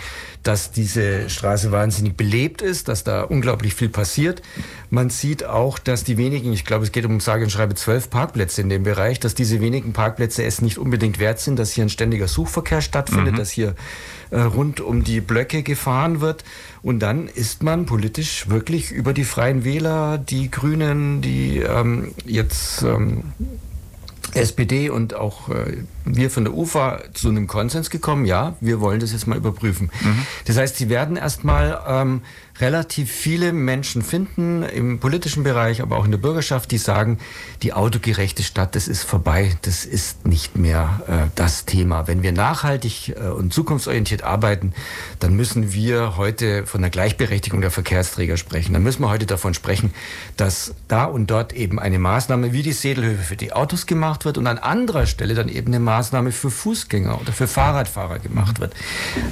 dass 0.43 0.71
diese 0.71 1.29
Straße 1.29 1.71
wahnsinnig 1.71 2.15
belebt 2.15 2.61
ist, 2.61 2.87
dass 2.87 3.03
da 3.03 3.23
unglaublich 3.23 3.75
viel 3.75 3.89
passiert. 3.89 4.41
Man 4.89 5.09
sieht 5.09 5.43
auch, 5.43 5.79
dass 5.79 6.03
die 6.03 6.17
wenigen, 6.17 6.53
ich 6.53 6.63
glaube, 6.63 6.85
es 6.85 6.91
geht 6.91 7.05
um 7.05 7.19
sage 7.19 7.43
und 7.43 7.49
schreibe 7.49 7.75
zwölf 7.75 8.09
Parkplätze 8.09 8.61
in 8.61 8.69
dem 8.69 8.83
Bereich, 8.83 9.19
dass 9.19 9.35
diese 9.35 9.59
wenigen 9.59 9.91
Parkplätze 9.91 10.43
es 10.43 10.61
nicht 10.61 10.77
unbedingt 10.77 11.19
wert 11.19 11.39
sind, 11.39 11.59
dass 11.59 11.71
hier 11.71 11.83
ein 11.83 11.89
ständiger 11.89 12.27
Suchverkehr 12.27 12.81
stattfindet, 12.81 13.33
mhm. 13.33 13.37
dass 13.37 13.49
hier 13.51 13.75
äh, 14.31 14.39
rund 14.39 14.79
um 14.79 15.03
die 15.03 15.19
Blöcke 15.19 15.61
gefahren 15.61 16.21
wird. 16.21 16.45
Und 16.81 16.99
dann 16.99 17.27
ist 17.27 17.61
man 17.61 17.85
politisch 17.85 18.49
wirklich 18.49 18.91
über 18.91 19.13
die 19.13 19.25
Freien 19.25 19.65
Wähler, 19.65 20.17
die 20.17 20.49
Grünen, 20.49 21.21
die 21.21 21.57
ähm, 21.57 22.13
jetzt 22.25 22.81
ähm, 22.83 23.23
SPD 24.33 24.89
und 24.89 25.15
auch 25.15 25.49
äh, 25.49 25.83
wir 26.05 26.29
von 26.29 26.43
der 26.45 26.53
UFA 26.53 27.01
zu 27.13 27.29
einem 27.29 27.47
Konsens 27.47 27.89
gekommen, 27.89 28.25
ja, 28.25 28.55
wir 28.61 28.79
wollen 28.81 28.99
das 28.99 29.11
jetzt 29.11 29.27
mal 29.27 29.37
überprüfen. 29.37 29.91
Mhm. 30.01 30.25
Das 30.45 30.57
heißt, 30.57 30.77
sie 30.77 30.89
werden 30.89 31.15
erstmal 31.15 31.81
ähm, 31.87 32.21
relativ 32.59 33.11
viele 33.11 33.53
Menschen 33.53 34.01
finden 34.01 34.63
im 34.63 34.99
politischen 34.99 35.43
Bereich, 35.43 35.81
aber 35.81 35.97
auch 35.97 36.05
in 36.05 36.11
der 36.11 36.17
Bürgerschaft, 36.17 36.71
die 36.71 36.77
sagen, 36.77 37.19
die 37.63 37.73
autogerechte 37.73 38.43
Stadt, 38.43 38.75
das 38.75 38.87
ist 38.87 39.03
vorbei, 39.03 39.55
das 39.61 39.85
ist 39.85 40.27
nicht 40.27 40.57
mehr 40.57 41.01
äh, 41.07 41.29
das 41.35 41.65
Thema. 41.65 42.07
Wenn 42.07 42.21
wir 42.21 42.31
nachhaltig 42.31 43.15
äh, 43.15 43.29
und 43.29 43.53
zukunftsorientiert 43.53 44.23
arbeiten, 44.23 44.73
dann 45.19 45.35
müssen 45.35 45.73
wir 45.73 46.17
heute 46.17 46.65
von 46.65 46.81
der 46.81 46.89
Gleichberechtigung 46.89 47.61
der 47.61 47.71
Verkehrsträger 47.71 48.37
sprechen. 48.37 48.73
Dann 48.73 48.83
müssen 48.83 49.01
wir 49.01 49.09
heute 49.09 49.25
davon 49.25 49.53
sprechen, 49.53 49.93
dass 50.35 50.73
da 50.87 51.05
und 51.05 51.27
dort 51.27 51.53
eben 51.53 51.79
eine 51.79 51.99
Maßnahme 51.99 52.51
wie 52.51 52.63
die 52.63 52.73
Sedelhöfe 52.73 53.23
für 53.23 53.37
die 53.37 53.53
Autos 53.53 53.85
gemacht 53.85 54.25
wird 54.25 54.37
und 54.37 54.47
an 54.47 54.57
anderer 54.57 55.05
Stelle 55.05 55.33
dann 55.33 55.47
eben 55.47 55.67
eine 55.67 55.79
Maßnahme 55.79 55.98
für 56.03 56.51
Fußgänger 56.51 57.19
oder 57.21 57.31
für 57.31 57.47
Fahrradfahrer 57.47 58.19
gemacht 58.19 58.59
wird. 58.59 58.73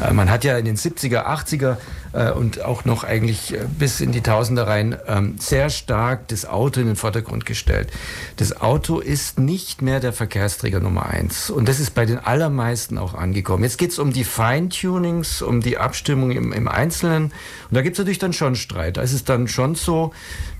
Äh, 0.02 0.14
man 0.14 0.30
hat 0.30 0.44
ja 0.44 0.58
in 0.58 0.66
den 0.66 0.78
70er, 0.78 1.26
80er 1.26 1.78
äh, 2.14 2.32
und 2.32 2.62
auch 2.62 2.86
noch 2.86 3.04
eigentlich 3.04 3.54
äh, 3.54 3.66
bis 3.78 4.02
in 4.02 4.12
die 4.12 4.22
Tausender 4.22 4.68
rein 4.68 4.98
ähm, 5.08 5.36
sehr 5.40 5.70
stark 5.70 6.28
das 6.28 6.46
Auto 6.46 6.80
in 6.80 6.88
den 6.88 6.96
Vordergrund 6.96 7.46
gestellt. 7.46 7.92
Das 8.38 8.62
Auto 8.62 9.00
ist 9.00 9.40
nicht 9.40 9.82
mehr 9.82 10.00
der 10.00 10.14
Verkehrsträger 10.14 10.80
Nummer 10.80 11.06
eins. 11.06 11.50
Und 11.50 11.68
das 11.68 11.80
ist 11.80 11.92
bei 11.92 12.06
den 12.06 12.18
allermeisten 12.18 12.98
auch 12.98 13.14
angekommen. 13.14 13.64
Jetzt 13.64 13.78
geht 13.78 13.92
es 13.92 14.00
um 14.00 14.14
die 14.14 14.24
Feintunings, 14.24 15.42
um 15.42 15.62
die 15.62 15.78
Abstimmung 15.78 16.32
im, 16.32 16.54
im 16.54 16.68
Einzelnen. 16.68 17.26
Und 17.26 17.34
da 17.72 17.82
gibt 17.82 17.96
es 17.96 18.00
natürlich 18.00 18.20
dann 18.20 18.34
schon 18.34 18.56
Streit. 18.56 18.98
Da 18.98 19.02
ist 19.02 19.14
es 19.14 19.24
dann 19.24 19.48
schon 19.48 19.76
so, 19.76 20.14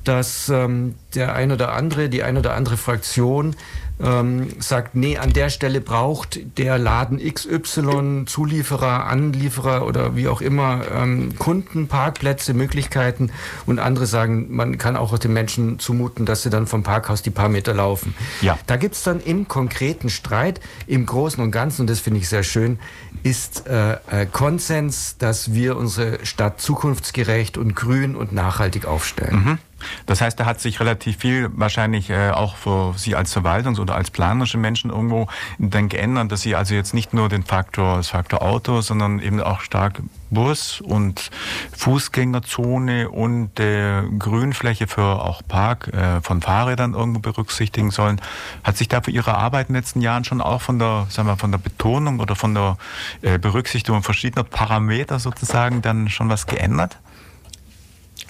dass 0.04 0.50
ähm, 0.50 0.96
der 1.16 1.36
ein 1.36 1.52
oder 1.52 1.74
andere, 1.74 2.10
die 2.10 2.24
ein 2.24 2.38
oder 2.38 2.54
andere 2.54 2.78
Fraktion 2.78 3.56
ähm, 4.04 4.50
sagt, 4.60 4.96
nee, 4.96 5.18
an 5.18 5.34
der 5.34 5.50
Stelle 5.50 5.82
braucht 5.82 6.40
der 6.58 6.78
Laden 6.78 7.20
XY 7.20 8.26
Zulieferer, 8.26 9.06
Anlieferer 9.06 9.86
oder 9.86 10.16
wie 10.16 10.28
auch 10.28 10.42
immer 10.42 10.82
ähm, 10.94 11.38
Kunden, 11.38 11.88
Parkplätze, 11.88 12.54
Möglichkeiten 12.54 13.32
und 13.66 13.80
andere 13.80 14.06
sagen, 14.06 14.48
man 14.56 14.78
kann 14.78 14.96
auch 14.96 15.18
den 15.18 15.34
Menschen 15.34 15.80
zumuten, 15.80 16.26
dass 16.26 16.44
sie 16.44 16.50
dann 16.50 16.68
vom 16.68 16.84
Parkhaus 16.84 17.22
die 17.22 17.32
paar 17.32 17.50
Meter 17.50 17.74
laufen. 17.74 18.14
Ja. 18.42 18.60
Da 18.68 18.76
gibt's 18.76 19.04
dann 19.04 19.20
im 19.20 19.48
konkreten 19.48 20.10
Streit, 20.10 20.60
im 20.86 21.06
Großen 21.06 21.42
und 21.42 21.52
Ganzen, 21.52 21.82
und 21.82 21.90
das 21.90 22.00
finde 22.00 22.20
ich 22.20 22.30
sehr 22.30 22.44
schön, 22.44 22.80
ist 23.24 23.68
äh, 23.68 23.94
äh, 24.12 24.26
Konsens, 24.32 25.18
dass 25.18 25.54
wir 25.54 25.76
unsere 25.76 26.26
Stadt 26.26 26.62
zukunftsgerecht 26.62 27.58
und 27.58 27.76
grün 27.76 28.16
und 28.16 28.32
nachhaltig 28.32 28.86
aufstellen. 28.86 29.44
Mhm. 29.44 29.58
Das 30.06 30.22
heißt, 30.22 30.40
da 30.40 30.46
hat 30.46 30.60
sich 30.60 30.80
relativ 30.80 31.18
viel 31.18 31.50
wahrscheinlich 31.54 32.10
äh, 32.10 32.32
auch 32.32 32.56
für 32.56 32.94
Sie 32.98 33.16
als 33.16 33.36
Verwaltungs- 33.36 33.80
oder 33.80 33.96
als 33.96 34.12
planerische 34.12 34.58
Menschen 34.58 34.90
irgendwo 34.90 35.28
dann 35.60 35.90
geändert, 35.90 36.32
dass 36.32 36.42
Sie 36.42 36.56
also 36.56 36.74
jetzt 36.74 36.94
nicht 36.94 37.14
nur 37.14 37.30
den 37.30 37.44
Faktor, 37.44 37.98
das 37.98 38.10
Faktor 38.10 38.42
Auto, 38.42 38.82
sondern 38.82 39.20
eben 39.20 39.42
auch 39.42 39.62
stark 39.62 40.02
Bus 40.30 40.82
und 40.82 41.30
Fußgängerzone 41.74 43.10
und 43.10 43.60
äh, 43.60 44.04
Grünfläche 44.18 44.88
für 44.88 45.24
auch 45.24 45.42
Park 45.48 45.88
äh, 45.90 46.22
von 46.22 46.42
Fahrrädern 46.42 46.94
irgendwo 46.94 47.20
berücksichtigen 47.20 47.92
sollen. 47.92 48.20
Hat 48.64 48.78
sich 48.78 48.88
da 48.88 49.02
für 49.02 49.12
Ihre 49.12 49.36
Arbeit 49.36 49.70
in 49.70 49.74
den 49.74 49.82
letzten 49.82 50.02
Jahren 50.02 50.24
schon 50.24 50.42
auch 50.42 50.62
von 50.62 50.80
der, 50.80 51.08
sagen 51.10 51.28
wir, 51.28 51.38
von 51.38 51.52
der 51.52 51.60
Betonung 51.60 52.20
oder 52.20 52.36
von 52.36 52.54
der 52.54 52.78
äh, 53.22 53.38
Berücksichtigung 53.38 54.04
verschiedener 54.04 54.44
Parameter 54.44 55.20
sozusagen 55.20 55.82
dann 55.82 56.10
schon 56.10 56.30
was 56.30 56.46
geändert? 56.46 56.98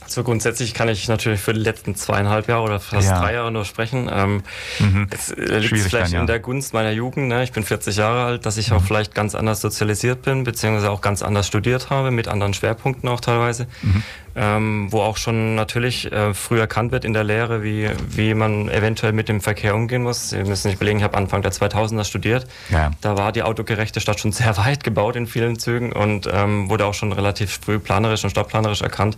Also 0.08 0.24
grundsätzlich 0.24 0.74
kann 0.74 0.88
ich 0.88 1.08
natürlich 1.10 1.42
für 1.42 1.54
die 1.54 1.60
letzten 1.60 1.96
zweieinhalb 1.96 2.48
Jahre 2.48 2.64
oder 2.64 2.80
fast 2.80 3.10
ja. 3.10 3.20
drei 3.20 3.34
Jahre 3.34 3.52
nur 3.52 3.66
sprechen. 3.66 4.10
Ähm, 4.12 4.42
mhm. 4.80 5.08
Es 5.12 5.32
äh, 5.32 5.60
liegt 5.60 5.78
vielleicht 5.78 6.14
dann, 6.14 6.22
in 6.22 6.28
der 6.28 6.40
Gunst 6.40 6.74
meiner 6.74 6.92
Jugend. 6.92 7.28
Ne? 7.28 7.44
Ich 7.44 7.52
bin 7.52 7.64
40 7.64 7.98
Jahre 7.98 8.24
alt, 8.24 8.46
dass 8.46 8.58
ich 8.58 8.72
mhm. 8.72 8.78
auch 8.78 8.84
vielleicht 8.84 9.14
ganz 9.14 9.36
anders 9.36 9.60
sozialisiert 9.60 10.22
bin, 10.22 10.46
beziehungsweise 10.46 10.90
auch 10.92 11.02
ganz 11.02 11.22
anders 11.22 11.46
studiert 11.48 11.90
habe, 11.90 12.12
mit 12.12 12.30
anderen 12.30 12.54
Schwerpunkten 12.54 13.10
auch 13.10 13.20
teilweise. 13.20 13.68
Mhm. 13.82 14.04
Ähm, 14.38 14.88
wo 14.92 15.02
auch 15.02 15.18
schon 15.18 15.56
natürlich 15.56 16.12
äh, 16.12 16.34
früh 16.34 16.60
erkannt 16.60 16.92
wird 16.92 17.04
in 17.04 17.14
der 17.14 17.24
Lehre, 17.24 17.64
wie, 17.64 17.90
wie 18.10 18.36
man 18.36 18.70
eventuell 18.70 19.12
mit 19.12 19.30
dem 19.30 19.42
Verkehr 19.42 19.74
umgehen 19.74 20.04
muss. 20.04 20.30
Sie 20.30 20.38
müssen 20.38 20.70
sich 20.70 20.76
überlegen, 20.76 21.00
ich 21.00 21.04
habe 21.04 21.18
Anfang 21.18 21.42
der 21.42 21.52
2000er 21.52 22.04
studiert. 22.04 22.48
Ja. 22.70 22.92
Da 23.02 23.18
war 23.18 23.32
die 23.32 23.42
autogerechte 23.42 24.00
Stadt 24.00 24.20
schon 24.20 24.32
sehr 24.34 24.56
weit 24.58 24.84
gebaut 24.84 25.16
in 25.16 25.26
vielen 25.26 25.58
Zügen 25.58 25.92
und 25.92 26.30
ähm, 26.32 26.70
wurde 26.70 26.86
auch 26.86 26.94
schon 26.94 27.12
relativ 27.12 27.60
früh 27.64 27.80
planerisch 27.80 28.24
und 28.24 28.30
stadtplanerisch 28.30 28.82
erkannt, 28.82 29.18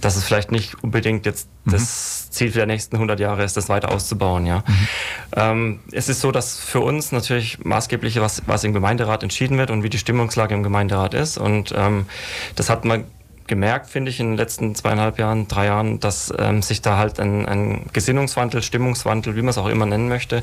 dass 0.00 0.16
es 0.16 0.24
vielleicht 0.24 0.50
nicht 0.50 0.82
unbedingt 0.82 1.26
jetzt 1.26 1.48
mhm. 1.64 1.70
das 1.70 2.30
Ziel 2.30 2.50
für 2.50 2.60
die 2.60 2.66
nächsten 2.66 2.96
100 2.96 3.20
Jahre 3.20 3.44
ist, 3.44 3.56
das 3.56 3.68
weiter 3.68 3.92
auszubauen. 3.92 4.46
Ja. 4.46 4.64
Mhm. 4.66 4.88
Ähm, 5.36 5.80
es 5.92 6.08
ist 6.08 6.20
so, 6.20 6.32
dass 6.32 6.58
für 6.58 6.80
uns 6.80 7.12
natürlich 7.12 7.64
maßgeblich 7.64 8.20
was, 8.20 8.42
was 8.46 8.64
im 8.64 8.72
Gemeinderat 8.72 9.22
entschieden 9.22 9.58
wird 9.58 9.70
und 9.70 9.84
wie 9.84 9.90
die 9.90 9.98
Stimmungslage 9.98 10.54
im 10.54 10.64
Gemeinderat 10.64 11.14
ist. 11.14 11.38
Und 11.38 11.72
ähm, 11.76 12.06
das 12.56 12.68
hat 12.68 12.84
man 12.84 13.04
gemerkt, 13.46 13.88
finde 13.88 14.10
ich, 14.10 14.20
in 14.20 14.28
den 14.28 14.36
letzten 14.36 14.74
zweieinhalb 14.74 15.18
Jahren, 15.18 15.48
drei 15.48 15.66
Jahren, 15.66 16.00
dass 16.00 16.32
ähm, 16.38 16.62
sich 16.62 16.82
da 16.82 16.96
halt 16.96 17.20
ein, 17.20 17.46
ein 17.46 17.86
Gesinnungswandel, 17.92 18.62
Stimmungswandel, 18.62 19.36
wie 19.36 19.40
man 19.42 19.50
es 19.50 19.58
auch 19.58 19.68
immer 19.68 19.86
nennen 19.86 20.08
möchte, 20.08 20.42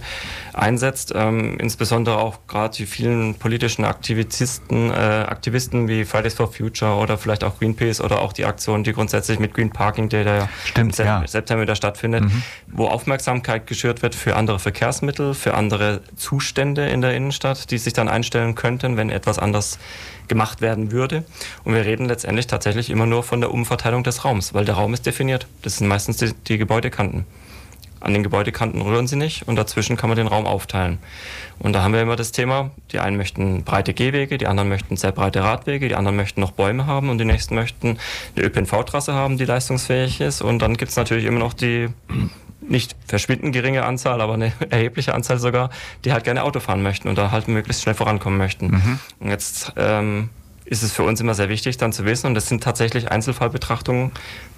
einsetzt. 0.54 1.14
Ähm, 1.16 1.58
insbesondere 1.60 2.18
auch 2.18 2.48
gerade 2.48 2.76
die 2.76 2.86
vielen 2.86 3.36
politischen 3.36 3.86
Aktivisten, 3.86 4.92
äh, 4.92 4.94
Aktivisten 4.94 5.88
wie 5.88 6.06
Fridays 6.06 6.34
for 6.34 6.52
Future 6.52 6.96
oder 6.96 7.18
vielleicht 7.18 7.44
auch 7.44 7.60
Greenpeace 7.60 8.02
oder 8.02 8.22
auch 8.22 8.34
die 8.34 8.46
Aktion, 8.46 8.84
die 8.84 8.94
grundsätzlich 8.94 9.40
mit 9.40 9.54
Green 9.54 9.72
Parking 9.72 10.10
Day, 10.10 10.24
der 10.24 10.50
Stimmt, 10.66 11.00
im 11.00 11.06
ja. 11.06 11.28
September 11.28 11.64
wieder 11.64 11.76
stattfindet, 11.76 12.24
mhm. 12.24 12.44
wo 12.68 12.88
Aufmerksamkeit 12.88 13.68
geschürt 13.68 14.02
wird 14.02 14.16
für 14.16 14.36
andere 14.36 14.60
Verkehrsmittel, 14.60 15.34
für 15.34 15.54
andere 15.54 16.02
Zustände 16.16 16.88
in 16.88 17.02
der 17.02 17.16
Innenstadt, 17.16 17.72
die 17.72 17.78
sich 17.78 17.94
dann 17.94 18.08
einstellen 18.08 18.56
könnten, 18.56 18.98
wenn 18.98 19.10
etwas 19.10 19.40
anders 19.40 19.80
gemacht 20.28 20.62
werden 20.62 20.92
würde. 20.92 21.24
Und 21.64 21.74
wir 21.74 21.86
reden 21.86 22.08
letztendlich 22.08 22.48
tatsächlich 22.48 22.90
immer 22.90 23.06
nur 23.06 23.24
von 23.24 23.42
der 23.42 23.52
Umverteilung 23.52 24.04
des 24.04 24.26
Raums, 24.26 24.54
weil 24.54 24.66
der 24.66 24.76
Raum 24.76 24.94
ist 24.94 25.06
definiert. 25.06 25.48
Das 25.62 25.78
sind 25.78 25.88
meistens 25.88 26.18
die, 26.18 26.34
die 26.48 26.58
Gebäudekanten. 26.58 27.26
An 28.00 28.14
den 28.14 28.24
Gebäudekanten 28.24 28.82
rühren 28.82 29.08
sie 29.08 29.16
nicht 29.16 29.48
und 29.48 29.56
dazwischen 29.56 29.96
kann 29.96 30.10
man 30.10 30.18
den 30.18 30.28
Raum 30.28 30.46
aufteilen. 30.46 30.98
Und 31.60 31.72
da 31.72 31.84
haben 31.84 31.94
wir 31.94 32.02
immer 32.02 32.18
das 32.18 32.34
Thema, 32.34 32.72
die 32.92 33.00
einen 33.00 33.16
möchten 33.16 33.64
breite 33.64 33.94
Gehwege, 33.94 34.38
die 34.38 34.48
anderen 34.48 34.68
möchten 34.68 34.98
sehr 34.98 35.14
breite 35.14 35.42
Radwege, 35.42 35.88
die 35.88 35.96
anderen 35.96 36.18
möchten 36.18 36.42
noch 36.42 36.52
Bäume 36.52 36.86
haben 36.86 37.10
und 37.10 37.18
die 37.18 37.24
nächsten 37.24 37.56
möchten 37.56 37.98
eine 38.36 38.46
ÖPNV-Trasse 38.46 39.14
haben, 39.14 39.38
die 39.38 39.46
leistungsfähig 39.46 40.20
ist. 40.20 40.42
Und 40.42 40.60
dann 40.60 40.76
gibt 40.76 40.92
es 40.92 40.98
natürlich 40.98 41.24
immer 41.24 41.40
noch 41.40 41.54
die 41.54 41.88
nicht 42.70 42.96
verschwindend 43.06 43.54
geringe 43.54 43.86
Anzahl, 43.86 44.22
aber 44.22 44.34
eine 44.34 44.54
erhebliche 44.70 45.14
Anzahl 45.14 45.40
sogar, 45.40 45.70
die 46.06 46.14
halt 46.14 46.24
gerne 46.24 46.44
Auto 46.44 46.60
fahren 46.60 46.84
möchten 46.84 47.08
und 47.08 47.18
da 47.18 47.32
halt 47.32 47.48
möglichst 47.48 47.84
schnell 47.84 47.96
vorankommen 47.96 48.38
möchten. 48.38 48.68
Mhm. 48.68 49.00
Und 49.20 49.30
jetzt 49.30 49.74
ähm, 49.78 50.30
ist 50.66 50.84
es 50.84 50.94
für 50.94 51.04
uns 51.04 51.20
immer 51.22 51.34
sehr 51.34 51.50
wichtig, 51.50 51.78
dann 51.78 51.94
zu 51.94 52.06
wissen, 52.06 52.28
und 52.28 52.36
das 52.36 52.48
sind 52.48 52.64
tatsächlich 52.64 53.12
Einzelfallbetrachtungen, 53.12 54.12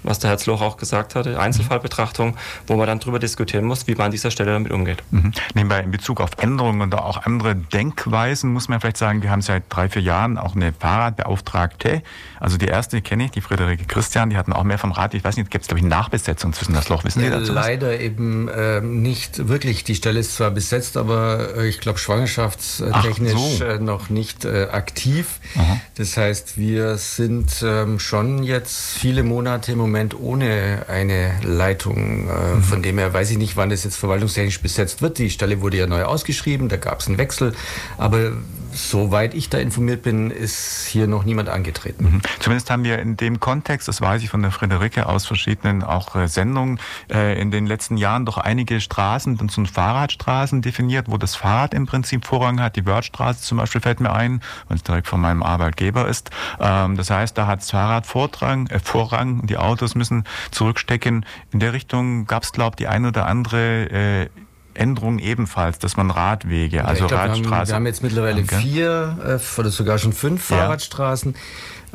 was 0.03 0.19
der 0.19 0.29
Herr 0.29 0.37
Zloch 0.37 0.61
auch 0.61 0.77
gesagt 0.77 1.15
hatte, 1.15 1.39
Einzelfallbetrachtungen, 1.39 2.35
wo 2.67 2.75
man 2.75 2.87
dann 2.87 2.99
darüber 2.99 3.19
diskutieren 3.19 3.65
muss, 3.65 3.87
wie 3.87 3.95
man 3.95 4.05
an 4.07 4.11
dieser 4.11 4.31
Stelle 4.31 4.53
damit 4.53 4.71
umgeht. 4.71 5.03
Mhm. 5.11 5.31
Nebenbei 5.55 5.79
in 5.79 5.91
Bezug 5.91 6.21
auf 6.21 6.31
Änderungen 6.37 6.81
und 6.81 6.93
auch 6.93 7.25
andere 7.25 7.55
Denkweisen 7.55 8.53
muss 8.53 8.67
man 8.67 8.79
vielleicht 8.79 8.97
sagen, 8.97 9.23
wir 9.23 9.31
haben 9.31 9.41
seit 9.41 9.63
drei, 9.69 9.89
vier 9.89 10.01
Jahren 10.01 10.37
auch 10.37 10.55
eine 10.55 10.73
Fahrradbeauftragte. 10.73 12.03
Also 12.39 12.57
die 12.57 12.67
erste 12.67 13.01
kenne 13.01 13.25
ich, 13.25 13.31
die 13.31 13.41
Friederike 13.41 13.85
Christian, 13.85 14.29
die 14.29 14.37
hatten 14.37 14.53
auch 14.53 14.63
mehr 14.63 14.77
vom 14.77 14.91
Rad. 14.91 15.13
Ich 15.13 15.23
weiß 15.23 15.37
nicht, 15.37 15.49
gibt 15.49 15.63
es 15.63 15.67
glaube 15.67 15.79
ich 15.79 15.85
eine 15.85 15.95
Nachbesetzung 15.95 16.53
zwischen 16.53 16.73
das 16.73 16.89
Loch, 16.89 17.03
wissen 17.03 17.21
Sie 17.21 17.29
dazu? 17.29 17.53
Leider 17.53 17.93
was? 17.93 17.99
eben 17.99 18.47
äh, 18.47 18.81
nicht 18.81 19.47
wirklich. 19.47 19.83
Die 19.83 19.95
Stelle 19.95 20.19
ist 20.19 20.35
zwar 20.35 20.51
besetzt, 20.51 20.97
aber 20.97 21.55
äh, 21.57 21.67
ich 21.67 21.79
glaube 21.79 21.97
schwangerschaftstechnisch 21.97 23.57
so. 23.57 23.63
äh, 23.63 23.79
noch 23.79 24.09
nicht 24.09 24.45
äh, 24.45 24.67
aktiv. 24.71 25.39
Aha. 25.55 25.79
Das 25.97 26.17
heißt, 26.17 26.57
wir 26.57 26.97
sind 26.97 27.63
ähm, 27.65 27.99
schon 27.99 28.43
jetzt 28.43 28.97
viele 28.97 29.23
Monate 29.23 29.71
im 29.71 29.77
Moment 29.77 30.19
ohne 30.19 30.85
eine 30.89 31.39
Leitung. 31.41 32.27
Äh, 32.27 32.55
mhm. 32.55 32.63
Von 32.63 32.83
dem 32.83 32.97
her 32.97 33.13
weiß 33.13 33.31
ich 33.31 33.37
nicht, 33.37 33.55
wann 33.55 33.69
das 33.69 33.85
jetzt 33.85 33.95
verwaltungstechnisch 33.95 34.61
besetzt 34.61 35.01
wird. 35.01 35.17
Die 35.19 35.29
Stelle 35.29 35.61
wurde 35.61 35.77
ja 35.77 35.87
neu 35.87 36.03
ausgeschrieben, 36.03 36.67
da 36.67 36.75
gab 36.75 36.99
es 36.99 37.07
einen 37.07 37.17
Wechsel. 37.17 37.53
Aber 37.97 38.33
Soweit 38.75 39.33
ich 39.33 39.49
da 39.49 39.57
informiert 39.57 40.03
bin, 40.03 40.31
ist 40.31 40.85
hier 40.85 41.07
noch 41.07 41.23
niemand 41.23 41.47
angetreten. 41.47 42.03
Mhm. 42.03 42.21
Zumindest 42.39 42.69
haben 42.69 42.83
wir 42.83 42.99
in 42.99 43.15
dem 43.15 43.39
Kontext, 43.39 43.87
das 43.87 44.01
weiß 44.01 44.21
ich 44.21 44.29
von 44.29 44.41
der 44.41 44.51
Friederike 44.51 45.07
aus 45.07 45.25
verschiedenen 45.25 45.81
auch 45.81 46.15
äh, 46.15 46.27
Sendungen, 46.27 46.79
äh, 47.09 47.39
in 47.39 47.51
den 47.51 47.67
letzten 47.67 47.95
Jahren 47.95 48.25
doch 48.25 48.37
einige 48.37 48.81
Straßen 48.81 49.37
und 49.39 49.49
so 49.49 49.63
Fahrradstraßen 49.63 50.61
definiert, 50.61 51.05
wo 51.09 51.17
das 51.17 51.35
Fahrrad 51.35 51.73
im 51.73 51.85
Prinzip 51.85 52.25
Vorrang 52.25 52.59
hat. 52.59 52.75
Die 52.75 52.85
Wörthstraße 52.85 53.41
zum 53.41 53.59
Beispiel 53.59 53.79
fällt 53.79 54.01
mir 54.01 54.11
ein, 54.11 54.41
weil 54.67 54.75
es 54.75 54.83
direkt 54.83 55.07
von 55.07 55.21
meinem 55.21 55.41
Arbeitgeber 55.41 55.84
ist. 56.07 56.29
Ähm, 56.59 56.97
das 56.97 57.09
heißt, 57.09 57.37
da 57.37 57.47
hat 57.47 57.59
das 57.59 57.71
Fahrrad 57.71 58.05
Vorrang, 58.05 58.67
äh, 58.67 58.79
Vorrang, 58.79 59.45
die 59.47 59.57
Autos 59.57 59.95
müssen 59.95 60.25
zurückstecken. 60.51 61.25
In 61.51 61.59
der 61.59 61.73
Richtung 61.73 62.25
gab 62.25 62.43
es, 62.43 62.51
glaube 62.51 62.73
ich, 62.73 62.77
die 62.77 62.87
ein 62.87 63.05
oder 63.05 63.25
andere 63.25 63.85
äh, 63.91 64.29
Änderungen 64.73 65.19
ebenfalls, 65.19 65.79
dass 65.79 65.97
man 65.97 66.11
Radwege, 66.11 66.85
also 66.85 67.07
glaub, 67.07 67.19
Radstraßen. 67.19 67.43
Wir 67.43 67.57
haben, 67.57 67.67
wir 67.67 67.75
haben, 67.75 67.85
jetzt 67.85 68.03
mittlerweile 68.03 68.41
okay. 68.41 68.57
vier 68.57 69.39
äh, 69.55 69.59
oder 69.59 69.69
sogar 69.69 69.97
schon 69.97 70.13
fünf 70.13 70.43
Fahrradstraßen. 70.43 71.33
Ja. 71.33 71.39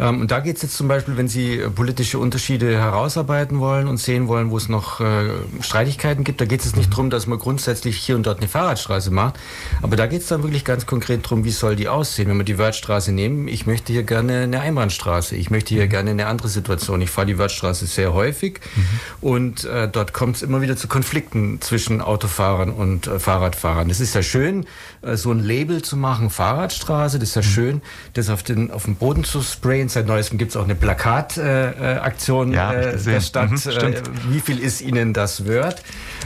Ähm, 0.01 0.22
und 0.22 0.30
da 0.30 0.40
geht 0.40 0.57
es 0.57 0.62
jetzt 0.62 0.76
zum 0.76 0.88
Beispiel, 0.88 1.16
wenn 1.16 1.28
Sie 1.28 1.59
äh, 1.59 1.70
politische 1.70 2.18
Unterschiede 2.18 2.78
herausarbeiten 2.78 3.61
wollen 3.61 3.86
und 3.86 3.98
sehen 3.98 4.28
wollen, 4.28 4.51
wo 4.51 4.57
es 4.57 4.68
noch 4.68 5.01
äh, 5.01 5.28
Streitigkeiten 5.61 6.24
gibt, 6.24 6.40
da 6.40 6.46
geht 6.46 6.64
es 6.64 6.74
nicht 6.74 6.88
mhm. 6.88 6.90
darum, 6.90 7.11
dass 7.11 7.26
man 7.26 7.38
grundsätzlich 7.38 7.98
hier 7.98 8.16
und 8.16 8.26
dort 8.26 8.38
eine 8.38 8.48
Fahrradstraße 8.48 9.11
macht, 9.11 9.38
aber 9.82 9.96
da 9.96 10.07
geht 10.07 10.22
es 10.22 10.28
dann 10.28 10.42
wirklich 10.42 10.64
ganz 10.64 10.86
konkret 10.86 11.24
darum, 11.24 11.44
wie 11.44 11.51
soll 11.51 11.76
die 11.76 11.88
aussehen. 11.88 12.28
Wenn 12.28 12.38
wir 12.38 12.44
die 12.44 12.59
Wörthstraße 12.59 13.12
nehmen, 13.12 13.46
ich 13.46 13.66
möchte 13.66 13.92
hier 13.92 14.05
gerne 14.05 14.40
eine 14.40 14.61
Einbahnstraße, 14.61 15.36
ich 15.36 15.51
möchte 15.51 15.74
hier 15.74 15.84
mhm. 15.84 15.90
gerne 15.90 16.11
eine 16.11 16.26
andere 16.26 16.48
Situation. 16.48 17.03
Ich 17.03 17.11
fahre 17.11 17.26
die 17.26 17.38
Wörthstraße 17.38 17.86
sehr 17.86 18.14
häufig 18.14 18.61
mhm. 18.74 19.28
und 19.28 19.64
äh, 19.64 19.88
dort 19.88 20.14
kommt 20.14 20.36
es 20.36 20.42
immer 20.42 20.62
wieder 20.62 20.76
zu 20.76 20.88
Konflikten 20.88 21.61
zwischen 21.61 22.01
Autofahrern 22.01 22.70
und 22.70 23.07
äh, 23.07 23.18
Fahrradfahrern. 23.18 23.90
Es 23.90 24.01
ist 24.01 24.14
ja 24.14 24.22
schön, 24.22 24.64
äh, 25.03 25.16
so 25.16 25.30
ein 25.30 25.40
Label 25.40 25.82
zu 25.82 25.96
machen, 25.96 26.30
Fahrradstraße, 26.30 27.18
das 27.18 27.30
ist 27.30 27.34
ja 27.34 27.42
mhm. 27.42 27.46
schön, 27.46 27.82
das 28.14 28.30
auf 28.30 28.42
den, 28.42 28.70
auf 28.70 28.84
den 28.84 28.96
Boden 28.96 29.24
zu 29.24 29.42
sprayen, 29.42 29.89
Seit 29.91 30.07
neuestem 30.07 30.38
gibt 30.38 30.51
es 30.51 30.57
auch 30.57 30.64
eine 30.64 30.74
Plakataktion 30.74 32.53
äh, 32.53 32.57
ja, 32.57 32.72
äh, 32.72 32.97
der 32.97 33.20
Stadt. 33.20 33.51
Mhm, 33.51 33.57
äh, 33.57 34.03
wie 34.28 34.41
viel 34.41 34.59
ist 34.59 34.80
Ihnen 34.80 35.12
das 35.12 35.47
wert? 35.47 35.82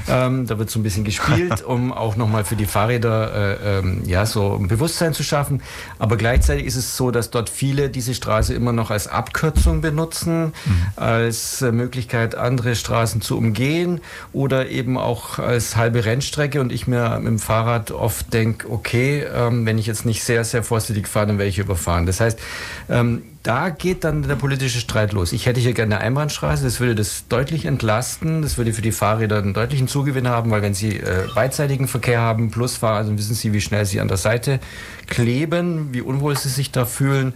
Ähm, 0.08 0.46
da 0.46 0.58
wird 0.58 0.70
so 0.70 0.78
ein 0.78 0.82
bisschen 0.82 1.04
gespielt, 1.04 1.62
um 1.66 1.92
auch 1.92 2.16
nochmal 2.16 2.44
für 2.44 2.56
die 2.56 2.66
Fahrräder 2.66 3.58
äh, 3.60 3.78
ähm, 3.78 4.02
ja, 4.04 4.26
so 4.26 4.54
ein 4.54 4.68
Bewusstsein 4.68 5.14
zu 5.14 5.22
schaffen. 5.22 5.62
Aber 5.98 6.16
gleichzeitig 6.16 6.66
ist 6.66 6.76
es 6.76 6.96
so, 6.96 7.10
dass 7.10 7.30
dort 7.30 7.48
viele 7.48 7.88
diese 7.88 8.14
Straße 8.14 8.52
immer 8.54 8.72
noch 8.72 8.90
als 8.90 9.08
Abkürzung 9.08 9.80
benutzen, 9.80 10.46
mhm. 10.46 10.86
als 10.96 11.62
äh, 11.62 11.72
Möglichkeit, 11.72 12.34
andere 12.34 12.76
Straßen 12.76 13.20
zu 13.20 13.38
umgehen 13.38 14.00
oder 14.32 14.68
eben 14.68 14.98
auch 14.98 15.38
als 15.38 15.76
halbe 15.76 16.04
Rennstrecke. 16.04 16.60
Und 16.60 16.72
ich 16.72 16.86
mir 16.86 17.18
mit 17.18 17.28
dem 17.28 17.38
Fahrrad 17.38 17.90
oft 17.90 18.32
denke, 18.32 18.70
okay, 18.70 19.24
ähm, 19.34 19.64
wenn 19.64 19.78
ich 19.78 19.86
jetzt 19.86 20.04
nicht 20.04 20.22
sehr, 20.22 20.44
sehr 20.44 20.62
vorsichtig 20.62 21.08
fahre, 21.08 21.28
dann 21.28 21.38
werde 21.38 21.48
ich 21.48 21.58
überfahren. 21.58 22.06
Das 22.06 22.20
heißt, 22.20 22.38
ähm, 22.90 23.22
da 23.45 23.68
geht 23.68 24.05
dann 24.05 24.22
der 24.22 24.36
politische 24.36 24.80
Streit 24.80 25.12
los. 25.12 25.32
Ich 25.32 25.45
hätte 25.45 25.61
hier 25.61 25.74
gerne 25.74 25.97
eine 25.97 26.05
Einbahnstraße, 26.05 26.64
das 26.64 26.80
würde 26.80 26.95
das 26.95 27.28
deutlich 27.28 27.66
entlasten, 27.66 28.40
das 28.40 28.57
würde 28.57 28.72
für 28.72 28.80
die 28.80 28.90
Fahrräder 28.90 29.36
einen 29.36 29.53
deutlichen 29.53 29.86
Zugewinn 29.86 30.26
haben, 30.26 30.51
weil 30.51 30.62
wenn 30.62 30.72
sie 30.72 30.97
äh, 30.97 31.28
beidseitigen 31.34 31.86
Verkehr 31.86 32.20
haben, 32.20 32.51
plus 32.51 32.78
Fahrer, 32.78 33.05
dann 33.05 33.18
wissen 33.18 33.34
sie, 33.34 33.53
wie 33.53 33.61
schnell 33.61 33.84
sie 33.84 34.01
an 34.01 34.09
der 34.09 34.16
Seite 34.16 34.61
kleben, 35.09 35.92
wie 35.92 36.01
unwohl 36.01 36.36
sie 36.38 36.49
sich 36.49 36.72
da 36.72 36.86
fühlen. 36.86 37.34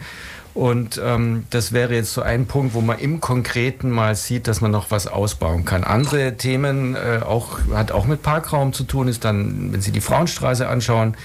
Und 0.55 0.99
ähm, 1.05 1.45
das 1.51 1.73
wäre 1.73 1.95
jetzt 1.95 2.15
so 2.15 2.23
ein 2.23 2.47
Punkt, 2.47 2.73
wo 2.73 2.81
man 2.81 2.99
im 2.99 3.21
Konkreten 3.21 3.91
mal 3.91 4.15
sieht, 4.15 4.49
dass 4.49 4.63
man 4.63 4.71
noch 4.71 4.91
was 4.91 5.07
ausbauen 5.07 5.67
kann. 5.67 5.85
Andere 5.85 6.39
Themen 6.39 6.97
äh, 6.97 7.21
auch, 7.23 7.59
hat 7.75 7.93
auch 7.93 8.07
mit 8.07 8.23
Parkraum 8.23 8.73
zu 8.73 8.85
tun, 8.85 9.09
ist 9.09 9.27
dann, 9.27 9.73
wenn 9.73 9.83
Sie 9.83 9.93
die 9.93 10.01
Frauenstraße 10.01 10.67
anschauen, 10.67 11.17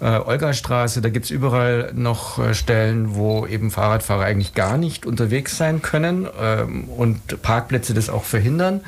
äh, 0.00 0.18
Olgastraße, 0.18 1.00
da 1.00 1.08
gibt 1.08 1.26
es 1.26 1.30
überall 1.30 1.92
noch 1.94 2.38
äh, 2.38 2.54
Stellen, 2.54 3.14
wo 3.14 3.46
eben 3.46 3.70
Fahrradfahrer 3.70 4.24
eigentlich 4.24 4.54
gar 4.54 4.76
nicht 4.76 5.06
unterwegs 5.06 5.56
sein 5.56 5.82
können 5.82 6.28
ähm, 6.40 6.84
und 6.84 7.42
Parkplätze 7.42 7.94
das 7.94 8.08
auch 8.08 8.24
verhindern 8.24 8.82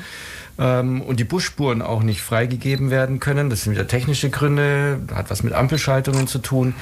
ähm, 0.57 1.01
und 1.01 1.19
die 1.19 1.23
Busspuren 1.23 1.81
auch 1.81 2.03
nicht 2.03 2.21
freigegeben 2.21 2.91
werden 2.91 3.19
können. 3.19 3.49
Das 3.49 3.63
sind 3.63 3.73
wieder 3.73 3.87
technische 3.87 4.29
Gründe, 4.29 4.99
hat 5.13 5.29
was 5.29 5.43
mit 5.43 5.53
Ampelschaltungen 5.53 6.27
zu 6.27 6.39
tun. 6.39 6.75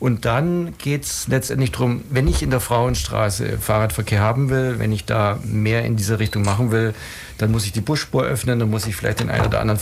Und 0.00 0.24
dann 0.24 0.74
geht 0.78 1.04
es 1.04 1.26
letztendlich 1.26 1.72
darum, 1.72 2.04
wenn 2.10 2.28
ich 2.28 2.42
in 2.42 2.50
der 2.50 2.60
Frauenstraße 2.60 3.58
Fahrradverkehr 3.58 4.20
haben 4.20 4.48
will, 4.48 4.78
wenn 4.78 4.92
ich 4.92 5.04
da 5.04 5.38
mehr 5.44 5.84
in 5.84 5.96
diese 5.96 6.20
Richtung 6.20 6.44
machen 6.44 6.70
will, 6.70 6.94
dann 7.38 7.50
muss 7.50 7.64
ich 7.64 7.72
die 7.72 7.80
Busspur 7.80 8.24
öffnen, 8.24 8.60
dann 8.60 8.70
muss 8.70 8.86
ich 8.86 8.94
vielleicht 8.94 9.20
den 9.20 9.30
einen 9.30 9.46
oder 9.46 9.60
anderen 9.60 9.80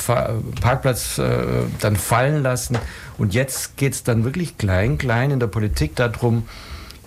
Parkplatz 0.60 1.18
äh, 1.18 1.38
dann 1.80 1.96
fallen 1.96 2.42
lassen. 2.42 2.78
Und 3.18 3.34
jetzt 3.34 3.76
geht 3.76 3.92
es 3.92 4.04
dann 4.04 4.24
wirklich 4.24 4.56
klein, 4.56 4.96
klein 4.96 5.30
in 5.30 5.40
der 5.40 5.48
Politik 5.48 5.96
darum, 5.96 6.48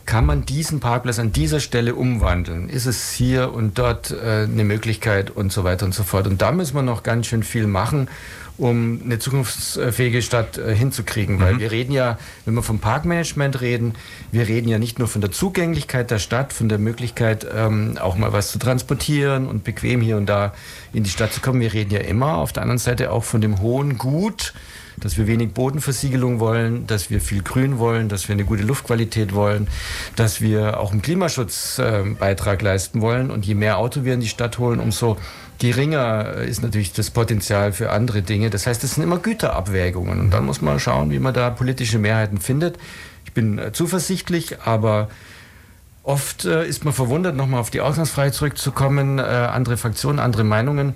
kann 0.05 0.26
man 0.26 0.43
diesen 0.43 0.80
Parkplatz 0.80 1.20
an 1.20 1.32
dieser 1.32 1.60
Stelle 1.60 1.93
umwandeln? 1.93 2.68
Ist 2.68 2.88
es 2.88 3.12
hier 3.12 3.53
und 3.53 3.78
dort 3.78 4.10
äh, 4.10 4.43
eine 4.43 4.64
Möglichkeit 4.64 5.30
und 5.30 5.51
so 5.53 5.64
weiter 5.64 5.86
und 5.86 5.93
so 5.93 6.03
fort? 6.03 6.26
Und 6.26 6.41
da 6.41 6.51
müssen 6.51 6.76
wir 6.76 6.82
noch 6.82 7.03
ganz 7.03 7.28
schön 7.28 7.43
viel 7.43 7.68
machen 7.68 8.07
um 8.60 9.01
eine 9.03 9.20
zukunftsfähige 9.20 10.22
Stadt 10.22 10.57
äh, 10.57 10.76
hinzukriegen. 10.76 11.39
Weil 11.39 11.55
mhm. 11.55 11.60
wir 11.60 11.72
reden 11.72 11.93
ja, 11.93 12.20
wenn 12.45 12.53
wir 12.53 12.62
vom 12.62 12.80
Parkmanagement 12.80 13.62
reden, 13.62 13.95
wir 14.32 14.47
reden 14.47 14.68
ja 14.68 14.78
nicht 14.78 14.99
nur 14.99 15.07
von 15.07 15.22
der 15.22 15.32
Zugänglichkeit 15.32 16.12
der 16.12 16.20
Stadt, 16.20 16.51
von 16.51 16.68
der 16.70 16.78
Möglichkeit, 16.78 17.47
ähm, 17.51 17.97
auch 17.99 18.18
mal 18.18 18.34
was 18.34 18.51
zu 18.51 18.60
transportieren 18.60 19.47
und 19.47 19.64
bequem 19.64 20.01
hier 20.01 20.18
und 20.18 20.28
da 20.28 20.53
in 20.93 21.03
die 21.03 21.10
Stadt 21.10 21.34
zu 21.34 21.39
kommen. 21.39 21.62
Wir 21.62 21.74
reden 21.74 21.93
ja 21.93 22.01
immer 22.01 22.38
auf 22.38 22.51
der 22.51 22.64
anderen 22.64 22.80
Seite 22.80 23.12
auch 23.12 23.24
von 23.24 23.39
dem 23.39 23.62
hohen 23.62 23.97
Gut, 23.97 24.53
dass 24.99 25.18
wir 25.18 25.28
wenig 25.28 25.53
Bodenversiegelung 25.53 26.41
wollen, 26.41 26.86
dass 26.86 27.10
wir 27.10 27.22
viel 27.22 27.41
Grün 27.41 27.80
wollen, 27.80 28.10
dass 28.10 28.28
wir 28.28 28.34
eine 28.34 28.43
gute 28.43 28.64
Luftqualität 28.64 29.34
wollen, 29.34 29.68
dass 30.18 30.41
wir 30.41 30.80
auch 30.80 30.91
einen 30.91 31.01
Klimaschutzbeitrag 31.01 32.62
äh, 32.62 32.66
leisten 32.66 33.01
wollen. 33.01 33.32
Und 33.32 33.45
je 33.45 33.55
mehr 33.55 33.78
Auto 33.78 34.03
wir 34.03 34.14
in 34.14 34.20
die 34.20 34.28
Stadt 34.28 34.57
holen, 34.57 34.82
umso 34.82 35.18
geringer 35.60 36.34
ist 36.36 36.62
natürlich 36.62 36.93
das 36.93 37.12
Potenzial 37.12 37.74
für 37.74 37.91
andere 37.91 38.22
Dinge. 38.22 38.49
Das 38.49 38.66
heißt, 38.66 38.84
es 38.84 38.95
sind 38.95 39.03
immer 39.03 39.20
Güterabwägungen. 39.20 40.20
Und 40.20 40.32
dann 40.32 40.45
muss 40.45 40.62
man 40.62 40.80
schauen, 40.80 41.12
wie 41.12 41.20
man 41.20 41.34
da 41.34 41.49
politische 41.49 41.99
Mehrheiten 41.99 42.39
findet. 42.39 42.78
Ich 43.26 43.34
bin 43.34 43.60
äh, 43.60 43.72
zuversichtlich, 43.72 44.62
aber 44.62 45.10
oft 46.03 46.45
äh, 46.45 46.66
ist 46.66 46.86
man 46.86 46.93
verwundert, 46.93 47.36
nochmal 47.36 47.60
auf 47.60 47.70
die 47.70 47.82
Ausgangsfreiheit 47.82 48.34
zurückzukommen, 48.34 49.20
äh, 49.20 49.22
andere 49.22 49.78
Fraktionen, 49.78 50.20
andere 50.20 50.43
Meinungen 50.43 50.95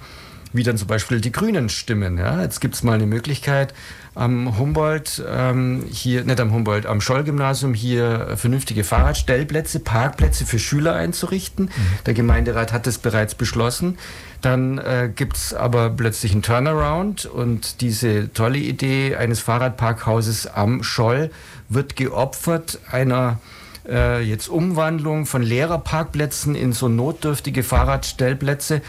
wie 0.53 0.63
dann 0.63 0.77
zum 0.77 0.87
Beispiel 0.87 1.19
die 1.19 1.31
Grünen 1.31 1.67
stimmen. 1.67 2.17
Ja? 2.17 2.41
Jetzt 2.41 2.61
gibt 2.61 2.75
es 2.75 2.83
mal 2.83 2.93
eine 2.93 3.07
Möglichkeit, 3.07 3.73
am 4.15 4.57
Humboldt, 4.59 5.23
ähm, 5.27 5.85
hier, 5.89 6.23
nicht 6.23 6.39
am 6.39 6.53
Humboldt, 6.53 6.85
am 6.85 7.01
Scholl-Gymnasium 7.01 7.73
hier 7.73 8.33
vernünftige 8.35 8.83
Fahrradstellplätze, 8.83 9.79
Parkplätze 9.79 10.45
für 10.45 10.59
Schüler 10.59 10.95
einzurichten. 10.95 11.65
Mhm. 11.65 11.71
Der 12.05 12.13
Gemeinderat 12.13 12.73
hat 12.73 12.85
das 12.85 12.99
bereits 12.99 13.35
beschlossen. 13.35 13.97
Dann 14.41 14.77
äh, 14.77 15.09
gibt 15.13 15.37
es 15.37 15.53
aber 15.53 15.89
plötzlich 15.89 16.33
einen 16.33 16.41
Turnaround 16.41 17.25
und 17.25 17.81
diese 17.81 18.31
tolle 18.33 18.59
Idee 18.59 19.15
eines 19.15 19.39
Fahrradparkhauses 19.39 20.47
am 20.47 20.83
Scholl 20.83 21.31
wird 21.69 21.95
geopfert 21.95 22.79
einer 22.91 23.39
äh, 23.87 24.21
jetzt 24.21 24.49
Umwandlung 24.49 25.25
von 25.25 25.41
Lehrerparkplätzen 25.41 26.55
in 26.55 26.73
so 26.73 26.87
notdürftige 26.87 27.63
Fahrradstellplätze. 27.63 28.81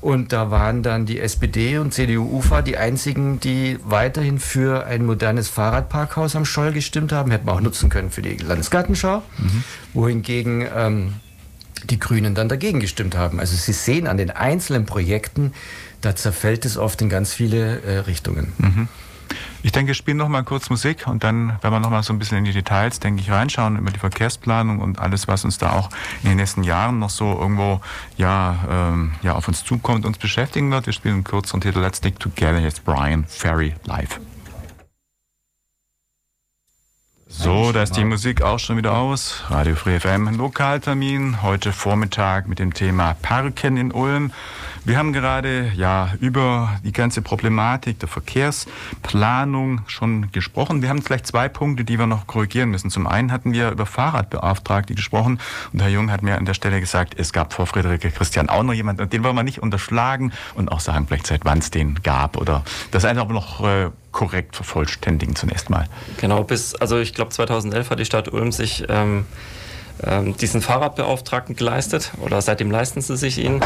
Und 0.00 0.32
da 0.32 0.50
waren 0.50 0.82
dann 0.82 1.06
die 1.06 1.18
SPD 1.18 1.78
und 1.78 1.92
CDU-UFA 1.92 2.62
die 2.62 2.76
einzigen, 2.76 3.40
die 3.40 3.78
weiterhin 3.84 4.38
für 4.38 4.86
ein 4.86 5.04
modernes 5.04 5.48
Fahrradparkhaus 5.48 6.36
am 6.36 6.44
Scholl 6.44 6.72
gestimmt 6.72 7.12
haben. 7.12 7.30
Hätten 7.30 7.46
wir 7.46 7.52
auch 7.52 7.60
nutzen 7.60 7.88
können 7.88 8.10
für 8.10 8.22
die 8.22 8.36
Landesgartenschau. 8.36 9.22
Mhm. 9.38 9.64
Wohingegen 9.94 10.66
ähm, 10.74 11.14
die 11.84 11.98
Grünen 11.98 12.34
dann 12.34 12.48
dagegen 12.48 12.80
gestimmt 12.80 13.16
haben. 13.16 13.40
Also 13.40 13.56
Sie 13.56 13.72
sehen 13.72 14.06
an 14.06 14.16
den 14.16 14.30
einzelnen 14.30 14.86
Projekten, 14.86 15.52
da 16.00 16.14
zerfällt 16.14 16.64
es 16.64 16.76
oft 16.76 17.00
in 17.02 17.08
ganz 17.08 17.32
viele 17.32 17.80
äh, 17.82 17.98
Richtungen. 17.98 18.52
Mhm. 18.58 18.88
Ich 19.62 19.72
denke, 19.72 19.88
wir 19.88 19.94
spielen 19.94 20.16
noch 20.16 20.28
mal 20.28 20.44
kurz 20.44 20.70
Musik 20.70 21.06
und 21.08 21.24
dann 21.24 21.48
werden 21.48 21.72
wir 21.72 21.80
noch 21.80 21.90
mal 21.90 22.02
so 22.02 22.12
ein 22.12 22.18
bisschen 22.18 22.38
in 22.38 22.44
die 22.44 22.52
Details, 22.52 23.00
denke 23.00 23.20
ich, 23.20 23.30
reinschauen 23.30 23.76
über 23.76 23.90
die 23.90 23.98
Verkehrsplanung 23.98 24.78
und 24.78 25.00
alles, 25.00 25.26
was 25.26 25.44
uns 25.44 25.58
da 25.58 25.72
auch 25.72 25.90
in 26.22 26.28
den 26.28 26.36
nächsten 26.36 26.62
Jahren 26.62 27.00
noch 27.00 27.10
so 27.10 27.36
irgendwo 27.38 27.80
ja, 28.16 28.56
ähm, 28.70 29.12
ja 29.22 29.34
auf 29.34 29.48
uns 29.48 29.64
zukommt, 29.64 30.06
uns 30.06 30.18
beschäftigen 30.18 30.70
wird. 30.70 30.86
Wir 30.86 30.92
spielen 30.92 31.14
einen 31.14 31.24
kürzeren 31.24 31.60
Titel 31.60 31.80
Let's 31.80 31.98
Stick 31.98 32.20
Together. 32.20 32.58
Jetzt 32.58 32.84
Brian 32.84 33.24
Ferry 33.24 33.74
live. 33.84 34.20
So, 37.30 37.72
da 37.72 37.82
ist 37.82 37.96
die 37.96 38.04
Musik 38.04 38.42
auch 38.42 38.58
schon 38.58 38.78
wieder 38.78 38.96
aus. 38.96 39.44
Radio 39.50 39.76
Free 39.76 40.00
FM, 40.00 40.36
Lokaltermin, 40.38 41.42
heute 41.42 41.72
Vormittag 41.72 42.48
mit 42.48 42.58
dem 42.58 42.72
Thema 42.72 43.14
Parken 43.20 43.76
in 43.76 43.92
Ulm. 43.92 44.32
Wir 44.88 44.96
haben 44.96 45.12
gerade 45.12 45.70
ja 45.76 46.14
über 46.18 46.80
die 46.82 46.92
ganze 46.92 47.20
Problematik 47.20 47.98
der 47.98 48.08
Verkehrsplanung 48.08 49.82
schon 49.86 50.32
gesprochen. 50.32 50.80
Wir 50.80 50.88
haben 50.88 51.02
vielleicht 51.02 51.26
zwei 51.26 51.50
Punkte, 51.50 51.84
die 51.84 51.98
wir 51.98 52.06
noch 52.06 52.26
korrigieren 52.26 52.70
müssen. 52.70 52.88
Zum 52.88 53.06
einen 53.06 53.30
hatten 53.30 53.52
wir 53.52 53.70
über 53.70 53.84
Fahrradbeauftragte 53.84 54.94
gesprochen 54.94 55.40
und 55.74 55.82
Herr 55.82 55.90
Jung 55.90 56.10
hat 56.10 56.22
mir 56.22 56.38
an 56.38 56.46
der 56.46 56.54
Stelle 56.54 56.80
gesagt, 56.80 57.16
es 57.18 57.34
gab 57.34 57.52
vor 57.52 57.66
Friederike 57.66 58.10
Christian 58.10 58.48
auch 58.48 58.62
noch 58.62 58.72
jemanden, 58.72 59.10
den 59.10 59.22
wollen 59.24 59.36
wir 59.36 59.42
nicht 59.42 59.58
unterschlagen 59.62 60.32
und 60.54 60.72
auch 60.72 60.80
sagen 60.80 61.06
vielleicht 61.06 61.26
seit 61.26 61.44
wann 61.44 61.58
es 61.58 61.70
den 61.70 62.02
gab 62.02 62.38
oder 62.38 62.64
das 62.90 63.04
einfach 63.04 63.28
noch 63.28 63.62
äh, 63.62 63.90
korrekt 64.10 64.56
vervollständigen 64.56 65.36
zunächst 65.36 65.68
mal. 65.68 65.84
Genau, 66.16 66.44
bis, 66.44 66.74
also 66.74 66.96
ich 66.96 67.12
glaube 67.12 67.30
2011 67.30 67.90
hat 67.90 67.98
die 67.98 68.06
Stadt 68.06 68.32
Ulm 68.32 68.52
sich 68.52 68.86
ähm, 68.88 69.26
ähm, 70.02 70.34
diesen 70.38 70.62
Fahrradbeauftragten 70.62 71.56
geleistet 71.56 72.12
oder 72.22 72.40
seitdem 72.40 72.70
leisten 72.70 73.02
sie 73.02 73.18
sich 73.18 73.36
ihn. 73.36 73.60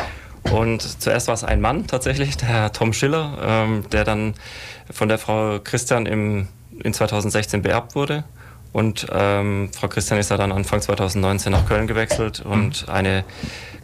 Und 0.51 0.82
zuerst 0.82 1.28
war 1.28 1.34
es 1.34 1.45
ein 1.45 1.61
Mann 1.61 1.86
tatsächlich, 1.86 2.36
der 2.36 2.49
Herr 2.49 2.72
Tom 2.72 2.93
Schiller, 2.93 3.38
ähm, 3.43 3.84
der 3.90 4.05
dann 4.05 4.34
von 4.90 5.09
der 5.09 5.18
Frau 5.18 5.59
Christian 5.62 6.07
im, 6.07 6.49
in 6.82 6.93
2016 6.93 7.62
beerbt 7.62 7.95
wurde. 7.95 8.24
Und 8.72 9.07
ähm, 9.12 9.70
Frau 9.72 9.88
Christian 9.88 10.18
ist 10.18 10.30
ja 10.30 10.36
dann 10.36 10.51
Anfang 10.51 10.80
2019 10.80 11.53
nach 11.53 11.66
Köln 11.66 11.86
gewechselt 11.86 12.40
und 12.40 12.86
mhm. 12.86 12.93
eine 12.93 13.24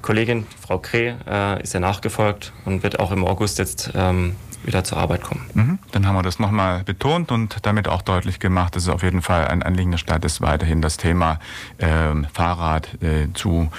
Kollegin, 0.00 0.46
Frau 0.60 0.78
Kreh, 0.78 1.14
äh, 1.28 1.62
ist 1.62 1.74
ihr 1.74 1.80
nachgefolgt 1.80 2.52
und 2.64 2.82
wird 2.82 2.98
auch 2.98 3.12
im 3.12 3.24
August 3.24 3.58
jetzt 3.58 3.90
ähm, 3.94 4.36
wieder 4.64 4.84
zur 4.84 4.98
Arbeit 4.98 5.22
kommen. 5.22 5.44
Mhm. 5.54 5.78
Dann 5.92 6.06
haben 6.06 6.14
wir 6.14 6.22
das 6.22 6.38
nochmal 6.38 6.84
betont 6.84 7.30
und 7.32 7.66
damit 7.66 7.88
auch 7.88 8.02
deutlich 8.02 8.40
gemacht, 8.40 8.76
dass 8.76 8.84
es 8.84 8.88
auf 8.88 9.02
jeden 9.02 9.22
Fall 9.22 9.46
ein 9.48 9.62
Anliegen 9.62 9.90
der 9.90 9.98
Stadt 9.98 10.24
ist, 10.24 10.40
weiterhin 10.40 10.80
das 10.80 10.96
Thema 10.96 11.38
ähm, 11.78 12.26
Fahrrad 12.32 13.02
äh, 13.02 13.32
zu 13.34 13.70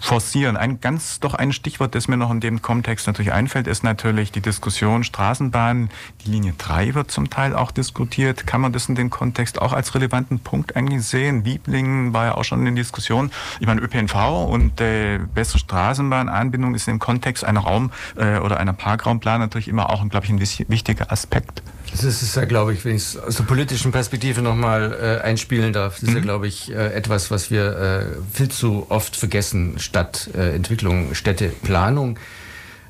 forcieren. 0.00 0.56
Ein 0.56 0.80
ganz 0.80 1.20
doch 1.20 1.34
ein 1.34 1.52
Stichwort, 1.52 1.94
das 1.94 2.08
mir 2.08 2.16
noch 2.16 2.30
in 2.30 2.40
dem 2.40 2.62
Kontext 2.62 3.06
natürlich 3.06 3.32
einfällt, 3.32 3.66
ist 3.66 3.84
natürlich 3.84 4.32
die 4.32 4.40
Diskussion 4.40 5.04
Straßenbahn. 5.04 5.90
Die 6.24 6.30
Linie 6.30 6.54
3 6.56 6.94
wird 6.94 7.10
zum 7.10 7.30
Teil 7.30 7.54
auch 7.54 7.70
diskutiert. 7.70 8.46
Kann 8.46 8.60
man 8.60 8.72
das 8.72 8.88
in 8.88 8.94
dem 8.94 9.10
Kontext 9.10 9.60
auch 9.60 9.72
als 9.72 9.94
relevanten 9.94 10.40
Punkt 10.40 10.74
eigentlich 10.74 11.04
sehen? 11.04 11.44
Wieblingen 11.44 12.12
war 12.12 12.24
ja 12.26 12.34
auch 12.34 12.44
schon 12.44 12.66
in 12.66 12.74
Diskussion. 12.74 13.30
Ich 13.60 13.66
meine, 13.66 13.80
ÖPNV 13.80 14.14
und 14.48 14.80
äh, 14.80 15.18
bessere 15.18 15.58
Straßenbahnanbindung 15.58 16.74
ist 16.74 16.88
im 16.88 16.98
Kontext 16.98 17.44
einer 17.44 17.60
Raum- 17.60 17.92
äh, 18.16 18.38
oder 18.38 18.58
einer 18.58 18.72
Parkraumplan 18.72 19.40
natürlich 19.40 19.68
immer 19.68 19.90
auch, 19.90 20.06
glaube 20.08 20.26
ich, 20.26 20.32
ein 20.32 20.40
wichtiger 20.40 21.12
Aspekt. 21.12 21.62
Das 21.92 22.04
ist 22.04 22.36
ja, 22.36 22.44
glaube 22.44 22.72
ich, 22.72 22.84
wenn 22.84 22.96
ich 22.96 23.02
es 23.02 23.16
aus 23.16 23.36
der 23.36 23.44
politischen 23.44 23.92
Perspektive 23.92 24.42
nochmal 24.42 24.92
äh, 24.92 25.24
einspielen 25.24 25.72
darf, 25.72 25.94
das 25.94 26.04
ist 26.04 26.10
mhm. 26.10 26.16
ja, 26.16 26.22
glaube 26.22 26.46
ich, 26.46 26.70
äh, 26.70 26.92
etwas, 26.92 27.30
was 27.30 27.50
wir 27.50 27.76
äh, 27.76 28.04
viel 28.32 28.48
zu 28.48 28.86
oft 28.88 29.16
vergessen. 29.16 29.78
Stadtentwicklung, 29.78 31.14
Städteplanung 31.14 32.18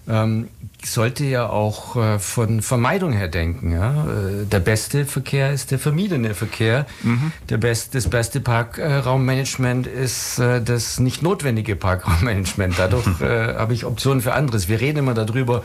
ähm, 0.08 0.48
sollte 0.84 1.24
ja 1.24 1.48
auch 1.48 1.96
äh, 1.96 2.18
von 2.18 2.62
Vermeidung 2.62 3.12
her 3.12 3.28
denken. 3.28 3.72
Ja? 3.72 4.04
Äh, 4.04 4.46
der 4.46 4.60
beste 4.60 5.04
Verkehr 5.04 5.52
ist 5.52 5.70
der 5.70 5.78
vermiedene 5.78 6.34
Verkehr. 6.34 6.86
Mhm. 7.02 7.32
Der 7.48 7.58
best, 7.58 7.94
das 7.94 8.08
beste 8.08 8.40
Parkraummanagement 8.40 9.86
ist 9.86 10.38
äh, 10.38 10.62
das 10.62 11.00
nicht 11.00 11.22
notwendige 11.22 11.76
Parkraummanagement. 11.76 12.74
Dadurch 12.78 13.06
äh, 13.20 13.54
habe 13.54 13.74
ich 13.74 13.84
Optionen 13.84 14.22
für 14.22 14.32
anderes. 14.32 14.68
Wir 14.68 14.80
reden 14.80 14.98
immer 14.98 15.14
darüber, 15.14 15.62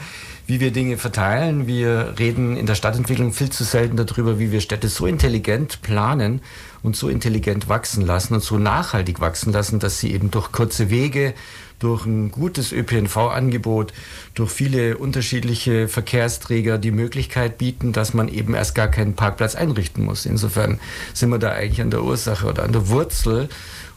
wie 0.48 0.60
wir 0.60 0.72
Dinge 0.72 0.98
verteilen. 0.98 1.66
Wir 1.66 2.16
reden 2.20 2.58
in 2.58 2.66
der 2.66 2.76
Stadtentwicklung 2.76 3.34
viel 3.34 3.50
zu 3.50 3.64
selten 3.64 3.98
darüber, 3.98 4.38
wie 4.38 4.52
wir 4.52 4.62
Städte 4.62 4.90
so 4.90 5.08
intelligent 5.08 5.82
planen 5.82 6.42
und 6.84 6.96
so 6.96 7.10
intelligent 7.10 7.68
wachsen 7.68 8.06
lassen 8.06 8.36
und 8.36 8.44
so 8.44 8.58
nachhaltig 8.58 9.20
wachsen 9.20 9.52
lassen, 9.52 9.80
dass 9.80 10.00
sie 10.00 10.14
eben 10.14 10.30
durch 10.30 10.52
kurze 10.52 10.90
Wege, 10.90 11.34
durch 11.80 12.06
ein 12.06 12.32
gutes 12.32 12.72
ÖPNV-Angebot, 12.72 13.94
durch 14.34 14.52
viele 14.52 14.98
unterschiedliche 14.98 15.88
Verkehrsträger 15.88 16.78
die 16.78 16.92
Möglichkeit 16.92 17.58
bieten, 17.58 17.94
dass 17.94 18.14
man 18.14 18.28
eben 18.28 18.54
erst 18.54 18.76
gar 18.76 18.88
keinen 18.88 19.16
Parkplatz 19.16 19.56
einrichten 19.56 20.04
muss. 20.04 20.26
Insofern 20.26 20.80
sind 21.14 21.30
wir 21.30 21.40
da 21.40 21.52
eigentlich 21.52 21.82
an 21.82 21.92
der 21.92 22.04
Ursache 22.04 22.48
oder 22.48 22.64
an 22.64 22.72
der 22.72 22.90
Wurzel 22.90 23.50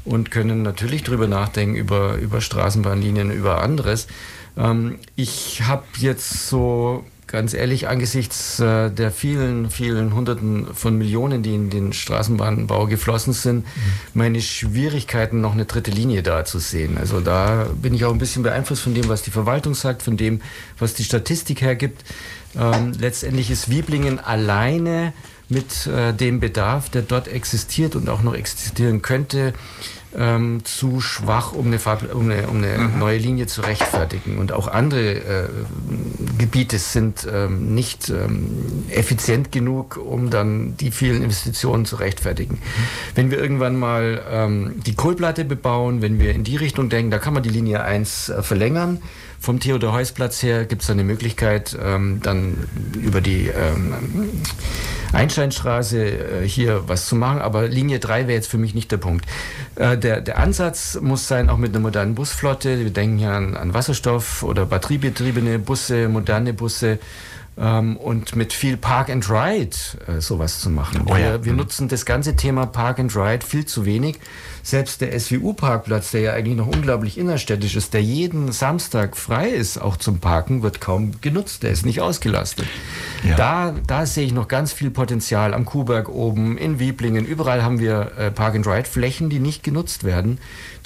und 0.04 0.30
können 0.30 0.62
natürlich 0.62 1.04
darüber 1.04 1.26
nachdenken, 1.26 1.76
über, 1.76 2.16
über 2.16 2.40
Straßenbahnlinien, 2.40 3.30
über 3.30 3.62
anderes. 3.62 4.06
Ähm, 4.56 4.98
ich 5.16 5.62
habe 5.62 5.84
jetzt 5.98 6.48
so 6.48 7.04
ganz 7.28 7.54
ehrlich, 7.54 7.88
angesichts 7.88 8.58
äh, 8.58 8.90
der 8.90 9.12
vielen, 9.12 9.70
vielen 9.70 10.14
Hunderten 10.14 10.66
von 10.74 10.96
Millionen, 10.96 11.42
die 11.42 11.54
in 11.54 11.70
den 11.70 11.92
Straßenbahnbau 11.92 12.86
geflossen 12.86 13.34
sind, 13.34 13.58
mhm. 13.58 13.92
meine 14.14 14.40
Schwierigkeiten, 14.40 15.40
noch 15.40 15.52
eine 15.52 15.66
dritte 15.66 15.90
Linie 15.90 16.22
da 16.22 16.44
zu 16.44 16.58
sehen. 16.58 16.98
Also 16.98 17.20
da 17.20 17.66
bin 17.80 17.94
ich 17.94 18.04
auch 18.04 18.12
ein 18.12 18.18
bisschen 18.18 18.42
beeinflusst 18.42 18.82
von 18.82 18.94
dem, 18.94 19.08
was 19.08 19.22
die 19.22 19.30
Verwaltung 19.30 19.74
sagt, 19.74 20.02
von 20.02 20.16
dem, 20.16 20.40
was 20.78 20.94
die 20.94 21.04
Statistik 21.04 21.60
hergibt. 21.60 22.02
Ähm, 22.58 22.92
letztendlich 22.98 23.50
ist 23.50 23.70
Wieblingen 23.70 24.18
alleine 24.18 25.12
mit 25.50 25.86
äh, 25.86 26.12
dem 26.12 26.40
Bedarf, 26.40 26.88
der 26.88 27.02
dort 27.02 27.28
existiert 27.28 27.94
und 27.94 28.08
auch 28.08 28.22
noch 28.22 28.34
existieren 28.34 29.02
könnte, 29.02 29.52
ähm, 30.16 30.64
zu 30.64 31.00
schwach, 31.00 31.52
um 31.52 31.66
eine, 31.66 31.78
Farb, 31.78 32.14
um 32.14 32.30
eine, 32.30 32.48
um 32.48 32.58
eine 32.58 32.78
mhm. 32.78 32.98
neue 32.98 33.18
Linie 33.18 33.46
zu 33.46 33.60
rechtfertigen. 33.60 34.38
Und 34.38 34.52
auch 34.52 34.68
andere 34.68 35.12
äh, 35.12 35.48
Gebiete 36.38 36.78
sind 36.78 37.26
ähm, 37.30 37.74
nicht 37.74 38.08
ähm, 38.08 38.84
effizient 38.90 39.52
genug, 39.52 39.96
um 39.96 40.30
dann 40.30 40.76
die 40.76 40.90
vielen 40.90 41.22
Investitionen 41.22 41.84
zu 41.84 41.96
rechtfertigen. 41.96 42.58
Wenn 43.14 43.30
wir 43.30 43.38
irgendwann 43.38 43.76
mal 43.76 44.22
ähm, 44.30 44.80
die 44.86 44.94
Kohlplatte 44.94 45.44
bebauen, 45.44 46.00
wenn 46.02 46.18
wir 46.20 46.30
in 46.30 46.44
die 46.44 46.56
Richtung 46.56 46.88
denken, 46.88 47.10
da 47.10 47.18
kann 47.18 47.34
man 47.34 47.42
die 47.42 47.50
Linie 47.50 47.82
1 47.82 48.28
äh, 48.30 48.42
verlängern. 48.42 49.02
Vom 49.40 49.60
Theodor-Heuss-Platz 49.60 50.42
her 50.42 50.64
gibt 50.64 50.82
es 50.82 50.90
eine 50.90 51.04
Möglichkeit, 51.04 51.76
ähm, 51.80 52.20
dann 52.22 52.68
über 52.94 53.20
die 53.20 53.48
ähm, 53.48 53.94
Einsteinstraße 55.12 56.42
äh, 56.42 56.48
hier 56.48 56.88
was 56.88 57.06
zu 57.06 57.16
machen, 57.16 57.40
aber 57.40 57.68
Linie 57.68 57.98
3 57.98 58.22
wäre 58.26 58.32
jetzt 58.32 58.50
für 58.50 58.58
mich 58.58 58.74
nicht 58.74 58.90
der 58.90 58.98
Punkt. 58.98 59.24
Äh, 59.76 59.96
der, 59.96 60.20
der 60.20 60.38
Ansatz 60.38 60.98
muss 61.00 61.28
sein, 61.28 61.48
auch 61.48 61.56
mit 61.56 61.70
einer 61.70 61.80
modernen 61.80 62.14
Busflotte. 62.14 62.80
Wir 62.80 62.90
denken 62.90 63.18
ja 63.18 63.36
an, 63.36 63.56
an 63.56 63.74
Wasserstoff- 63.74 64.42
oder 64.42 64.66
batteriebetriebene 64.66 65.58
Busse, 65.58 66.08
moderne 66.08 66.52
Busse 66.52 66.98
ähm, 67.58 67.96
und 67.96 68.36
mit 68.36 68.52
viel 68.52 68.76
Park 68.76 69.10
and 69.10 69.28
Ride 69.28 69.76
äh, 70.06 70.20
sowas 70.20 70.60
zu 70.60 70.70
machen. 70.70 71.02
Oh 71.06 71.16
ja. 71.16 71.32
wir, 71.32 71.44
wir 71.44 71.52
mhm. 71.52 71.58
nutzen 71.58 71.88
das 71.88 72.04
ganze 72.04 72.36
Thema 72.36 72.66
Park 72.66 72.98
and 72.98 73.14
Ride 73.16 73.44
viel 73.44 73.66
zu 73.66 73.84
wenig. 73.84 74.18
Selbst 74.62 75.00
der 75.00 75.18
SWU-Parkplatz, 75.18 76.10
der 76.10 76.20
ja 76.20 76.32
eigentlich 76.34 76.56
noch 76.56 76.66
unglaublich 76.66 77.16
innerstädtisch 77.16 77.74
ist, 77.74 77.94
der 77.94 78.02
jeden 78.02 78.52
Samstag 78.52 79.16
frei 79.16 79.48
ist, 79.48 79.80
auch 79.80 79.96
zum 79.96 80.18
Parken, 80.18 80.62
wird 80.62 80.80
kaum 80.80 81.20
genutzt. 81.20 81.62
Der 81.62 81.70
ist 81.70 81.86
nicht 81.86 82.00
ausgelastet. 82.00 82.66
Ja. 83.24 83.36
Da, 83.36 83.74
da 83.86 84.04
sehe 84.04 84.26
ich 84.26 84.32
noch 84.32 84.46
ganz 84.46 84.72
viel 84.72 84.90
Potenzial 84.90 85.54
am 85.54 85.64
Kuhberg 85.64 86.08
oben, 86.08 86.58
in 86.58 86.78
Wieblingen. 86.78 87.24
Überall 87.24 87.62
haben 87.62 87.78
wir 87.78 88.12
äh, 88.18 88.30
Park-and-Ride-Flächen, 88.30 89.30
die 89.30 89.38
nicht 89.38 89.62
genutzt 89.62 90.04
werden. 90.04 90.38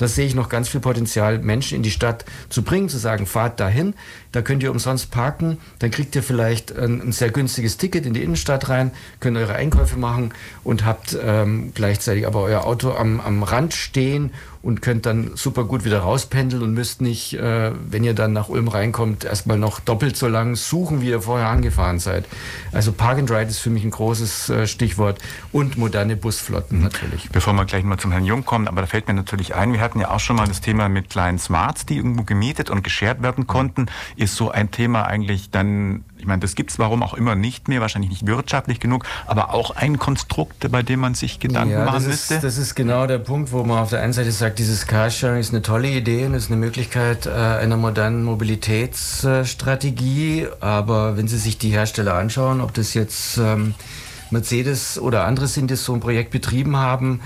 Da 0.02 0.08
sehe 0.08 0.26
ich 0.26 0.34
noch 0.34 0.48
ganz 0.48 0.68
viel 0.68 0.80
Potenzial, 0.80 1.38
Menschen 1.38 1.76
in 1.76 1.84
die 1.84 1.92
Stadt 1.92 2.24
zu 2.48 2.64
bringen, 2.64 2.88
zu 2.88 2.98
sagen, 2.98 3.24
fahrt 3.24 3.60
dahin, 3.60 3.94
da 4.32 4.42
könnt 4.42 4.64
ihr 4.64 4.72
umsonst 4.72 5.12
parken, 5.12 5.58
dann 5.78 5.92
kriegt 5.92 6.16
ihr 6.16 6.24
vielleicht 6.24 6.76
ein, 6.76 7.00
ein 7.00 7.12
sehr 7.12 7.30
günstiges 7.30 7.76
Ticket 7.76 8.04
in 8.04 8.12
die 8.12 8.24
Innenstadt 8.24 8.68
rein, 8.68 8.90
könnt 9.20 9.36
eure 9.36 9.54
Einkäufe 9.54 9.96
machen 9.96 10.34
und 10.64 10.84
habt 10.84 11.16
ähm, 11.22 11.70
gleichzeitig 11.72 12.26
aber 12.26 12.40
euer 12.40 12.64
Auto 12.64 12.90
am, 12.90 13.20
am 13.20 13.44
Rand 13.44 13.74
stehen 13.74 14.32
und 14.62 14.80
könnt 14.80 15.06
dann 15.06 15.32
super 15.34 15.64
gut 15.64 15.84
wieder 15.84 16.00
rauspendeln 16.00 16.62
und 16.62 16.72
müsst 16.72 17.00
nicht, 17.00 17.34
äh, 17.34 17.72
wenn 17.88 18.04
ihr 18.04 18.14
dann 18.14 18.32
nach 18.32 18.48
Ulm 18.48 18.68
reinkommt, 18.68 19.24
erstmal 19.24 19.58
noch 19.58 19.80
doppelt 19.80 20.16
so 20.16 20.28
lang 20.28 20.54
suchen, 20.54 21.00
wie 21.02 21.08
ihr 21.08 21.22
vorher 21.22 21.48
angefahren 21.48 21.98
seid. 21.98 22.26
Also 22.70 22.92
Park 22.92 23.18
and 23.18 23.30
Ride 23.30 23.50
ist 23.50 23.58
für 23.58 23.70
mich 23.70 23.84
ein 23.84 23.90
großes 23.90 24.50
äh, 24.50 24.66
Stichwort 24.66 25.18
und 25.50 25.76
moderne 25.76 26.16
Busflotten 26.16 26.78
mhm. 26.78 26.84
natürlich. 26.84 27.28
Bevor 27.30 27.52
wir 27.54 27.64
gleich 27.64 27.84
mal 27.84 27.98
zum 27.98 28.12
Herrn 28.12 28.24
Jung 28.24 28.44
kommen, 28.44 28.68
aber 28.68 28.82
da 28.82 28.86
fällt 28.86 29.08
mir 29.08 29.14
natürlich 29.14 29.54
ein, 29.54 29.72
wir 29.72 29.80
hatten 29.80 30.00
ja 30.00 30.10
auch 30.10 30.20
schon 30.20 30.36
mal 30.36 30.46
das 30.46 30.60
Thema 30.60 30.88
mit 30.88 31.10
kleinen 31.10 31.38
Smarts, 31.38 31.84
die 31.84 31.96
irgendwo 31.96 32.22
gemietet 32.22 32.70
und 32.70 32.84
geshared 32.84 33.22
werden 33.22 33.46
konnten. 33.46 33.86
Ist 34.16 34.36
so 34.36 34.50
ein 34.50 34.70
Thema 34.70 35.06
eigentlich 35.06 35.50
dann 35.50 36.04
ich 36.22 36.28
meine, 36.28 36.38
das 36.38 36.54
gibt 36.54 36.70
es 36.70 36.78
warum 36.78 37.02
auch 37.02 37.14
immer 37.14 37.34
nicht 37.34 37.66
mehr, 37.66 37.80
wahrscheinlich 37.80 38.10
nicht 38.10 38.28
wirtschaftlich 38.28 38.78
genug, 38.78 39.04
aber 39.26 39.52
auch 39.52 39.74
ein 39.74 39.98
Konstrukt, 39.98 40.70
bei 40.70 40.84
dem 40.84 41.00
man 41.00 41.14
sich 41.14 41.40
Gedanken 41.40 41.72
ja, 41.72 41.84
machen 41.84 42.06
müsste. 42.06 42.36
Ist, 42.36 42.44
das 42.44 42.58
ist 42.58 42.76
genau 42.76 43.08
der 43.08 43.18
Punkt, 43.18 43.50
wo 43.50 43.64
man 43.64 43.78
auf 43.78 43.90
der 43.90 44.02
einen 44.02 44.12
Seite 44.12 44.30
sagt, 44.30 44.60
dieses 44.60 44.86
Carsharing 44.86 45.40
ist 45.40 45.52
eine 45.52 45.62
tolle 45.62 45.88
Idee 45.88 46.26
und 46.26 46.34
ist 46.34 46.48
eine 46.48 46.60
Möglichkeit 46.60 47.26
äh, 47.26 47.30
einer 47.30 47.76
modernen 47.76 48.22
Mobilitätsstrategie. 48.22 50.46
Aber 50.60 51.16
wenn 51.16 51.26
Sie 51.26 51.38
sich 51.38 51.58
die 51.58 51.70
Hersteller 51.70 52.14
anschauen, 52.14 52.60
ob 52.60 52.72
das 52.72 52.94
jetzt 52.94 53.38
ähm, 53.38 53.74
Mercedes 54.30 55.00
oder 55.00 55.24
andere 55.24 55.48
sind, 55.48 55.72
die 55.72 55.76
so 55.76 55.92
ein 55.92 55.98
Projekt 55.98 56.30
betrieben 56.30 56.76
haben, 56.76 57.20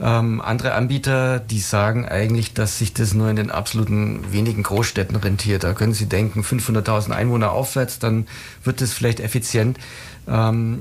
ähm, 0.00 0.40
andere 0.40 0.74
Anbieter, 0.74 1.38
die 1.38 1.60
sagen 1.60 2.04
eigentlich, 2.06 2.52
dass 2.52 2.78
sich 2.78 2.94
das 2.94 3.14
nur 3.14 3.30
in 3.30 3.36
den 3.36 3.50
absoluten 3.50 4.32
wenigen 4.32 4.64
Großstädten 4.64 5.16
rentiert. 5.16 5.62
Da 5.62 5.72
können 5.72 5.94
Sie 5.94 6.06
denken, 6.06 6.42
500.000 6.42 7.12
Einwohner 7.12 7.52
aufwärts, 7.52 8.00
dann 8.00 8.26
wird 8.64 8.80
das 8.80 8.92
vielleicht 8.92 9.20
effizient. 9.20 9.78
Ähm, 10.26 10.78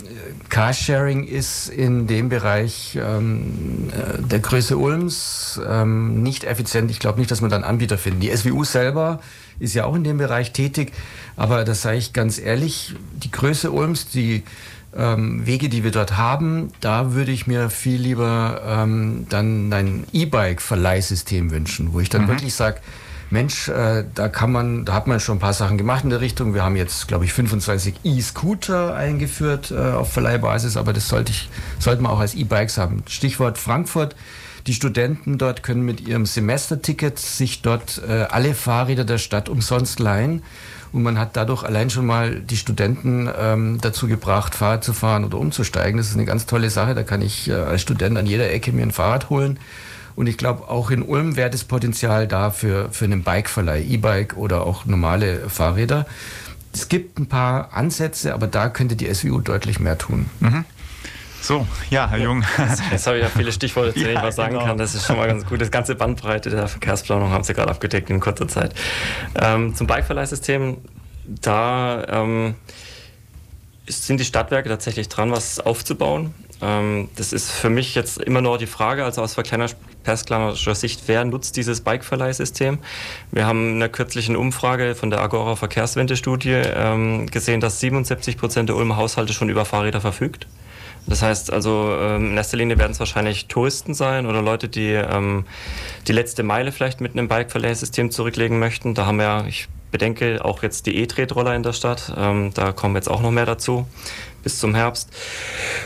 Carsharing 0.49 1.25
ist 1.25 1.69
in 1.69 2.07
dem 2.07 2.29
Bereich 2.29 2.97
ähm, 2.99 3.89
äh, 3.91 4.21
der 4.21 4.39
Größe 4.39 4.77
Ulms 4.77 5.59
ähm, 5.67 6.23
nicht 6.23 6.45
effizient. 6.45 6.89
Ich 6.89 6.99
glaube 6.99 7.19
nicht, 7.19 7.29
dass 7.29 7.41
man 7.41 7.51
dann 7.51 7.63
Anbieter 7.63 7.97
finden. 7.97 8.21
Die 8.21 8.35
SWU 8.35 8.63
selber 8.63 9.19
ist 9.59 9.75
ja 9.75 9.85
auch 9.85 9.95
in 9.95 10.03
dem 10.03 10.17
Bereich 10.17 10.53
tätig, 10.53 10.93
aber 11.35 11.65
das 11.65 11.81
sage 11.83 11.97
ich 11.97 12.13
ganz 12.13 12.39
ehrlich, 12.39 12.95
die 13.15 13.29
Größe 13.31 13.71
Ulms, 13.71 14.07
die 14.07 14.43
ähm, 14.97 15.45
Wege, 15.45 15.69
die 15.69 15.83
wir 15.83 15.91
dort 15.91 16.17
haben, 16.17 16.71
da 16.81 17.13
würde 17.13 17.31
ich 17.31 17.47
mir 17.47 17.69
viel 17.69 18.01
lieber 18.01 18.61
ähm, 18.65 19.25
dann 19.29 19.71
ein 19.73 20.05
E-Bike-Verleihsystem 20.13 21.51
wünschen, 21.51 21.93
wo 21.93 21.99
ich 21.99 22.09
dann 22.09 22.23
mhm. 22.23 22.27
wirklich 22.29 22.53
sage, 22.53 22.79
Mensch, 23.33 23.67
äh, 23.67 24.05
da 24.13 24.29
kann 24.29 24.51
man, 24.51 24.85
da 24.85 24.93
hat 24.93 25.07
man 25.07 25.19
schon 25.19 25.37
ein 25.37 25.39
paar 25.39 25.53
Sachen 25.53 25.79
gemacht 25.79 26.03
in 26.03 26.11
der 26.11 26.21
Richtung. 26.21 26.53
Wir 26.53 26.63
haben 26.63 26.75
jetzt, 26.75 27.07
glaube 27.07 27.25
ich, 27.25 27.33
25 27.33 27.95
E-Scooter 28.03 28.95
eingeführt 28.95 29.71
äh, 29.71 29.75
auf 29.75 30.13
Verleihbasis, 30.13 30.77
aber 30.77 30.93
das 30.93 31.07
sollte 31.07 31.31
ich, 31.31 31.49
sollte 31.79 32.03
man 32.03 32.11
auch 32.11 32.19
als 32.19 32.35
E-Bikes 32.35 32.77
haben. 32.77 33.03
Stichwort 33.07 33.57
Frankfurt. 33.57 34.15
Die 34.67 34.73
Studenten 34.73 35.37
dort 35.37 35.63
können 35.63 35.83
mit 35.83 36.07
ihrem 36.07 36.25
Semesterticket 36.25 37.17
sich 37.19 37.63
dort 37.63 38.01
äh, 38.07 38.27
alle 38.29 38.53
Fahrräder 38.53 39.03
der 39.03 39.17
Stadt 39.17 39.49
umsonst 39.49 39.99
leihen. 39.99 40.43
Und 40.93 41.01
man 41.01 41.17
hat 41.17 41.35
dadurch 41.35 41.63
allein 41.63 41.89
schon 41.89 42.05
mal 42.05 42.39
die 42.39 42.55
Studenten 42.55 43.27
ähm, 43.37 43.79
dazu 43.81 44.07
gebracht, 44.07 44.53
Fahrrad 44.53 44.83
zu 44.83 44.93
fahren 44.93 45.25
oder 45.25 45.39
umzusteigen. 45.39 45.97
Das 45.97 46.07
ist 46.07 46.15
eine 46.15 46.25
ganz 46.25 46.45
tolle 46.45 46.69
Sache. 46.69 46.93
Da 46.93 47.01
kann 47.01 47.21
ich 47.23 47.49
äh, 47.49 47.53
als 47.53 47.81
Student 47.81 48.17
an 48.17 48.27
jeder 48.27 48.51
Ecke 48.51 48.71
mir 48.71 48.83
ein 48.83 48.91
Fahrrad 48.91 49.31
holen. 49.31 49.59
Und 50.15 50.27
ich 50.27 50.37
glaube, 50.37 50.69
auch 50.69 50.91
in 50.91 51.01
Ulm 51.01 51.35
wäre 51.35 51.49
das 51.49 51.63
Potenzial 51.63 52.27
da 52.27 52.51
für, 52.51 52.89
für 52.91 53.05
einen 53.05 53.23
Bikeverleih, 53.23 53.81
E-Bike 53.81 54.37
oder 54.37 54.67
auch 54.67 54.85
normale 54.85 55.49
Fahrräder. 55.49 56.05
Es 56.71 56.89
gibt 56.89 57.19
ein 57.19 57.25
paar 57.25 57.73
Ansätze, 57.73 58.33
aber 58.33 58.45
da 58.45 58.69
könnte 58.69 58.95
die 58.95 59.11
SWU 59.11 59.41
deutlich 59.41 59.79
mehr 59.79 59.97
tun. 59.97 60.27
Mhm. 60.39 60.65
So, 61.43 61.67
ja, 61.89 62.09
Herr 62.09 62.19
Jung. 62.19 62.41
Jetzt 62.91 63.05
habe 63.05 63.17
ich 63.17 63.23
ja 63.23 63.29
viele 63.29 63.51
Stichworte, 63.51 63.91
zu 63.91 63.99
denen 63.99 64.13
ja, 64.13 64.19
ich 64.21 64.27
was 64.27 64.37
sagen 64.37 64.53
genau. 64.53 64.65
kann. 64.65 64.77
Das 64.77 64.95
ist 64.95 65.05
schon 65.05 65.17
mal 65.17 65.27
ganz 65.27 65.45
gut. 65.45 65.59
Das 65.59 65.71
ganze 65.71 65.93
Bandbreite 65.93 66.49
der 66.49 66.69
Verkehrsplanung 66.69 67.31
haben 67.31 67.43
Sie 67.43 67.53
gerade 67.53 67.69
abgedeckt 67.69 68.09
in 68.09 68.21
kurzer 68.21 68.47
Zeit. 68.47 68.73
Ähm, 69.35 69.75
zum 69.75 69.85
Bikeverleihsystem, 69.85 70.77
da 71.25 72.05
ähm, 72.07 72.55
sind 73.87 74.21
die 74.21 74.23
Stadtwerke 74.25 74.69
tatsächlich 74.69 75.09
dran, 75.09 75.31
was 75.31 75.59
aufzubauen. 75.59 76.33
Ähm, 76.61 77.09
das 77.17 77.33
ist 77.33 77.51
für 77.51 77.69
mich 77.69 77.93
jetzt 77.93 78.21
immer 78.21 78.39
nur 78.39 78.57
die 78.57 78.65
Frage, 78.65 79.03
also 79.03 79.21
aus 79.21 79.33
verkehrsplanerischer 79.33 80.75
Sicht, 80.75 81.01
wer 81.07 81.25
nutzt 81.25 81.57
dieses 81.57 81.81
Bikeverleihsystem? 81.81 82.79
Wir 83.31 83.45
haben 83.45 83.71
in 83.71 83.75
einer 83.75 83.89
kürzlichen 83.89 84.37
Umfrage 84.37 84.95
von 84.95 85.09
der 85.09 85.19
Agora 85.19 85.57
Verkehrswende-Studie 85.57 86.61
ähm, 86.73 87.27
gesehen, 87.27 87.59
dass 87.59 87.81
77 87.81 88.37
Prozent 88.37 88.69
der 88.69 88.77
Ulmer 88.77 88.95
Haushalte 88.95 89.33
schon 89.33 89.49
über 89.49 89.65
Fahrräder 89.65 89.99
verfügt. 89.99 90.47
Das 91.05 91.21
heißt 91.21 91.51
also, 91.51 91.95
ähm, 91.99 92.31
in 92.31 92.37
erster 92.37 92.57
Linie 92.57 92.77
werden 92.77 92.91
es 92.91 92.99
wahrscheinlich 92.99 93.47
Touristen 93.47 93.93
sein 93.93 94.25
oder 94.25 94.41
Leute, 94.41 94.69
die 94.69 94.91
ähm, 94.91 95.45
die 96.07 96.13
letzte 96.13 96.43
Meile 96.43 96.71
vielleicht 96.71 97.01
mit 97.01 97.13
einem 97.13 97.27
Bike-Verleihsystem 97.27 98.11
zurücklegen 98.11 98.59
möchten. 98.59 98.93
Da 98.93 99.05
haben 99.05 99.17
wir, 99.17 99.45
ich 99.47 99.67
bedenke, 99.91 100.43
auch 100.43 100.63
jetzt 100.63 100.85
die 100.85 100.97
E-Tretroller 100.97 101.55
in 101.55 101.63
der 101.63 101.73
Stadt. 101.73 102.13
Ähm, 102.17 102.51
da 102.53 102.71
kommen 102.71 102.95
jetzt 102.95 103.09
auch 103.09 103.21
noch 103.21 103.31
mehr 103.31 103.45
dazu 103.45 103.85
bis 104.43 104.59
zum 104.59 104.75
Herbst. 104.75 105.09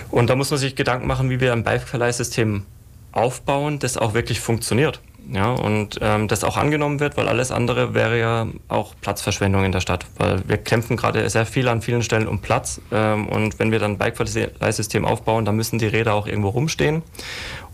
Und 0.10 0.30
da 0.30 0.36
muss 0.36 0.50
man 0.50 0.60
sich 0.60 0.76
Gedanken 0.76 1.08
machen, 1.08 1.30
wie 1.30 1.40
wir 1.40 1.54
ein 1.54 1.64
Bike-Verleihsystem 1.64 2.66
aufbauen, 3.12 3.80
das 3.80 3.98
auch 3.98 4.14
wirklich 4.14 4.40
funktioniert. 4.40 5.00
Ja, 5.30 5.52
und 5.52 6.00
ähm, 6.02 6.30
das 6.30 6.46
auch 6.46 6.56
angenommen 6.56 7.02
wird, 7.02 7.18
weil 7.18 7.28
alles 7.28 7.52
andere 7.52 7.94
wäre 7.94 8.18
ja 8.18 8.48
auch 8.70 8.94
Platzverschwendung 9.02 9.66
in 9.66 9.74
der 9.74 9.82
Stadt. 9.82 10.06
Weil 10.18 10.48
wir 10.48 10.58
kämpfen 10.58 10.96
gerade 10.96 11.30
sehr 11.30 11.46
viel 11.46 11.68
an 11.68 11.82
vielen 11.82 12.02
Stellen 12.02 12.28
um 12.28 12.40
Platz. 12.40 12.80
Ähm, 12.92 13.28
und 13.28 13.60
wenn 13.60 13.72
wir 13.72 13.80
dann 13.80 13.94
ein 13.94 13.98
Bike-System 13.98 15.04
aufbauen, 15.04 15.44
dann 15.44 15.58
müssen 15.58 15.80
die 15.80 15.88
Räder 15.88 16.14
auch 16.14 16.28
irgendwo 16.28 16.50
rumstehen 16.50 17.04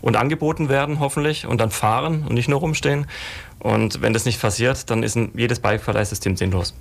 und 0.00 0.16
angeboten 0.16 0.68
werden, 0.68 0.98
hoffentlich, 0.98 1.46
und 1.46 1.60
dann 1.60 1.70
fahren 1.70 2.24
und 2.28 2.34
nicht 2.34 2.48
nur 2.48 2.58
rumstehen. 2.58 3.06
Und 3.60 4.02
wenn 4.02 4.12
das 4.12 4.24
nicht 4.24 4.40
passiert, 4.40 4.90
dann 4.90 5.02
ist 5.02 5.14
ein, 5.14 5.30
jedes 5.34 5.60
Bike-Verleihsystem 5.60 6.36
sinnlos. 6.36 6.74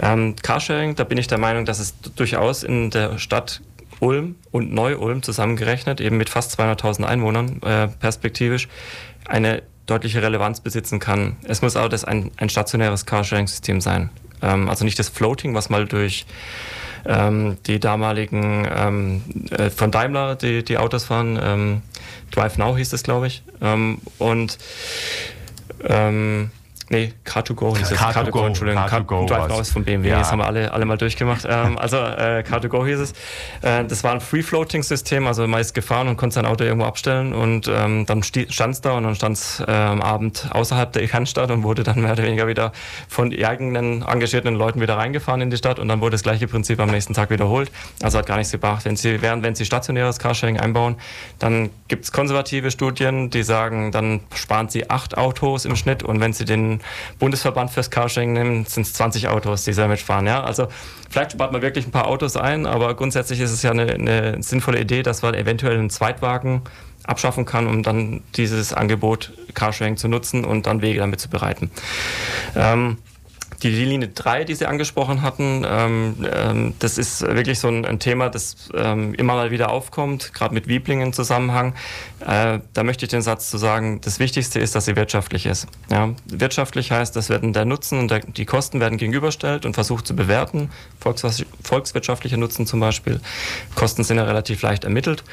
Ähm, 0.00 0.36
Carsharing, 0.36 0.94
da 0.94 1.04
bin 1.04 1.18
ich 1.18 1.26
der 1.26 1.38
Meinung, 1.38 1.64
dass 1.64 1.80
es 1.80 1.94
durchaus 2.14 2.62
in 2.62 2.90
der 2.90 3.18
Stadt 3.18 3.62
Ulm 4.00 4.36
und 4.52 4.72
Neu-Ulm 4.72 5.22
zusammengerechnet, 5.22 6.00
eben 6.00 6.16
mit 6.16 6.28
fast 6.28 6.58
200.000 6.58 7.04
Einwohnern 7.04 7.60
äh, 7.62 7.88
perspektivisch, 7.88 8.68
eine 9.26 9.62
deutliche 9.88 10.22
Relevanz 10.22 10.60
besitzen 10.60 11.00
kann. 11.00 11.36
Es 11.42 11.62
muss 11.62 11.74
auch 11.76 11.88
das 11.88 12.04
ein, 12.04 12.30
ein 12.36 12.48
stationäres 12.48 13.06
Carsharing-System 13.06 13.80
sein. 13.80 14.10
Ähm, 14.42 14.68
also 14.68 14.84
nicht 14.84 14.98
das 14.98 15.08
Floating, 15.08 15.54
was 15.54 15.70
mal 15.70 15.86
durch 15.86 16.26
ähm, 17.06 17.56
die 17.66 17.80
damaligen 17.80 18.68
ähm, 18.70 19.22
äh, 19.50 19.70
von 19.70 19.90
Daimler 19.90 20.36
die, 20.36 20.62
die 20.62 20.78
Autos 20.78 21.04
fahren. 21.04 21.38
Ähm, 21.42 21.82
Drive 22.30 22.58
Now 22.58 22.76
hieß 22.76 22.90
das, 22.90 23.02
glaube 23.02 23.26
ich. 23.26 23.42
Ähm, 23.60 23.98
und 24.18 24.58
ähm, 25.84 26.50
Nee, 26.90 27.12
Car2Go 27.26 27.76
hieß 27.76 27.90
es. 27.90 27.98
Car2Go, 27.98 28.46
Entschuldigung. 28.46 28.82
Car2Go 28.84 29.26
Drive. 29.26 29.48
Now 29.48 29.60
ist 29.60 29.72
von 29.72 29.84
BMW, 29.84 30.08
Ja. 30.08 30.18
das 30.20 30.30
haben 30.32 30.38
wir 30.38 30.46
alle, 30.46 30.72
alle 30.72 30.84
mal 30.84 30.96
durchgemacht. 30.96 31.46
ähm, 31.48 31.78
also 31.78 31.96
äh, 31.98 32.42
Car2Go 32.48 32.86
hieß 32.86 32.98
es. 33.00 33.12
Äh, 33.62 33.84
das 33.84 34.04
war 34.04 34.12
ein 34.12 34.20
Free-Floating-System, 34.20 35.26
also 35.26 35.46
man 35.46 35.60
ist 35.60 35.74
gefahren 35.74 36.08
und 36.08 36.16
konnte 36.16 36.34
sein 36.34 36.46
Auto 36.46 36.64
irgendwo 36.64 36.86
abstellen 36.86 37.32
und 37.34 37.68
ähm, 37.68 38.06
dann 38.06 38.22
stand 38.22 38.74
es 38.74 38.80
da 38.80 38.92
und 38.92 39.04
dann 39.04 39.14
stand 39.14 39.36
es 39.36 39.60
am 39.66 40.00
Abend 40.02 40.48
außerhalb 40.52 40.92
der 40.92 41.06
Kernstadt 41.06 41.50
und 41.50 41.62
wurde 41.62 41.82
dann 41.82 42.00
mehr 42.00 42.12
oder 42.12 42.22
weniger 42.24 42.46
wieder 42.46 42.72
von 43.08 43.32
eigenen 43.32 44.02
engagierten 44.02 44.54
Leuten 44.54 44.80
wieder 44.80 44.96
reingefahren 44.96 45.40
in 45.40 45.50
die 45.50 45.56
Stadt 45.56 45.78
und 45.78 45.88
dann 45.88 46.00
wurde 46.00 46.12
das 46.12 46.22
gleiche 46.22 46.46
Prinzip 46.48 46.80
am 46.80 46.90
nächsten 46.90 47.14
Tag 47.14 47.30
wiederholt. 47.30 47.70
Also 48.02 48.18
hat 48.18 48.26
gar 48.26 48.36
nichts 48.36 48.52
gebracht. 48.52 48.84
Wenn 48.84 48.96
Sie, 48.96 49.20
während, 49.22 49.42
wenn 49.42 49.54
Sie 49.54 49.64
stationäres 49.64 50.18
Carsharing 50.18 50.58
einbauen, 50.58 50.96
dann 51.38 51.70
gibt 51.88 52.04
es 52.04 52.12
konservative 52.12 52.70
Studien, 52.70 53.30
die 53.30 53.42
sagen, 53.42 53.92
dann 53.92 54.20
sparen 54.34 54.68
Sie 54.68 54.88
acht 54.90 55.16
Autos 55.18 55.64
im 55.64 55.76
Schnitt 55.76 56.02
und 56.02 56.20
wenn 56.20 56.32
Sie 56.32 56.44
den 56.44 56.77
Bundesverband 57.18 57.70
fürs 57.70 57.90
Carsharing 57.90 58.32
nehmen, 58.32 58.64
sind 58.66 58.86
es 58.86 58.92
20 58.94 59.28
Autos, 59.28 59.64
die 59.64 59.72
Sie 59.72 59.80
damit 59.80 60.00
sparen. 60.00 60.26
Ja? 60.26 60.42
Also 60.42 60.68
vielleicht 61.10 61.32
spart 61.32 61.52
man 61.52 61.62
wirklich 61.62 61.86
ein 61.86 61.90
paar 61.90 62.06
Autos 62.06 62.36
ein, 62.36 62.66
aber 62.66 62.94
grundsätzlich 62.94 63.40
ist 63.40 63.52
es 63.52 63.62
ja 63.62 63.70
eine, 63.70 63.92
eine 63.92 64.42
sinnvolle 64.42 64.80
Idee, 64.80 65.02
dass 65.02 65.22
man 65.22 65.34
eventuell 65.34 65.78
einen 65.78 65.90
Zweitwagen 65.90 66.62
abschaffen 67.04 67.44
kann, 67.44 67.66
um 67.66 67.82
dann 67.82 68.22
dieses 68.36 68.72
Angebot 68.72 69.32
Carsharing 69.54 69.96
zu 69.96 70.08
nutzen 70.08 70.44
und 70.44 70.66
dann 70.66 70.82
Wege 70.82 71.00
damit 71.00 71.20
zu 71.20 71.28
bereiten. 71.28 71.70
Ähm, 72.54 72.98
die 73.62 73.70
Linie 73.70 74.08
3, 74.08 74.44
die 74.44 74.54
Sie 74.54 74.66
angesprochen 74.66 75.22
hatten, 75.22 75.64
ähm, 75.68 76.26
ähm, 76.32 76.74
das 76.78 76.98
ist 76.98 77.22
wirklich 77.22 77.58
so 77.58 77.68
ein, 77.68 77.84
ein 77.84 77.98
Thema, 77.98 78.28
das 78.28 78.68
ähm, 78.74 79.14
immer 79.14 79.34
mal 79.34 79.50
wieder 79.50 79.70
aufkommt, 79.70 80.32
gerade 80.32 80.54
mit 80.54 80.68
Wieblingen 80.68 81.08
im 81.08 81.12
Zusammenhang. 81.12 81.74
Äh, 82.20 82.60
da 82.72 82.84
möchte 82.84 83.04
ich 83.04 83.10
den 83.10 83.22
Satz 83.22 83.50
zu 83.50 83.58
sagen, 83.58 84.00
das 84.00 84.20
Wichtigste 84.20 84.60
ist, 84.60 84.74
dass 84.74 84.84
sie 84.84 84.96
wirtschaftlich 84.96 85.46
ist. 85.46 85.66
Ja? 85.90 86.10
Wirtschaftlich 86.26 86.90
heißt, 86.90 87.14
das 87.16 87.28
werden 87.28 87.52
der 87.52 87.64
Nutzen 87.64 87.98
und 87.98 88.10
der, 88.10 88.20
die 88.20 88.44
Kosten 88.44 88.80
werden 88.80 88.98
gegenüberstellt 88.98 89.66
und 89.66 89.74
versucht 89.74 90.06
zu 90.06 90.14
bewerten. 90.14 90.70
Volkswir 91.00 91.46
volkswirtschaftlicher 91.62 92.36
Nutzen 92.36 92.66
zum 92.66 92.80
Beispiel. 92.80 93.20
Kosten 93.74 94.04
sind 94.04 94.16
ja 94.16 94.24
relativ 94.24 94.62
leicht 94.62 94.84
ermittelt. 94.84 95.24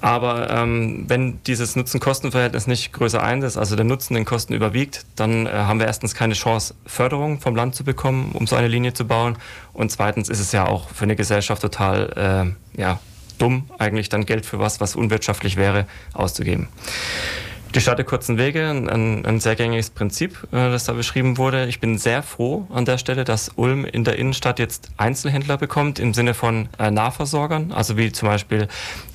Aber 0.00 0.50
ähm, 0.50 1.04
wenn 1.08 1.42
dieses 1.44 1.76
Nutzen-Kosten-Verhältnis 1.76 2.66
nicht 2.66 2.92
größer 2.92 3.22
eins 3.22 3.44
ist, 3.44 3.56
also 3.56 3.76
der 3.76 3.84
Nutzen 3.84 4.14
den 4.14 4.24
Kosten 4.24 4.54
überwiegt, 4.54 5.04
dann 5.16 5.46
äh, 5.46 5.50
haben 5.50 5.78
wir 5.78 5.86
erstens 5.86 6.14
keine 6.14 6.34
Chance, 6.34 6.74
Förderung 6.86 7.40
vom 7.40 7.49
Land 7.56 7.74
zu 7.74 7.84
bekommen, 7.84 8.32
um 8.32 8.46
so 8.46 8.56
eine 8.56 8.68
Linie 8.68 8.92
zu 8.92 9.06
bauen. 9.06 9.36
Und 9.72 9.90
zweitens 9.90 10.28
ist 10.28 10.40
es 10.40 10.52
ja 10.52 10.66
auch 10.66 10.88
für 10.90 11.04
eine 11.04 11.16
Gesellschaft 11.16 11.62
total 11.62 12.54
äh, 12.76 12.80
ja, 12.80 12.98
dumm, 13.38 13.68
eigentlich 13.78 14.08
dann 14.08 14.26
Geld 14.26 14.46
für 14.46 14.58
was, 14.58 14.80
was 14.80 14.96
unwirtschaftlich 14.96 15.56
wäre, 15.56 15.86
auszugeben. 16.12 16.68
Die 17.74 17.80
Stadt 17.80 17.98
der 17.98 18.04
kurzen 18.04 18.36
Wege, 18.36 18.68
ein, 18.68 19.24
ein 19.24 19.38
sehr 19.38 19.54
gängiges 19.54 19.90
Prinzip, 19.90 20.48
äh, 20.50 20.70
das 20.70 20.84
da 20.84 20.92
beschrieben 20.92 21.38
wurde. 21.38 21.66
Ich 21.66 21.78
bin 21.78 21.98
sehr 21.98 22.22
froh 22.22 22.66
an 22.72 22.84
der 22.84 22.98
Stelle, 22.98 23.24
dass 23.24 23.50
Ulm 23.54 23.84
in 23.84 24.02
der 24.02 24.18
Innenstadt 24.18 24.58
jetzt 24.58 24.90
Einzelhändler 24.96 25.56
bekommt 25.56 25.98
im 26.00 26.12
Sinne 26.12 26.34
von 26.34 26.68
äh, 26.78 26.90
Nahversorgern, 26.90 27.70
also 27.72 27.96
wie 27.96 28.10
zum 28.10 28.28
Beispiel 28.28 28.66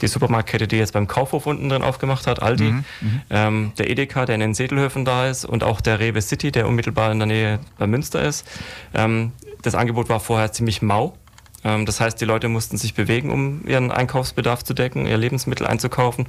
die 0.02 0.08
Supermarktkette, 0.08 0.68
die 0.68 0.78
jetzt 0.78 0.94
beim 0.94 1.08
Kaufhof 1.08 1.46
unten 1.48 1.68
drin 1.70 1.82
aufgemacht 1.82 2.28
hat, 2.28 2.42
Aldi, 2.42 2.66
Mhm, 2.66 2.86
ähm, 3.30 3.72
der 3.78 3.90
Edeka, 3.90 4.26
der 4.26 4.36
in 4.36 4.42
den 4.42 4.54
Sedelhöfen 4.54 5.06
da 5.06 5.28
ist 5.28 5.46
und 5.46 5.64
auch 5.64 5.82
der 5.82 6.00
Rewe 6.00 6.22
City, 6.22 6.52
der 6.52 6.68
unmittelbar 6.68 7.12
in 7.12 7.20
der 7.20 7.28
Nähe 7.28 7.60
bei 7.78 7.88
Münster 7.88 8.24
ist. 8.24 8.48
Ähm, 8.94 9.34
das 9.62 9.76
Angebot 9.76 10.10
war 10.10 10.20
vorher 10.20 10.52
ziemlich 10.52 10.82
mau. 10.82 11.18
Ähm, 11.66 11.86
Das 11.86 12.00
heißt, 12.00 12.22
die 12.22 12.26
Leute 12.26 12.48
mussten 12.48 12.78
sich 12.78 12.94
bewegen, 12.94 13.32
um 13.32 13.68
ihren 13.68 13.92
Einkaufsbedarf 13.92 14.64
zu 14.64 14.74
decken, 14.74 15.06
ihr 15.06 15.18
Lebensmittel 15.18 15.68
einzukaufen 15.68 16.28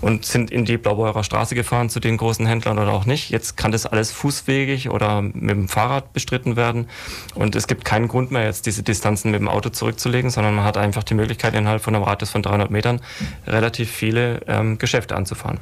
und 0.00 0.24
sind 0.24 0.50
in 0.50 0.64
die 0.64 0.76
Blaubeurer 0.76 1.24
Straße 1.24 1.54
gefahren 1.54 1.88
zu 1.88 1.98
den 1.98 2.16
großen 2.16 2.46
Händlern 2.46 2.78
oder 2.78 2.92
auch 2.92 3.06
nicht. 3.06 3.30
Jetzt 3.30 3.56
kann 3.56 3.72
das 3.72 3.86
alles 3.86 4.12
fußwegig 4.12 4.90
oder 4.90 5.22
mit 5.22 5.50
dem 5.50 5.68
Fahrrad 5.68 6.12
bestritten 6.12 6.54
werden 6.56 6.88
und 7.34 7.56
es 7.56 7.66
gibt 7.66 7.84
keinen 7.84 8.06
Grund 8.08 8.30
mehr, 8.30 8.44
jetzt 8.44 8.66
diese 8.66 8.82
Distanzen 8.82 9.30
mit 9.30 9.40
dem 9.40 9.48
Auto 9.48 9.70
zurückzulegen, 9.70 10.30
sondern 10.30 10.54
man 10.54 10.64
hat 10.64 10.76
einfach 10.76 11.02
die 11.02 11.14
Möglichkeit, 11.14 11.54
innerhalb 11.54 11.82
von 11.82 11.94
einem 11.94 12.04
Radius 12.04 12.30
von 12.30 12.42
300 12.42 12.70
Metern 12.70 13.00
relativ 13.46 13.90
viele 13.90 14.40
ähm, 14.46 14.78
Geschäfte 14.78 15.16
anzufahren 15.16 15.58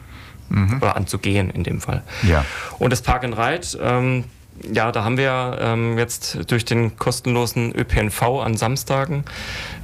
oder 0.76 0.96
anzugehen 0.96 1.48
in 1.48 1.62
dem 1.62 1.80
Fall. 1.80 2.02
Ja. 2.24 2.44
Und 2.78 2.90
das 2.90 3.00
Park 3.00 3.24
and 3.24 3.38
Ride, 3.38 3.66
ähm, 3.80 4.24
ja, 4.72 4.92
da 4.92 5.04
haben 5.04 5.16
wir 5.16 5.58
ähm, 5.60 5.98
jetzt 5.98 6.50
durch 6.50 6.64
den 6.64 6.96
kostenlosen 6.96 7.74
ÖPNV 7.74 8.22
an 8.22 8.56
Samstagen 8.56 9.24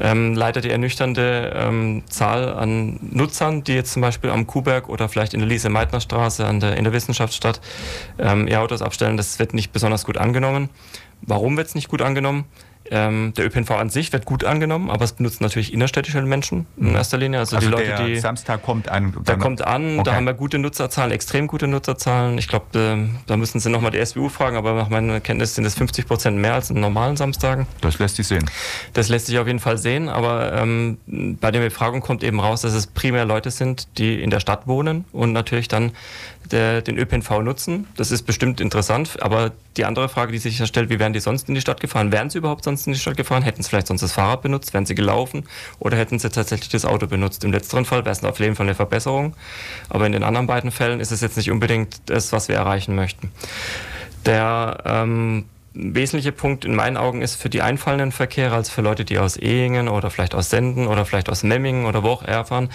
ähm, 0.01 0.35
leider 0.35 0.61
die 0.61 0.71
ernüchternde 0.71 1.53
ähm, 1.55 2.03
Zahl 2.09 2.53
an 2.53 2.99
Nutzern, 3.03 3.65
die 3.65 3.75
jetzt 3.75 3.93
zum 3.93 4.03
Beispiel 4.03 4.31
am 4.31 4.47
Kuhberg 4.47 4.89
oder 4.89 5.09
vielleicht 5.09 5.35
in 5.35 5.41
der 5.41 5.49
Lise-Meitner-Straße 5.49 6.47
an 6.47 6.61
der, 6.61 6.77
in 6.77 6.85
der 6.85 6.93
Wissenschaftsstadt 6.93 7.61
ähm, 8.19 8.47
ihr 8.47 8.61
Autos 8.61 8.83
abstellen. 8.83 9.17
Das 9.17 9.39
wird 9.39 9.55
nicht 9.55 9.73
besonders 9.73 10.05
gut 10.05 10.19
angenommen. 10.19 10.69
Warum 11.23 11.57
wird 11.57 11.69
es 11.69 11.75
nicht 11.75 11.89
gut 11.89 12.03
angenommen? 12.03 12.45
Ähm, 12.91 13.33
der 13.37 13.47
ÖPNV 13.47 13.71
an 13.73 13.91
sich 13.91 14.13
wird 14.13 14.25
gut 14.25 14.45
angenommen, 14.45 14.91
aber 14.91 15.05
es 15.05 15.13
benutzen 15.13 15.43
natürlich 15.43 15.73
innerstädtische 15.73 16.23
Menschen 16.23 16.67
in 16.77 16.95
erster 16.95 17.19
Linie. 17.19 17.41
Also, 17.41 17.57
Also 17.57 17.69
die 17.69 17.73
Leute, 17.75 18.05
die. 18.05 18.17
Samstag 18.19 18.63
kommt 18.63 18.89
an. 18.89 19.15
Der 19.27 19.37
kommt 19.37 19.63
an, 19.67 19.95
Okay. 19.99 20.03
da 20.05 20.15
haben 20.15 20.25
wir 20.27 20.35
gute 20.35 20.59
Nutzerzahlen, 20.59 21.13
extrem 21.13 21.47
gute 21.47 21.67
Nutzerzahlen. 21.69 22.39
Ich 22.39 22.49
glaube, 22.49 23.09
da 23.27 23.37
müssen 23.37 23.61
Sie 23.61 23.69
nochmal 23.71 23.91
die 23.91 24.05
SWU 24.05 24.29
fragen, 24.29 24.57
aber 24.57 24.73
nach 24.75 24.89
meiner 24.89 25.21
Kenntnis 25.21 25.55
sind 25.55 25.65
es 25.65 25.75
50 25.75 26.07
Prozent 26.07 26.39
mehr 26.39 26.55
als 26.55 26.71
an 26.71 26.81
normalen 26.81 27.17
Samstagen. 27.17 27.67
Das 27.81 27.99
lässt 27.99 28.17
sich 28.17 28.27
sehen. 28.27 28.49
Das 28.95 29.09
lässt 29.09 29.27
sich 29.27 29.39
auf 29.39 29.47
jeden 29.47 29.59
Fall 29.61 29.79
sehen, 29.79 30.09
aber 30.09 30.53
ähm, 30.55 30.99
bei 31.07 31.51
der 31.51 31.61
Befragung 31.61 32.01
kommt 32.01 32.23
eben 32.25 32.41
raus, 32.41 32.63
dass 32.63 32.73
es 32.75 32.87
primär 32.87 33.25
Leute 33.25 33.51
sind, 33.51 33.89
die 33.99 34.23
in 34.23 34.31
der 34.31 34.41
Stadt 34.41 34.67
wohnen 34.67 35.05
und 35.13 35.33
natürlich 35.33 35.69
dann 35.69 35.93
der, 36.51 36.83
den 36.83 36.99
ÖPNV 36.99 37.43
nutzen. 37.43 37.87
Das 37.97 38.11
ist 38.11 38.23
bestimmt 38.23 38.61
interessant, 38.61 39.23
aber 39.23 39.53
die 39.77 39.85
andere 39.85 40.09
Frage, 40.09 40.33
die 40.33 40.39
sich 40.39 40.59
ja 40.59 40.67
stellt, 40.67 40.91
wie 40.91 40.99
wären 40.99 41.13
die 41.13 41.21
sonst 41.21 41.49
in 41.49 41.55
die 41.55 41.61
Stadt 41.61 41.81
gefahren? 41.81 42.13
Wären 42.13 42.31
sie 42.31 42.39
überhaupt 42.39 42.65
sonst 42.65 42.87
in 42.87 42.93
die 42.93 42.99
Stadt 42.99 43.17
gefahren? 43.17 43.43
Hätten 43.43 43.63
sie 43.63 43.69
vielleicht 43.69 43.87
sonst 43.87 44.03
das 44.03 44.13
Fahrrad 44.13 44.43
benutzt? 44.43 44.75
Wären 44.75 44.87
sie 44.87 44.95
gelaufen? 44.95 45.45
Oder 45.79 45.97
hätten 45.97 46.19
sie 46.19 46.31
tatsächlich 46.31 46.69
das 46.69 46.85
Auto 46.85 47.07
benutzt? 47.07 47.45
Im 47.45 47.53
letzteren 47.53 47.85
Fall 47.85 48.05
wäre 48.05 48.13
es 48.13 48.25
auf 48.25 48.41
jeden 48.41 48.57
Fall 48.57 48.67
eine 48.67 48.75
Verbesserung, 48.75 49.35
aber 49.89 50.07
in 50.07 50.13
den 50.13 50.25
anderen 50.25 50.47
beiden 50.47 50.71
Fällen 50.71 51.01
ist 51.01 51.13
es 51.13 51.21
jetzt 51.21 51.37
nicht 51.37 51.51
unbedingt 51.51 52.01
das, 52.07 52.33
was 52.33 52.49
wir 52.49 52.57
erreichen 52.57 52.95
möchten. 52.95 53.31
Der 54.27 54.83
ähm, 54.85 55.45
wesentliche 55.79 56.33
Punkt 56.33 56.65
in 56.65 56.75
meinen 56.75 56.97
Augen 56.97 57.23
ist 57.23 57.41
für 57.41 57.49
die 57.49 57.63
einfallenden 57.63 58.11
Verkehre, 58.11 58.55
als 58.55 58.69
für 58.69 58.83
Leute, 58.83 59.05
die 59.05 59.19
aus 59.19 59.37
Ehingen 59.37 59.89
oder 59.89 60.11
vielleicht 60.11 60.35
aus 60.35 60.51
Senden 60.51 60.89
oder 60.89 61.05
vielleicht 61.05 61.31
aus 61.31 61.45
Memmingen 61.45 61.87
oder 61.87 62.03
wo 62.03 62.09
auch 62.09 62.27
eher 62.27 62.45
fahren, 62.45 62.69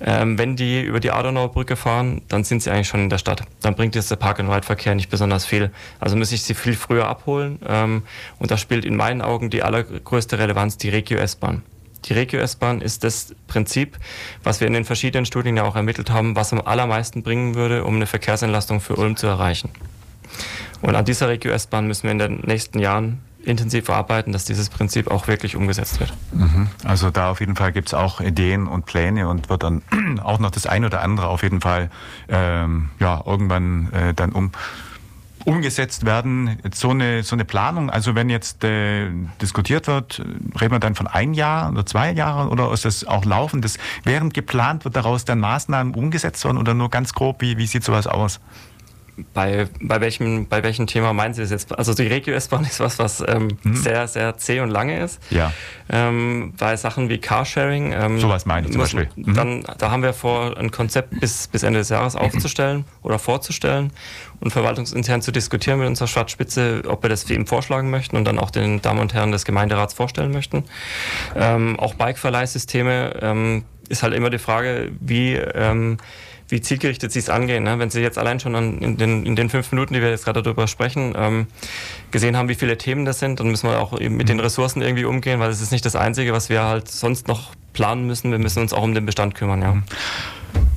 ähm, 0.00 0.38
wenn 0.38 0.56
die 0.56 0.80
über 0.80 0.98
die 0.98 1.10
Adenauer 1.10 1.52
Brücke 1.52 1.76
fahren, 1.76 2.22
dann 2.28 2.44
sind 2.44 2.62
sie 2.62 2.70
eigentlich 2.70 2.88
schon 2.88 3.00
in 3.00 3.10
der 3.10 3.18
Stadt. 3.18 3.42
Dann 3.60 3.74
bringt 3.74 3.94
jetzt 3.94 4.10
der 4.10 4.16
Park-and-Ride-Verkehr 4.16 4.94
nicht 4.94 5.10
besonders 5.10 5.44
viel. 5.44 5.70
Also 6.00 6.16
muss 6.16 6.32
ich 6.32 6.42
sie 6.42 6.54
viel 6.54 6.74
früher 6.74 7.06
abholen 7.06 7.58
ähm, 7.68 8.02
und 8.38 8.50
da 8.50 8.56
spielt 8.56 8.86
in 8.86 8.96
meinen 8.96 9.20
Augen 9.20 9.50
die 9.50 9.62
allergrößte 9.62 10.38
Relevanz 10.38 10.78
die 10.78 10.88
Regio-S-Bahn. 10.88 11.62
Die 12.06 12.12
Regio-S-Bahn 12.14 12.80
ist 12.80 13.04
das 13.04 13.34
Prinzip, 13.48 13.98
was 14.42 14.60
wir 14.60 14.66
in 14.66 14.72
den 14.72 14.84
verschiedenen 14.84 15.26
Studien 15.26 15.56
ja 15.56 15.64
auch 15.64 15.76
ermittelt 15.76 16.10
haben, 16.10 16.36
was 16.36 16.52
am 16.52 16.60
allermeisten 16.60 17.22
bringen 17.22 17.54
würde, 17.54 17.84
um 17.84 17.96
eine 17.96 18.06
Verkehrsentlastung 18.06 18.80
für 18.80 18.96
Ulm 18.96 19.16
zu 19.16 19.26
erreichen. 19.26 19.70
Und 20.82 20.94
an 20.94 21.04
dieser 21.04 21.28
Regio-S-Bahn 21.28 21.86
müssen 21.86 22.04
wir 22.04 22.12
in 22.12 22.18
den 22.18 22.40
nächsten 22.40 22.78
Jahren 22.78 23.20
intensiv 23.46 23.88
arbeiten, 23.90 24.32
dass 24.32 24.44
dieses 24.44 24.68
Prinzip 24.68 25.10
auch 25.10 25.28
wirklich 25.28 25.56
umgesetzt 25.56 26.00
wird. 26.00 26.12
Also 26.84 27.10
da 27.10 27.30
auf 27.30 27.40
jeden 27.40 27.56
Fall 27.56 27.72
gibt 27.72 27.88
es 27.88 27.94
auch 27.94 28.20
Ideen 28.20 28.66
und 28.66 28.86
Pläne 28.86 29.28
und 29.28 29.48
wird 29.48 29.62
dann 29.62 29.82
auch 30.22 30.38
noch 30.38 30.50
das 30.50 30.66
eine 30.66 30.86
oder 30.86 31.00
andere 31.00 31.28
auf 31.28 31.42
jeden 31.42 31.60
Fall 31.60 31.90
ähm, 32.28 32.90
ja, 32.98 33.22
irgendwann 33.24 33.92
äh, 33.92 34.14
dann 34.14 34.32
um, 34.32 34.50
umgesetzt 35.44 36.04
werden. 36.04 36.58
Jetzt 36.64 36.80
so 36.80 36.90
eine, 36.90 37.22
so 37.22 37.36
eine 37.36 37.44
Planung, 37.44 37.88
also 37.88 38.16
wenn 38.16 38.28
jetzt 38.28 38.64
äh, 38.64 39.10
diskutiert 39.40 39.86
wird, 39.86 40.18
reden 40.60 40.72
wir 40.72 40.80
dann 40.80 40.96
von 40.96 41.06
ein 41.06 41.32
Jahr 41.32 41.70
oder 41.70 41.86
zwei 41.86 42.10
Jahren 42.10 42.48
oder 42.48 42.72
ist 42.72 42.84
das 42.84 43.04
auch 43.04 43.24
laufendes? 43.24 43.78
Während 44.02 44.34
geplant 44.34 44.84
wird 44.84 44.96
daraus 44.96 45.24
dann 45.24 45.38
Maßnahmen 45.38 45.94
umgesetzt 45.94 46.44
werden 46.44 46.58
oder 46.58 46.74
nur 46.74 46.90
ganz 46.90 47.12
grob, 47.12 47.40
wie, 47.40 47.56
wie 47.58 47.66
sieht 47.66 47.84
sowas 47.84 48.08
aus? 48.08 48.40
Bei, 49.32 49.66
bei, 49.80 50.02
welchem, 50.02 50.46
bei 50.46 50.62
welchem 50.62 50.86
Thema 50.86 51.14
meinen 51.14 51.32
Sie 51.32 51.40
das 51.40 51.50
jetzt? 51.50 51.78
Also 51.78 51.94
die 51.94 52.06
Regio-S-Bahn 52.06 52.64
ist 52.64 52.80
was, 52.80 52.98
was 52.98 53.24
ähm, 53.26 53.48
sehr, 53.64 54.06
sehr 54.08 54.36
zäh 54.36 54.60
und 54.60 54.68
lange 54.68 55.00
ist. 55.02 55.22
Ja. 55.30 55.52
Ähm, 55.88 56.52
bei 56.58 56.76
Sachen 56.76 57.08
wie 57.08 57.16
Carsharing. 57.16 57.92
Ähm, 57.92 58.20
Sowas 58.20 58.44
meine 58.44 58.66
ich 58.66 58.72
zum 58.72 58.82
müssen- 58.82 58.96
Beispiel. 58.98 59.24
Mhm. 59.24 59.34
Dann, 59.34 59.64
da 59.78 59.90
haben 59.90 60.02
wir 60.02 60.12
vor, 60.12 60.58
ein 60.58 60.70
Konzept 60.70 61.18
bis, 61.18 61.48
bis 61.48 61.62
Ende 61.62 61.78
des 61.78 61.88
Jahres 61.88 62.14
aufzustellen 62.14 62.84
oder 63.02 63.18
vorzustellen 63.18 63.90
und 64.40 64.50
verwaltungsintern 64.50 65.22
zu 65.22 65.32
diskutieren 65.32 65.78
mit 65.78 65.88
unserer 65.88 66.08
Stadtspitze, 66.08 66.82
ob 66.86 67.02
wir 67.02 67.08
das 67.08 67.24
für 67.24 67.32
ihn 67.32 67.46
vorschlagen 67.46 67.88
möchten 67.90 68.16
und 68.16 68.26
dann 68.26 68.38
auch 68.38 68.50
den 68.50 68.82
Damen 68.82 69.00
und 69.00 69.14
Herren 69.14 69.32
des 69.32 69.46
Gemeinderats 69.46 69.94
vorstellen 69.94 70.32
möchten. 70.32 70.64
Ähm, 71.34 71.78
auch 71.80 71.94
Bike-Verleihsysteme 71.94 73.18
ähm, 73.22 73.64
ist 73.88 74.02
halt 74.02 74.12
immer 74.12 74.28
die 74.28 74.38
Frage, 74.38 74.90
wie, 75.00 75.34
ähm, 75.36 75.96
wie 76.48 76.60
zielgerichtet 76.60 77.12
sie 77.12 77.18
es 77.18 77.28
angehen. 77.28 77.64
Ne? 77.64 77.78
Wenn 77.78 77.90
Sie 77.90 78.00
jetzt 78.00 78.18
allein 78.18 78.40
schon 78.40 78.54
an, 78.54 78.78
in, 78.78 78.96
den, 78.96 79.26
in 79.26 79.36
den 79.36 79.50
fünf 79.50 79.70
Minuten, 79.72 79.94
die 79.94 80.00
wir 80.00 80.10
jetzt 80.10 80.24
gerade 80.24 80.42
darüber 80.42 80.66
sprechen, 80.66 81.14
ähm, 81.16 81.46
gesehen 82.10 82.36
haben, 82.36 82.48
wie 82.48 82.54
viele 82.54 82.78
Themen 82.78 83.04
das 83.04 83.18
sind, 83.18 83.40
dann 83.40 83.48
müssen 83.48 83.68
wir 83.68 83.80
auch 83.80 83.98
eben 83.98 84.16
mit 84.16 84.28
den 84.28 84.40
Ressourcen 84.40 84.82
irgendwie 84.82 85.04
umgehen, 85.04 85.40
weil 85.40 85.50
es 85.50 85.60
ist 85.60 85.72
nicht 85.72 85.84
das 85.84 85.96
Einzige, 85.96 86.32
was 86.32 86.48
wir 86.48 86.62
halt 86.62 86.88
sonst 86.88 87.28
noch 87.28 87.52
planen 87.72 88.06
müssen. 88.06 88.30
Wir 88.30 88.38
müssen 88.38 88.60
uns 88.60 88.72
auch 88.72 88.82
um 88.82 88.94
den 88.94 89.06
Bestand 89.06 89.34
kümmern. 89.34 89.62
Ja. 89.62 89.76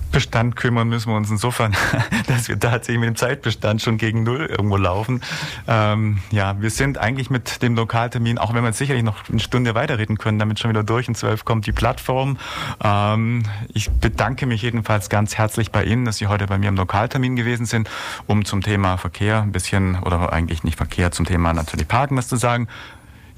Zeitbestand 0.10 0.56
kümmern 0.56 0.90
müssen 0.90 1.12
wir 1.12 1.18
uns 1.18 1.30
insofern, 1.30 1.76
dass 2.28 2.48
wir 2.48 2.60
tatsächlich 2.60 3.00
mit 3.00 3.10
dem 3.10 3.16
Zeitbestand 3.16 3.80
schon 3.84 4.00
gegen 4.00 4.24
Null 4.24 4.48
irgendwo 4.48 4.76
laufen. 4.76 5.22
Ähm, 5.68 6.18
ja, 6.32 6.60
wir 6.60 6.72
sind 6.72 6.98
eigentlich 6.98 7.30
mit 7.30 7.62
dem 7.62 7.76
Lokaltermin, 7.76 8.40
auch 8.40 8.56
wenn 8.56 8.64
wir 8.64 8.74
sicherlich 8.74 9.04
noch 9.04 9.30
eine 9.30 9.40
Stunde 9.40 9.76
weiterreden 9.76 10.18
können, 10.18 10.40
damit 10.40 10.58
schon 10.58 10.72
wieder 10.72 10.84
durch. 10.84 11.08
In 11.08 11.14
zwölf 11.14 11.46
kommt 11.46 11.68
die 11.68 11.72
Plattform. 11.74 12.38
Ähm, 12.84 13.44
ich 13.72 13.92
bedanke 13.92 14.48
mich 14.48 14.64
jedenfalls 14.64 15.10
ganz 15.10 15.38
herzlich 15.38 15.72
bei 15.72 15.84
Ihnen, 15.84 16.06
dass 16.06 16.18
Sie 16.18 16.26
heute 16.26 16.48
bei 16.48 16.58
mir 16.58 16.70
im 16.70 16.76
Lokaltermin 16.76 17.36
gewesen 17.36 17.68
sind, 17.68 17.88
um 18.26 18.46
zum 18.46 18.62
Thema 18.62 18.98
Verkehr 18.98 19.44
ein 19.44 19.52
bisschen, 19.52 20.00
oder 20.00 20.34
eigentlich 20.34 20.64
nicht 20.64 20.78
Verkehr, 20.78 21.12
zum 21.12 21.28
Thema 21.28 21.54
natürlich 21.54 21.88
Parken 21.88 22.18
was 22.18 22.28
zu 22.28 22.36
sagen. 22.36 22.68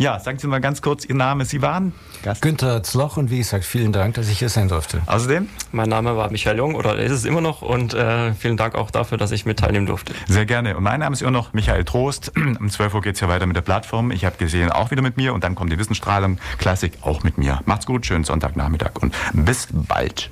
Ja, 0.01 0.17
sagen 0.17 0.39
Sie 0.39 0.47
mal 0.47 0.59
ganz 0.59 0.81
kurz 0.81 1.05
Ihr 1.05 1.13
Name. 1.13 1.45
Sie 1.45 1.61
waren 1.61 1.93
Gast. 2.23 2.41
Günther 2.41 2.81
Zloch 2.81 3.17
und 3.17 3.29
wie 3.29 3.37
gesagt, 3.37 3.63
vielen 3.63 3.91
Dank, 3.91 4.15
dass 4.15 4.29
ich 4.29 4.39
hier 4.39 4.49
sein 4.49 4.67
durfte. 4.67 4.99
Außerdem? 5.05 5.47
Mein 5.73 5.89
Name 5.89 6.17
war 6.17 6.31
Michael 6.31 6.57
Jung 6.57 6.73
oder 6.73 6.97
ist 6.97 7.11
es 7.11 7.23
immer 7.23 7.39
noch 7.39 7.61
und 7.61 7.93
äh, 7.93 8.33
vielen 8.33 8.57
Dank 8.57 8.73
auch 8.73 8.89
dafür, 8.89 9.19
dass 9.19 9.31
ich 9.31 9.45
mit 9.45 9.59
teilnehmen 9.59 9.85
durfte. 9.85 10.15
Sehr 10.27 10.47
gerne. 10.47 10.75
Und 10.75 10.81
mein 10.81 11.01
Name 11.01 11.13
ist 11.13 11.21
immer 11.21 11.29
noch 11.29 11.53
Michael 11.53 11.83
Trost. 11.83 12.31
Um 12.59 12.67
12 12.71 12.95
Uhr 12.95 13.01
geht 13.01 13.13
es 13.13 13.21
ja 13.21 13.27
weiter 13.27 13.45
mit 13.45 13.55
der 13.55 13.61
Plattform. 13.61 14.09
Ich 14.09 14.25
habe 14.25 14.37
gesehen, 14.37 14.71
auch 14.71 14.89
wieder 14.89 15.03
mit 15.03 15.17
mir 15.17 15.35
und 15.35 15.43
dann 15.43 15.53
kommt 15.53 15.71
die 15.71 15.77
Wissensstrahlung 15.77 16.39
Klassik 16.57 16.93
auch 17.01 17.21
mit 17.21 17.37
mir. 17.37 17.59
Macht's 17.65 17.85
gut, 17.85 18.03
schönen 18.03 18.23
Sonntagnachmittag 18.23 18.93
und 19.01 19.13
bis 19.33 19.67
bald. 19.71 20.31